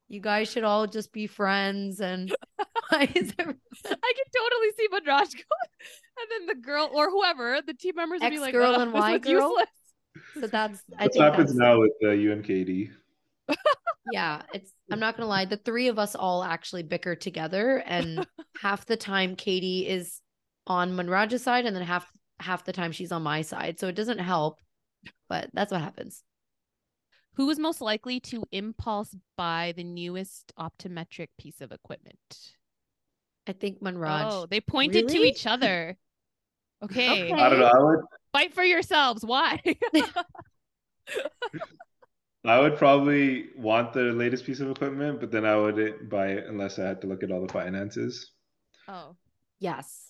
you 0.09 0.21
guys 0.21 0.51
should 0.51 0.65
all 0.65 0.87
just 0.87 1.13
be 1.13 1.27
friends. 1.27 2.01
And 2.01 2.35
why 2.91 3.03
is 3.15 3.33
there 3.35 3.47
I 3.49 3.53
can 3.53 4.29
totally 4.37 4.71
see 4.77 4.89
Manraj 4.93 5.33
going, 5.33 5.71
and 6.19 6.29
then 6.31 6.47
the 6.47 6.55
girl 6.55 6.91
or 6.93 7.11
whoever 7.11 7.61
the 7.67 7.75
team 7.75 7.95
members 7.97 8.21
would 8.23 8.31
be 8.31 8.39
like, 8.39 8.53
girl 8.53 8.75
"Ugh, 8.75 8.81
and 8.83 8.93
this 8.93 9.01
Y 9.01 9.19
girl?" 9.19 9.51
useless." 9.51 9.69
so 10.41 10.47
that's 10.47 10.83
I 10.99 11.05
What 11.07 11.17
happens 11.17 11.51
that's, 11.51 11.59
now 11.59 11.81
with 11.81 11.93
uh, 12.05 12.11
you 12.11 12.33
and 12.33 12.45
Katie? 12.45 12.91
yeah, 14.13 14.43
it's 14.55 14.73
I'm 14.91 15.01
not 15.01 15.17
gonna 15.17 15.29
lie, 15.29 15.45
the 15.47 15.57
three 15.57 15.89
of 15.89 15.99
us 15.99 16.15
all 16.15 16.45
actually 16.45 16.85
bicker 16.85 17.17
together, 17.17 17.83
and 17.85 18.25
half 18.61 18.87
the 18.87 18.97
time 18.97 19.35
Katie 19.37 19.87
is 19.89 20.21
on 20.67 20.93
Manraj's 20.93 21.43
side, 21.43 21.67
and 21.67 21.75
then 21.75 21.83
half 21.83 22.11
half 22.41 22.65
the 22.65 22.73
time 22.73 22.93
she's 22.93 23.13
on 23.13 23.23
my 23.23 23.43
side. 23.43 23.79
So 23.79 23.89
it 23.89 23.95
doesn't 23.95 24.19
help, 24.19 24.59
but 25.29 25.51
that's 25.53 25.73
what 25.73 25.81
happens. 25.81 26.23
Who 27.35 27.51
is 27.51 27.59
most 27.59 27.81
likely 27.81 28.19
to 28.21 28.45
impulse 28.51 29.15
buy 29.37 29.75
the 29.77 29.85
newest 29.85 30.53
optometric 30.59 31.29
piece 31.39 31.61
of 31.61 31.71
equipment? 31.71 32.19
I 33.47 33.53
think 33.53 33.83
Manraj. 33.83 34.29
Oh, 34.31 34.47
they 34.47 34.61
pointed 34.61 35.09
to 35.09 35.19
each 35.19 35.47
other. 35.47 35.97
Okay. 35.97 35.99
Okay. 36.83 37.33
I 37.33 37.49
don't 37.49 37.61
know. 37.61 37.71
I 37.75 37.83
would 37.83 38.01
Fight 38.33 38.55
for 38.55 38.65
yourselves. 38.65 39.25
Why? 39.25 39.61
I 42.45 42.61
would 42.61 42.77
probably 42.77 43.47
want 43.57 43.93
the 43.93 44.13
latest 44.13 44.45
piece 44.45 44.61
of 44.61 44.71
equipment, 44.71 45.21
but 45.21 45.33
then 45.33 45.45
I 45.45 45.57
wouldn't 45.57 46.09
buy 46.09 46.29
it 46.29 46.45
unless 46.47 46.79
I 46.79 46.87
had 46.87 47.01
to 47.01 47.07
look 47.07 47.23
at 47.23 47.33
all 47.33 47.45
the 47.47 47.53
finances. 47.53 48.31
oh. 48.89 49.17
Yes. 49.59 50.06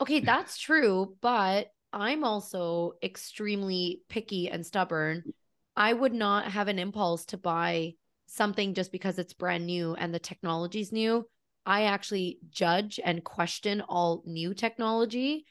Okay, 0.00 0.20
that's 0.20 0.58
true, 0.58 1.16
but 1.20 1.68
I'm 1.92 2.24
also 2.24 2.92
extremely 3.02 4.00
picky 4.08 4.48
and 4.48 4.64
stubborn. 4.64 5.24
I 5.76 5.92
would 5.92 6.14
not 6.14 6.46
have 6.46 6.68
an 6.68 6.78
impulse 6.78 7.26
to 7.26 7.36
buy 7.36 7.94
something 8.26 8.74
just 8.74 8.92
because 8.92 9.18
it's 9.18 9.34
brand 9.34 9.66
new 9.66 9.94
and 9.94 10.14
the 10.14 10.18
technology's 10.18 10.90
new. 10.90 11.28
I 11.66 11.84
actually 11.84 12.38
judge 12.50 12.98
and 13.04 13.22
question 13.22 13.82
all 13.82 14.22
new 14.24 14.54
technology. 14.54 15.44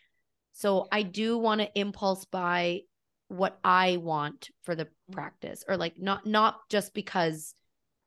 So 0.53 0.87
I 0.91 1.03
do 1.03 1.37
want 1.37 1.61
to 1.61 1.79
impulse 1.79 2.25
buy 2.25 2.81
what 3.27 3.59
I 3.63 3.97
want 3.97 4.49
for 4.63 4.73
the 4.73 4.87
practice 5.11 5.63
or 5.67 5.77
like 5.77 5.99
not 5.99 6.25
not 6.25 6.67
just 6.69 6.95
because 6.95 7.53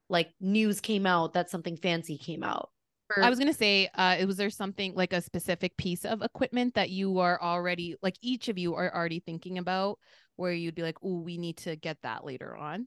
like 0.09 0.31
news 0.41 0.81
came 0.81 1.07
out 1.07 1.35
that 1.35 1.51
something 1.51 1.77
fancy 1.77 2.19
came 2.19 2.43
out. 2.43 2.72
Or- 3.17 3.23
I 3.23 3.31
was 3.31 3.39
gonna 3.39 3.53
say, 3.53 3.89
uh, 3.95 4.25
was 4.27 4.37
there 4.37 4.51
something 4.51 4.95
like 4.95 5.13
a 5.13 5.21
specific 5.21 5.77
piece 5.77 6.05
of 6.05 6.23
equipment 6.23 6.75
that 6.75 6.91
you 6.91 7.19
are 7.19 7.41
already 7.41 7.97
like 8.03 8.17
each 8.23 8.49
of 8.49 8.59
you 8.59 8.75
are 8.75 8.95
already 8.95 9.21
thinking 9.21 9.59
about 9.59 9.99
where 10.37 10.53
you'd 10.53 10.75
be 10.75 10.83
like, 10.83 10.97
oh, 11.03 11.21
we 11.21 11.39
need 11.39 11.59
to 11.59 11.77
get 11.77 11.99
that 12.03 12.25
later 12.25 12.57
on. 12.57 12.87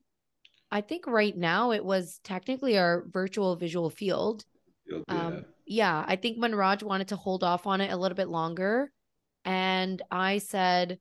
I 0.70 0.80
think 0.80 1.06
right 1.06 1.36
now 1.36 1.70
it 1.72 1.84
was 1.84 2.20
technically 2.24 2.76
our 2.76 3.04
virtual 3.08 3.54
visual 3.56 3.88
field. 3.88 4.44
You'll 4.84 5.04
Um, 5.08 5.44
yeah, 5.66 6.04
I 6.06 6.16
think 6.16 6.38
Manraj 6.38 6.82
wanted 6.82 7.08
to 7.08 7.16
hold 7.16 7.44
off 7.44 7.66
on 7.66 7.80
it 7.80 7.92
a 7.92 7.96
little 7.96 8.16
bit 8.16 8.28
longer. 8.28 8.90
And 9.44 10.02
I 10.10 10.38
said, 10.38 10.98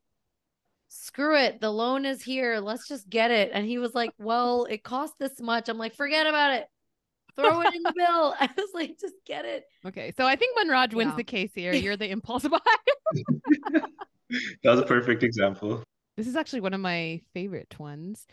screw 0.88 1.38
it. 1.38 1.62
The 1.62 1.72
loan 1.72 2.06
is 2.06 2.22
here. 2.22 2.60
Let's 2.60 2.88
just 2.88 3.10
get 3.10 3.32
it. 3.32 3.52
And 3.54 3.66
he 3.66 3.78
was 3.80 3.96
like, 3.96 4.12
well, 4.18 4.66
it 4.66 4.84
cost 4.84 5.16
this 5.20 5.42
much. 5.42 5.68
I'm 5.68 5.78
like, 5.78 5.96
forget 5.96 6.28
about 6.28 6.54
it. 6.54 6.68
Throw 7.36 7.62
it 7.62 7.74
in 7.76 7.84
the 7.84 7.94
bill. 7.96 8.36
I 8.40 8.50
was 8.58 8.70
like, 8.74 8.98
just 9.00 9.16
get 9.26 9.46
it. 9.46 9.66
Okay, 9.86 10.14
so 10.18 10.26
I 10.26 10.36
think 10.36 10.58
Manraj 10.58 10.94
wins 10.94 11.12
Yeah. 11.12 11.16
the 11.18 11.24
case 11.24 11.52
here. 11.54 11.74
You're 11.86 11.98
the 11.98 12.10
impulse 12.10 12.48
buy. 12.48 12.60
That 14.64 14.72
was 14.72 14.80
a 14.80 14.86
perfect 14.86 15.22
example. 15.22 15.84
This 16.18 16.26
is 16.28 16.36
actually 16.36 16.62
one 16.62 16.74
of 16.74 16.80
my 16.82 17.22
favorite 17.34 17.80
ones. 17.80 18.26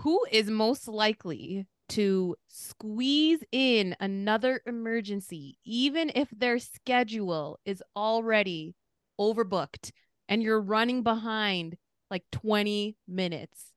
Who 0.00 0.20
is 0.30 0.50
most 0.50 0.86
likely 0.88 1.66
to 1.90 2.36
squeeze 2.48 3.40
in 3.50 3.96
another 3.98 4.60
emergency, 4.66 5.58
even 5.64 6.12
if 6.14 6.28
their 6.30 6.58
schedule 6.58 7.58
is 7.64 7.82
already 7.96 8.74
overbooked 9.18 9.90
and 10.28 10.42
you're 10.42 10.60
running 10.60 11.02
behind 11.02 11.78
like 12.10 12.24
20 12.30 12.94
minutes? 13.08 13.72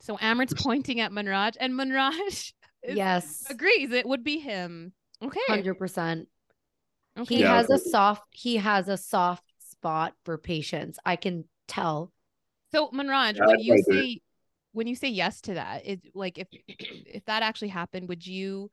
So 0.00 0.16
Amrit's 0.16 0.54
pointing 0.60 0.98
at 0.98 1.12
Manraj, 1.12 1.54
and 1.60 1.74
Manraj 1.74 2.18
is- 2.26 2.52
Yes. 2.86 3.44
agrees 3.50 3.90
it 3.92 4.06
would 4.06 4.24
be 4.24 4.38
him. 4.38 4.92
Okay. 5.22 5.40
100%. 5.48 6.28
okay. 7.18 7.34
He 7.34 7.40
Yeah. 7.40 7.56
has 7.56 7.70
a 7.70 7.78
soft, 7.78 8.22
he 8.30 8.56
has 8.56 8.88
a 8.88 8.96
soft 8.96 9.44
spot 9.58 10.14
for 10.24 10.38
patients. 10.38 10.98
I 11.04 11.16
can 11.16 11.44
tell. 11.68 12.12
So 12.72 12.88
Manraj, 12.88 13.36
Yeah, 13.36 13.46
when 13.46 13.60
you 13.60 13.72
like 13.72 13.80
it. 13.80 13.84
say 13.92 14.20
when 14.72 14.86
you 14.86 14.94
say 14.94 15.08
yes 15.08 15.40
to 15.40 15.54
that 15.54 15.84
it 15.84 16.00
like 16.14 16.38
if 16.38 16.46
if 17.06 17.24
that 17.24 17.42
actually 17.42 17.68
happened, 17.68 18.08
would 18.08 18.26
you 18.26 18.70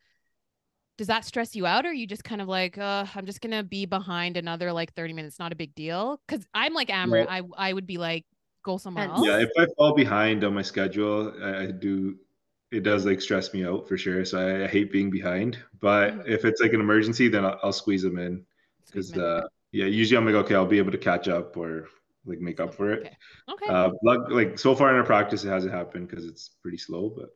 does 0.97 1.07
that 1.07 1.25
stress 1.25 1.55
you 1.55 1.65
out 1.65 1.85
or 1.85 1.89
are 1.89 1.93
you 1.93 2.07
just 2.07 2.23
kind 2.23 2.41
of 2.41 2.47
like, 2.47 2.75
uh, 2.77 3.05
I'm 3.13 3.27
just 3.27 3.39
gonna 3.39 3.63
be 3.63 3.85
behind 3.85 4.35
another 4.35 4.71
like 4.73 4.93
30 4.93 5.13
minutes, 5.13 5.37
not 5.37 5.51
a 5.51 5.55
big 5.55 5.75
deal? 5.75 6.19
Because 6.27 6.45
I'm 6.53 6.73
like 6.73 6.89
Amrit, 6.89 7.27
I 7.29 7.41
I 7.57 7.73
would 7.73 7.85
be 7.85 7.97
like, 7.97 8.25
go 8.63 8.77
somewhere 8.77 9.07
else. 9.07 9.27
Yeah, 9.27 9.37
if 9.37 9.49
I 9.57 9.67
fall 9.77 9.93
behind 9.93 10.43
on 10.43 10.53
my 10.53 10.63
schedule, 10.63 11.33
I, 11.41 11.63
I 11.63 11.65
do. 11.71 12.17
It 12.71 12.83
does 12.83 13.05
like 13.05 13.21
stress 13.21 13.53
me 13.53 13.65
out 13.65 13.87
for 13.87 13.97
sure. 13.97 14.25
So 14.25 14.39
I, 14.39 14.65
I 14.65 14.67
hate 14.67 14.91
being 14.91 15.09
behind. 15.09 15.57
But 15.79 16.15
Mhm. 16.15 16.23
if 16.25 16.43
it's 16.45 16.61
like 16.61 16.73
an 16.73 16.81
emergency, 16.81 17.27
then 17.29 17.45
I'll, 17.45 17.59
I'll 17.63 17.73
squeeze 17.73 18.01
them 18.03 18.17
in 18.17 18.45
because 18.89 19.15
uh, 19.17 19.41
yeah, 19.71 19.85
usually 19.85 20.17
I'm 20.17 20.25
like, 20.25 20.35
okay, 20.45 20.55
I'll 20.55 20.65
be 20.65 20.77
able 20.79 20.91
to 20.91 20.97
catch 20.97 21.27
up 21.29 21.55
or 21.55 21.87
like 22.25 22.39
make 22.39 22.59
up 22.59 22.73
for 22.75 22.91
it. 22.91 23.05
Okay. 23.05 23.17
Okay. 23.49 23.71
Uh, 23.71 23.91
luck, 24.03 24.29
like 24.29 24.59
so 24.59 24.75
far 24.75 24.89
in 24.89 24.95
our 24.97 25.03
practice, 25.05 25.43
it 25.45 25.49
hasn't 25.49 25.73
happened 25.73 26.09
because 26.09 26.25
it's 26.25 26.51
pretty 26.61 26.77
slow, 26.77 27.09
but 27.15 27.29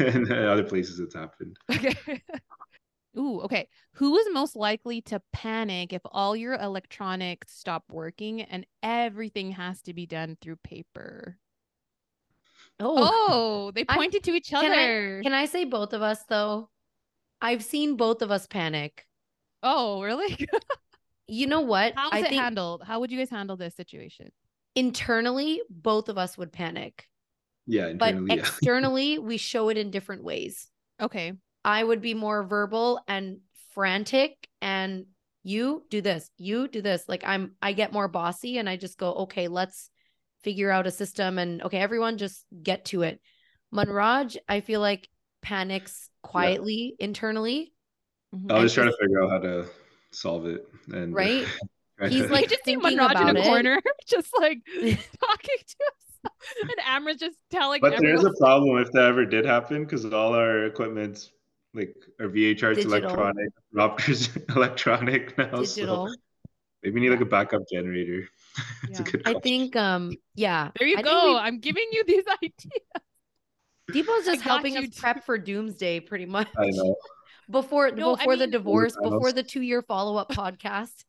in 0.14 0.32
other 0.32 0.64
places 0.64 1.00
it's 1.00 1.14
happened. 1.14 1.56
Okay. 1.70 2.22
Ooh, 3.18 3.40
okay. 3.42 3.68
Who 3.94 4.16
is 4.16 4.26
most 4.32 4.56
likely 4.56 5.02
to 5.02 5.22
panic 5.32 5.92
if 5.92 6.02
all 6.06 6.34
your 6.36 6.54
electronics 6.54 7.52
stop 7.52 7.84
working 7.90 8.42
and 8.42 8.66
everything 8.82 9.52
has 9.52 9.82
to 9.82 9.94
be 9.94 10.06
done 10.06 10.36
through 10.40 10.56
paper? 10.56 11.38
Oh, 12.84 12.96
Oh, 13.28 13.70
they 13.74 13.84
I- 13.88 13.94
pointed 13.96 14.24
to 14.24 14.32
each 14.32 14.50
can 14.50 14.64
I- 14.72 14.74
other. 14.74 15.20
can 15.22 15.32
I 15.32 15.46
say 15.46 15.64
both 15.64 15.92
of 15.92 16.02
us 16.02 16.22
though? 16.28 16.68
I've 17.40 17.62
seen 17.64 17.96
both 17.96 18.22
of 18.22 18.30
us 18.30 18.46
panic. 18.46 19.06
Oh, 19.62 20.02
really? 20.02 20.46
You 21.28 21.46
know 21.46 21.60
what? 21.62 21.94
How's 21.96 22.12
I 22.12 22.18
it 22.18 22.28
think 22.28 22.42
handled? 22.42 22.82
How 22.84 23.00
would 23.00 23.10
you 23.10 23.16
guys 23.18 23.30
handle 23.30 23.56
this 23.56 23.74
situation? 23.74 24.30
internally, 24.74 25.60
both 25.70 26.08
of 26.08 26.16
us 26.18 26.36
would 26.36 26.50
panic, 26.52 27.06
Yeah, 27.66 27.92
but 27.92 28.14
yeah. 28.14 28.34
externally, 28.38 29.18
we 29.18 29.36
show 29.36 29.68
it 29.68 29.76
in 29.78 29.90
different 29.90 30.24
ways. 30.24 30.68
Okay. 31.00 31.32
I 31.64 31.84
would 31.84 32.00
be 32.02 32.14
more 32.14 32.42
verbal 32.42 33.00
and 33.06 33.38
frantic 33.74 34.48
and 34.60 35.06
you 35.44 35.84
do 35.90 36.00
this, 36.00 36.30
you 36.38 36.68
do 36.68 36.82
this. 36.82 37.04
Like 37.08 37.22
I'm 37.26 37.52
I 37.62 37.72
get 37.72 37.92
more 37.92 38.08
bossy 38.08 38.58
and 38.58 38.68
I 38.68 38.76
just 38.76 38.98
go, 38.98 39.12
"Okay, 39.24 39.48
let's 39.48 39.90
figure 40.42 40.70
out 40.70 40.86
a 40.86 40.90
system 40.90 41.38
and 41.38 41.62
okay, 41.62 41.78
everyone 41.78 42.18
just 42.18 42.44
get 42.62 42.84
to 42.86 43.02
it." 43.02 43.20
Manraj, 43.74 44.36
I 44.48 44.60
feel 44.60 44.80
like 44.80 45.08
panics 45.42 46.08
quietly 46.22 46.94
internally, 46.98 47.72
Mhm. 48.34 48.50
I 48.50 48.54
was 48.62 48.72
just 48.72 48.74
trying 48.76 48.90
to 48.90 48.96
figure 49.00 49.22
out 49.22 49.30
how 49.30 49.38
to 49.38 49.66
solve 50.10 50.46
it. 50.46 50.66
And 50.92 51.14
right? 51.14 51.46
try 51.98 52.08
He's 52.08 52.30
like 52.30 52.48
just 52.48 52.64
see 52.64 52.74
thinking 52.74 52.98
Manraj 52.98 53.20
in 53.20 53.28
about 53.28 53.36
a 53.36 53.40
it. 53.40 53.44
corner, 53.46 53.80
just 54.06 54.32
like 54.38 54.58
talking 54.66 55.58
to 55.58 55.76
himself, 55.90 56.36
and 56.62 56.80
Amra's 56.86 57.16
just 57.16 57.36
telling 57.50 57.80
but 57.80 57.98
there 57.98 58.14
is 58.14 58.24
a 58.24 58.32
problem 58.38 58.78
if 58.78 58.90
that 58.92 59.04
ever 59.04 59.24
did 59.26 59.44
happen 59.44 59.84
because 59.84 60.04
all 60.06 60.34
our 60.34 60.64
equipment's 60.66 61.30
like 61.74 61.94
our 62.20 62.28
VHR's 62.28 62.76
Digital. 62.76 62.92
electronic, 62.92 63.48
Raptor's 63.74 64.28
electronic 64.56 65.36
now. 65.38 65.60
Digital. 65.60 66.08
So 66.08 66.14
maybe 66.82 66.94
we 66.94 67.00
need 67.00 67.10
like 67.10 67.20
a 67.20 67.24
backup 67.26 67.62
generator. 67.72 68.28
it's 68.88 69.00
a 69.00 69.02
Yeah. 69.02 69.10
good 69.10 69.22
I 69.24 69.34
think 69.40 69.76
um 69.76 70.12
yeah. 70.34 70.70
There 70.78 70.88
you 70.88 70.96
I 70.98 71.02
go. 71.02 71.32
we- 71.34 71.38
I'm 71.38 71.58
giving 71.60 71.86
you 71.92 72.04
these 72.06 72.24
ideas. 72.42 72.82
Deepon's 73.92 74.26
just 74.26 74.42
helping 74.42 74.74
you 74.74 74.80
us 74.80 74.84
too. 74.90 75.00
prep 75.00 75.24
for 75.24 75.36
doomsday 75.38 76.00
pretty 76.00 76.26
much. 76.26 76.48
I 76.56 76.70
know. 76.70 76.96
Before 77.50 77.90
No, 77.90 78.14
I 78.14 78.18
before 78.18 78.36
the 78.36 78.46
divorce, 78.46 78.96
before 79.02 79.32
the 79.32 79.42
two 79.42 79.60
year 79.60 79.82
follow 79.82 80.16
up 80.16 80.30
podcast. 80.30 81.04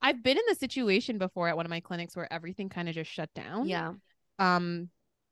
I've 0.00 0.22
been 0.22 0.36
in 0.38 0.42
the 0.48 0.54
situation 0.54 1.18
before 1.18 1.48
at 1.48 1.56
one 1.56 1.66
of 1.66 1.70
my 1.70 1.80
clinics 1.80 2.16
where 2.16 2.32
everything 2.32 2.68
kind 2.68 2.88
of 2.88 2.94
just 2.94 3.10
shut 3.10 3.28
down. 3.34 3.68
Yeah. 3.68 3.92
Um, 4.38 4.88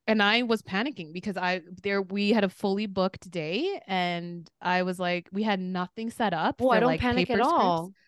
and 0.07 0.22
I 0.22 0.42
was 0.42 0.61
panicking 0.61 1.12
because 1.12 1.36
I 1.36 1.62
there 1.82 2.03
we 2.03 2.30
had 2.32 2.44
a 2.44 2.49
fully 2.49 2.86
booked 2.86 3.30
day, 3.30 3.80
and 3.86 4.51
I 4.61 4.82
was 4.82 4.99
like, 4.99 5.28
we 5.32 5.44
had 5.44 5.61
nothing 5.61 6.11
set 6.11 6.34
up. 6.34 6.57
Oh, 6.61 6.66
for, 6.66 6.74
I 6.74 6.80
don't 6.80 6.88
like, 6.88 7.01
panic 7.01 7.30
at 7.30 7.40
all. 7.40 7.84
scripts. 7.86 7.99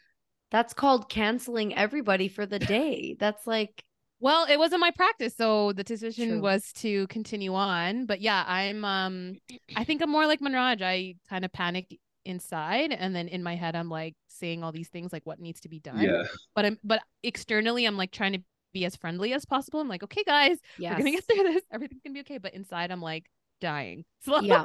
All. 0.52 0.58
That's 0.58 0.74
called 0.74 1.08
canceling 1.08 1.74
everybody 1.76 2.28
for 2.28 2.46
the 2.46 2.58
day. 2.58 3.16
That's 3.18 3.46
like 3.46 3.82
Well, 4.20 4.46
it 4.48 4.58
wasn't 4.58 4.80
my 4.80 4.90
practice, 4.90 5.36
so 5.36 5.72
the 5.72 5.84
decision 5.84 6.28
True. 6.28 6.40
was 6.40 6.72
to 6.74 7.06
continue 7.08 7.54
on. 7.54 8.06
But 8.06 8.20
yeah, 8.20 8.44
I'm 8.46 8.84
um 8.84 9.34
I 9.76 9.84
think 9.84 10.02
I'm 10.02 10.10
more 10.10 10.26
like 10.26 10.40
Manraj. 10.40 10.82
I 10.82 11.16
kind 11.28 11.44
of 11.44 11.52
panic 11.52 11.98
inside 12.24 12.92
and 12.92 13.16
then 13.16 13.26
in 13.26 13.42
my 13.42 13.56
head 13.56 13.74
I'm 13.74 13.88
like 13.88 14.14
saying 14.28 14.62
all 14.62 14.70
these 14.70 14.88
things 14.88 15.12
like 15.14 15.24
what 15.24 15.40
needs 15.40 15.60
to 15.62 15.68
be 15.68 15.80
done. 15.80 16.00
Yeah. 16.00 16.24
But 16.54 16.66
I'm 16.66 16.78
but 16.84 17.00
externally 17.22 17.86
I'm 17.86 17.96
like 17.96 18.12
trying 18.12 18.34
to 18.34 18.40
be 18.74 18.84
as 18.84 18.96
friendly 18.96 19.32
as 19.32 19.46
possible. 19.46 19.80
I'm 19.80 19.88
like, 19.88 20.02
okay 20.02 20.24
guys, 20.24 20.58
yes. 20.78 20.92
we're 20.92 20.98
gonna 20.98 21.10
get 21.12 21.24
through 21.24 21.44
this. 21.44 21.62
Everything's 21.72 22.02
gonna 22.02 22.14
be 22.14 22.20
okay. 22.20 22.38
But 22.38 22.54
inside 22.54 22.90
I'm 22.90 23.00
like 23.02 23.26
dying. 23.60 24.04
So 24.20 24.40
Yeah. 24.40 24.64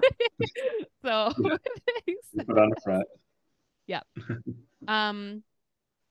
so 1.05 1.31
We 2.07 2.17
Put 2.45 2.57
on 2.57 2.69
the 2.69 2.81
front. 2.83 3.07
Yeah. 3.87 4.01
um 4.87 5.43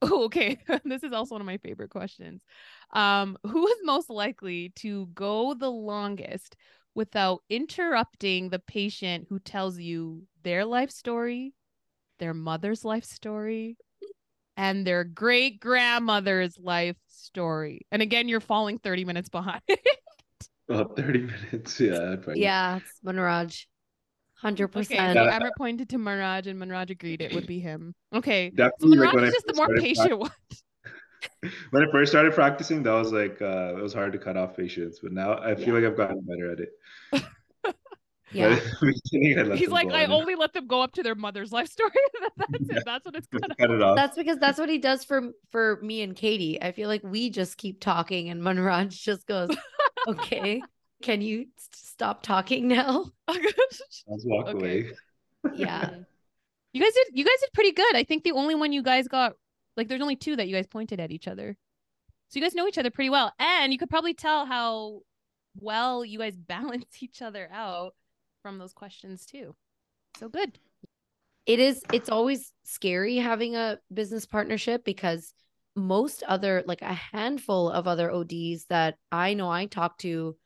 oh, 0.02 0.24
okay 0.24 0.58
this 0.84 1.02
is 1.02 1.12
also 1.12 1.34
one 1.34 1.40
of 1.40 1.46
my 1.46 1.58
favorite 1.58 1.90
questions 1.90 2.42
um 2.92 3.36
who 3.46 3.66
is 3.68 3.78
most 3.84 4.10
likely 4.10 4.70
to 4.76 5.06
go 5.14 5.54
the 5.54 5.70
longest 5.70 6.56
without 6.94 7.42
interrupting 7.48 8.50
the 8.50 8.58
patient 8.58 9.26
who 9.30 9.38
tells 9.38 9.78
you 9.78 10.22
their 10.42 10.64
life 10.64 10.90
story 10.90 11.54
their 12.18 12.34
mother's 12.34 12.84
life 12.84 13.04
story 13.04 13.76
and 14.56 14.86
their 14.86 15.04
great 15.04 15.60
grandmother's 15.60 16.58
life 16.58 16.96
story 17.08 17.86
and 17.90 18.02
again 18.02 18.28
you're 18.28 18.40
falling 18.40 18.78
30 18.78 19.04
minutes 19.04 19.28
behind 19.28 19.62
About 20.68 20.96
30 20.96 21.20
minutes. 21.20 21.80
Yeah. 21.80 22.16
Yeah, 22.34 22.78
it's 22.78 23.00
Manraj. 23.04 23.66
Hundred 24.42 24.64
okay 24.64 24.80
percent. 24.80 25.16
so 25.16 25.24
Yeah. 25.24 25.36
Emma 25.36 25.50
pointed 25.56 25.88
to 25.90 25.98
Manraj 25.98 26.46
and 26.48 26.60
Manraj 26.60 26.90
agreed 26.90 27.22
it 27.22 27.32
would 27.34 27.46
be 27.46 27.60
him 27.60 27.94
okay 28.12 28.50
so 28.50 28.56
Definitely 28.56 28.98
like 28.98 29.08
Manraj 29.10 29.14
when 29.14 29.24
I 29.24 29.26
is 29.28 29.32
just 29.34 29.46
the 29.46 29.54
more 29.54 29.66
started 29.66 29.82
patient 29.84 30.18
one 30.18 30.30
when 31.70 31.88
I 31.88 31.90
first 31.92 32.10
started 32.12 32.34
practicing, 32.34 32.82
that 32.82 32.92
was 32.92 33.12
like 33.12 33.40
uh, 33.40 33.74
it 33.78 33.82
was 33.82 33.94
hard 33.94 34.12
to 34.12 34.18
cut 34.18 34.36
off 34.36 34.56
patients, 34.56 34.98
but 35.02 35.12
now 35.12 35.38
I 35.38 35.54
feel 35.54 35.68
Yeah. 35.68 35.74
like 35.74 35.84
I've 35.84 35.96
gotten 35.96 36.20
better 36.22 36.50
at 36.52 36.58
it. 36.60 36.70
Yeah. 38.34 38.58
But 38.80 38.88
at 38.88 38.94
the 38.94 39.00
beginning, 39.12 39.38
I 39.38 39.42
let 39.42 39.58
He's 39.58 39.68
like, 39.68 39.92
I 39.92 40.04
on. 40.06 40.10
only 40.12 40.34
let 40.36 40.54
them 40.54 40.66
go 40.66 40.80
up 40.80 40.92
to 40.94 41.02
their 41.02 41.14
mother's 41.14 41.52
life 41.52 41.68
story. 41.68 41.90
that's 42.38 42.50
Yeah. 42.70 42.76
it. 42.78 42.82
That's 42.86 43.04
what 43.04 43.14
it's 43.14 43.26
gonna. 43.26 43.54
cut 43.54 43.70
it 43.70 43.82
off. 43.82 43.94
That's 43.94 44.16
because 44.16 44.38
that's 44.38 44.58
what 44.58 44.70
he 44.70 44.78
does 44.78 45.04
for 45.04 45.32
for 45.50 45.78
me 45.82 46.00
and 46.02 46.16
Katie. 46.16 46.60
I 46.62 46.72
feel 46.72 46.88
like 46.88 47.02
we 47.04 47.28
just 47.28 47.58
keep 47.58 47.78
talking 47.80 48.30
and 48.30 48.40
Manraj 48.42 48.88
just 48.88 49.26
goes, 49.26 49.50
"Okay, 50.08 50.62
can 51.02 51.20
you 51.20 51.46
stop 51.58 52.22
talking 52.22 52.68
now?" 52.68 53.10
Let's 53.28 54.24
walk 54.24 54.48
Okay. 54.48 54.84
away. 54.84 54.90
Yeah. 55.56 55.90
You 56.74 56.80
guys 56.82 56.94
did. 56.94 57.08
You 57.12 57.22
guys 57.24 57.38
did 57.40 57.52
pretty 57.52 57.72
good. 57.72 57.94
I 57.96 58.02
think 58.02 58.24
the 58.24 58.32
only 58.32 58.54
one 58.54 58.72
you 58.72 58.82
guys 58.82 59.06
got, 59.06 59.34
like, 59.76 59.88
there's 59.88 60.00
only 60.00 60.16
two 60.16 60.36
that 60.36 60.48
you 60.48 60.54
guys 60.56 60.66
pointed 60.66 61.00
at 61.00 61.10
each 61.10 61.28
other. 61.28 61.54
So 62.30 62.38
you 62.38 62.42
guys 62.42 62.54
know 62.54 62.66
each 62.66 62.78
other 62.78 62.90
pretty 62.90 63.10
well, 63.10 63.30
and 63.38 63.72
you 63.74 63.78
could 63.78 63.90
probably 63.90 64.14
tell 64.14 64.46
how 64.46 65.00
well 65.60 66.02
you 66.02 66.18
guys 66.18 66.34
balance 66.54 66.86
each 67.02 67.20
other 67.20 67.46
out 67.52 67.94
from 68.42 68.56
those 68.56 68.72
questions 68.72 69.26
too. 69.26 69.54
So 70.18 70.30
good. 70.30 70.58
it 71.44 71.58
is 71.58 71.82
it's 71.92 72.08
always 72.08 72.52
scary 72.64 73.16
having 73.16 73.56
a 73.56 73.78
business 73.92 74.24
partnership 74.26 74.84
because 74.84 75.34
most 75.76 76.22
other 76.22 76.62
like 76.66 76.82
a 76.82 76.92
handful 76.94 77.68
of 77.70 77.86
other 77.86 78.10
ODs 78.10 78.64
that 78.70 78.96
I 79.10 79.34
know 79.34 79.50
I 79.50 79.66
talk 79.66 79.98
to 79.98 80.36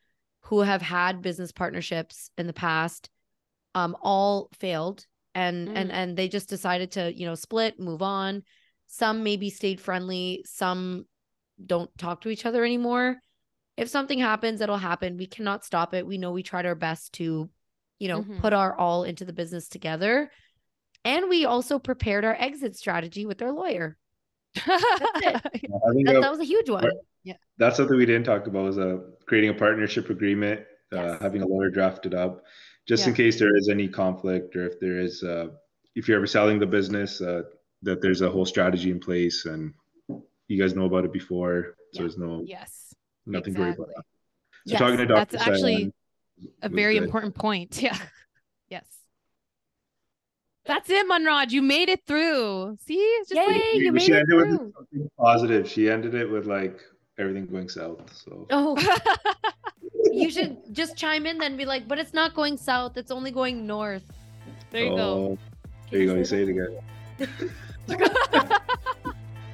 who 0.47 0.61
have 0.61 0.83
had 0.83 1.23
business 1.23 1.53
partnerships 1.53 2.31
in 2.39 2.47
the 2.47 2.53
past 2.53 3.11
um 3.75 3.97
all 4.03 4.49
failed 4.59 5.05
and 5.35 5.69
and 5.69 5.91
Mm. 5.91 5.95
and 5.95 6.17
they 6.17 6.29
just 6.29 6.49
decided 6.49 6.93
to 6.93 7.13
you 7.17 7.27
know 7.27 7.35
split 7.35 7.79
move 7.79 8.03
on 8.03 8.43
some 8.87 9.23
maybe 9.23 9.51
stayed 9.51 9.81
friendly 9.81 10.43
some 10.47 11.05
don't 11.65 11.91
talk 11.99 12.21
to 12.23 12.29
each 12.29 12.47
other 12.47 12.65
anymore 12.65 13.17
if 13.77 13.89
something 13.89 14.19
happens 14.19 14.61
it'll 14.61 14.77
happen 14.77 15.17
we 15.17 15.27
cannot 15.27 15.65
stop 15.65 15.95
it 15.95 16.07
we 16.07 16.19
know 16.19 16.33
we 16.33 16.43
tried 16.43 16.67
our 16.67 16.75
best 16.75 17.13
to 17.15 17.51
you 17.99 18.09
know 18.09 18.23
Mhm. 18.23 18.41
put 18.41 18.53
our 18.53 18.79
all 18.79 19.05
into 19.05 19.25
the 19.25 19.33
business 19.33 19.69
together 19.69 20.31
and 21.05 21.29
we 21.29 21.45
also 21.45 21.79
prepared 21.79 22.25
our 22.25 22.35
exit 22.39 22.77
strategy 22.77 23.27
with 23.27 23.41
our 23.41 23.53
lawyer. 23.53 23.97
it. 24.55 24.67
I 24.67 25.51
That, 25.53 26.19
that 26.21 26.31
was 26.31 26.41
a 26.41 26.45
huge 26.45 26.69
one. 26.69 26.91
Yeah. 27.23 27.35
That's 27.59 27.77
something 27.77 27.97
we 27.97 28.07
didn't 28.07 28.25
talk 28.25 28.49
about 28.49 28.65
was 28.65 28.79
uh, 28.79 28.99
creating 29.27 29.51
a 29.51 29.55
partnership 29.55 30.09
agreement, 30.11 30.61
uh, 30.93 30.97
Yes. 30.97 31.23
having 31.23 31.43
a 31.43 31.47
lawyer 31.47 31.71
drafted 31.71 32.15
up, 32.15 32.45
just 32.87 33.07
in 33.07 33.15
case 33.15 33.39
there 33.39 33.57
is 33.57 33.69
any 33.69 33.89
conflict 33.89 34.55
or 34.57 34.67
if 34.67 34.79
there 34.81 34.99
is, 35.01 35.23
uh, 35.23 35.49
if 35.95 36.07
you're 36.09 36.17
ever 36.17 36.27
selling 36.27 36.59
the 36.59 36.67
business, 36.67 37.21
uh, 37.21 37.43
that 37.83 38.01
there's 38.01 38.23
a 38.23 38.31
whole 38.31 38.47
strategy 38.47 38.91
in 38.91 39.01
place 39.01 39.45
and 39.47 39.75
you 40.49 40.61
guys 40.61 40.75
know 40.77 40.85
about 40.87 41.05
it 41.05 41.13
before, 41.13 41.75
so 41.93 42.01
Yeah. 42.01 42.01
there's 42.03 42.19
no 42.19 42.43
yes, 42.47 42.95
nothing 43.27 43.55
to 43.55 43.61
worry 43.61 43.71
about. 43.71 43.89
exactly. 43.89 44.05
So 44.67 44.71
Yes, 44.73 44.79
talking 44.81 44.99
to 44.99 45.07
Dr. 45.07 45.17
that's 45.19 45.45
Dr. 45.45 45.53
actually 45.53 45.93
A 46.63 46.69
very 46.69 46.95
good. 46.95 47.05
important 47.05 47.35
point. 47.35 47.81
Yeah. 47.83 47.99
Yes. 48.69 48.87
That's 50.67 50.89
it, 50.91 51.07
Manraj. 51.09 51.51
You 51.51 51.63
made 51.63 51.89
it 51.89 52.01
through. 52.07 52.77
See, 52.87 52.95
it's 52.95 53.29
just 53.31 53.47
like 53.47 53.57
Yay, 53.57 53.73
you 53.77 53.93
But 53.93 53.95
made 53.95 54.03
she 54.03 54.13
it 54.13 54.17
ended 54.19 54.37
with 54.37 54.49
through. 54.49 54.73
something 54.77 55.11
positive. 55.19 55.69
She 55.69 55.89
ended 55.91 56.15
it 56.15 56.29
with 56.31 56.47
like 56.47 56.81
everything 57.19 57.47
going 57.47 57.69
south. 57.69 58.01
So 58.15 58.47
Oh, 58.51 58.77
you 60.13 60.31
should 60.31 60.57
just 60.73 60.97
chime 60.97 61.27
in 61.27 61.39
then 61.39 61.53
and 61.53 61.59
be 61.59 61.65
like, 61.65 61.89
but 61.89 61.99
it's 61.99 62.13
not 62.15 62.35
going 62.35 62.57
south, 62.57 62.97
it's 62.97 63.11
only 63.11 63.31
going 63.31 63.67
north. 63.67 64.05
there 64.71 64.85
you 64.85 64.91
go. 64.97 64.99
Oh, 64.99 65.39
There 65.91 66.01
you 66.01 66.07
go. 66.09 66.15
You 66.15 66.25
say 66.25 66.43
it 66.43 66.49
again. 66.49 66.79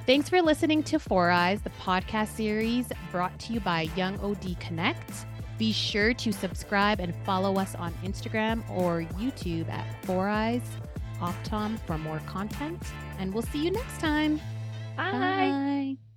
Thanks 0.05 0.27
for 0.27 0.41
listening 0.41 0.83
to 0.83 0.99
Four 0.99 1.29
Eyes, 1.29 1.61
the 1.61 1.69
podcast 1.81 2.35
series 2.35 2.87
brought 3.11 3.37
to 3.39 3.53
you 3.53 3.61
by 3.61 3.83
Young 3.95 4.19
OD 4.19 4.59
Connect. 4.59 5.25
Be 5.57 5.71
sure 5.71 6.13
to 6.15 6.33
subscribe 6.33 6.99
and 6.99 7.15
follow 7.25 7.57
us 7.57 7.73
on 7.75 7.93
Instagram 8.03 8.69
or 8.69 9.03
YouTube 9.17 9.69
at 9.69 9.85
Four 10.03 10.27
Eyes 10.27 10.63
Optom 11.21 11.79
for 11.87 11.97
more 11.97 12.19
content. 12.25 12.81
And 13.17 13.33
we'll 13.33 13.43
see 13.43 13.63
you 13.63 13.71
next 13.71 13.99
time. 14.01 14.41
Bye. 14.97 15.11
Bye. 15.11 16.12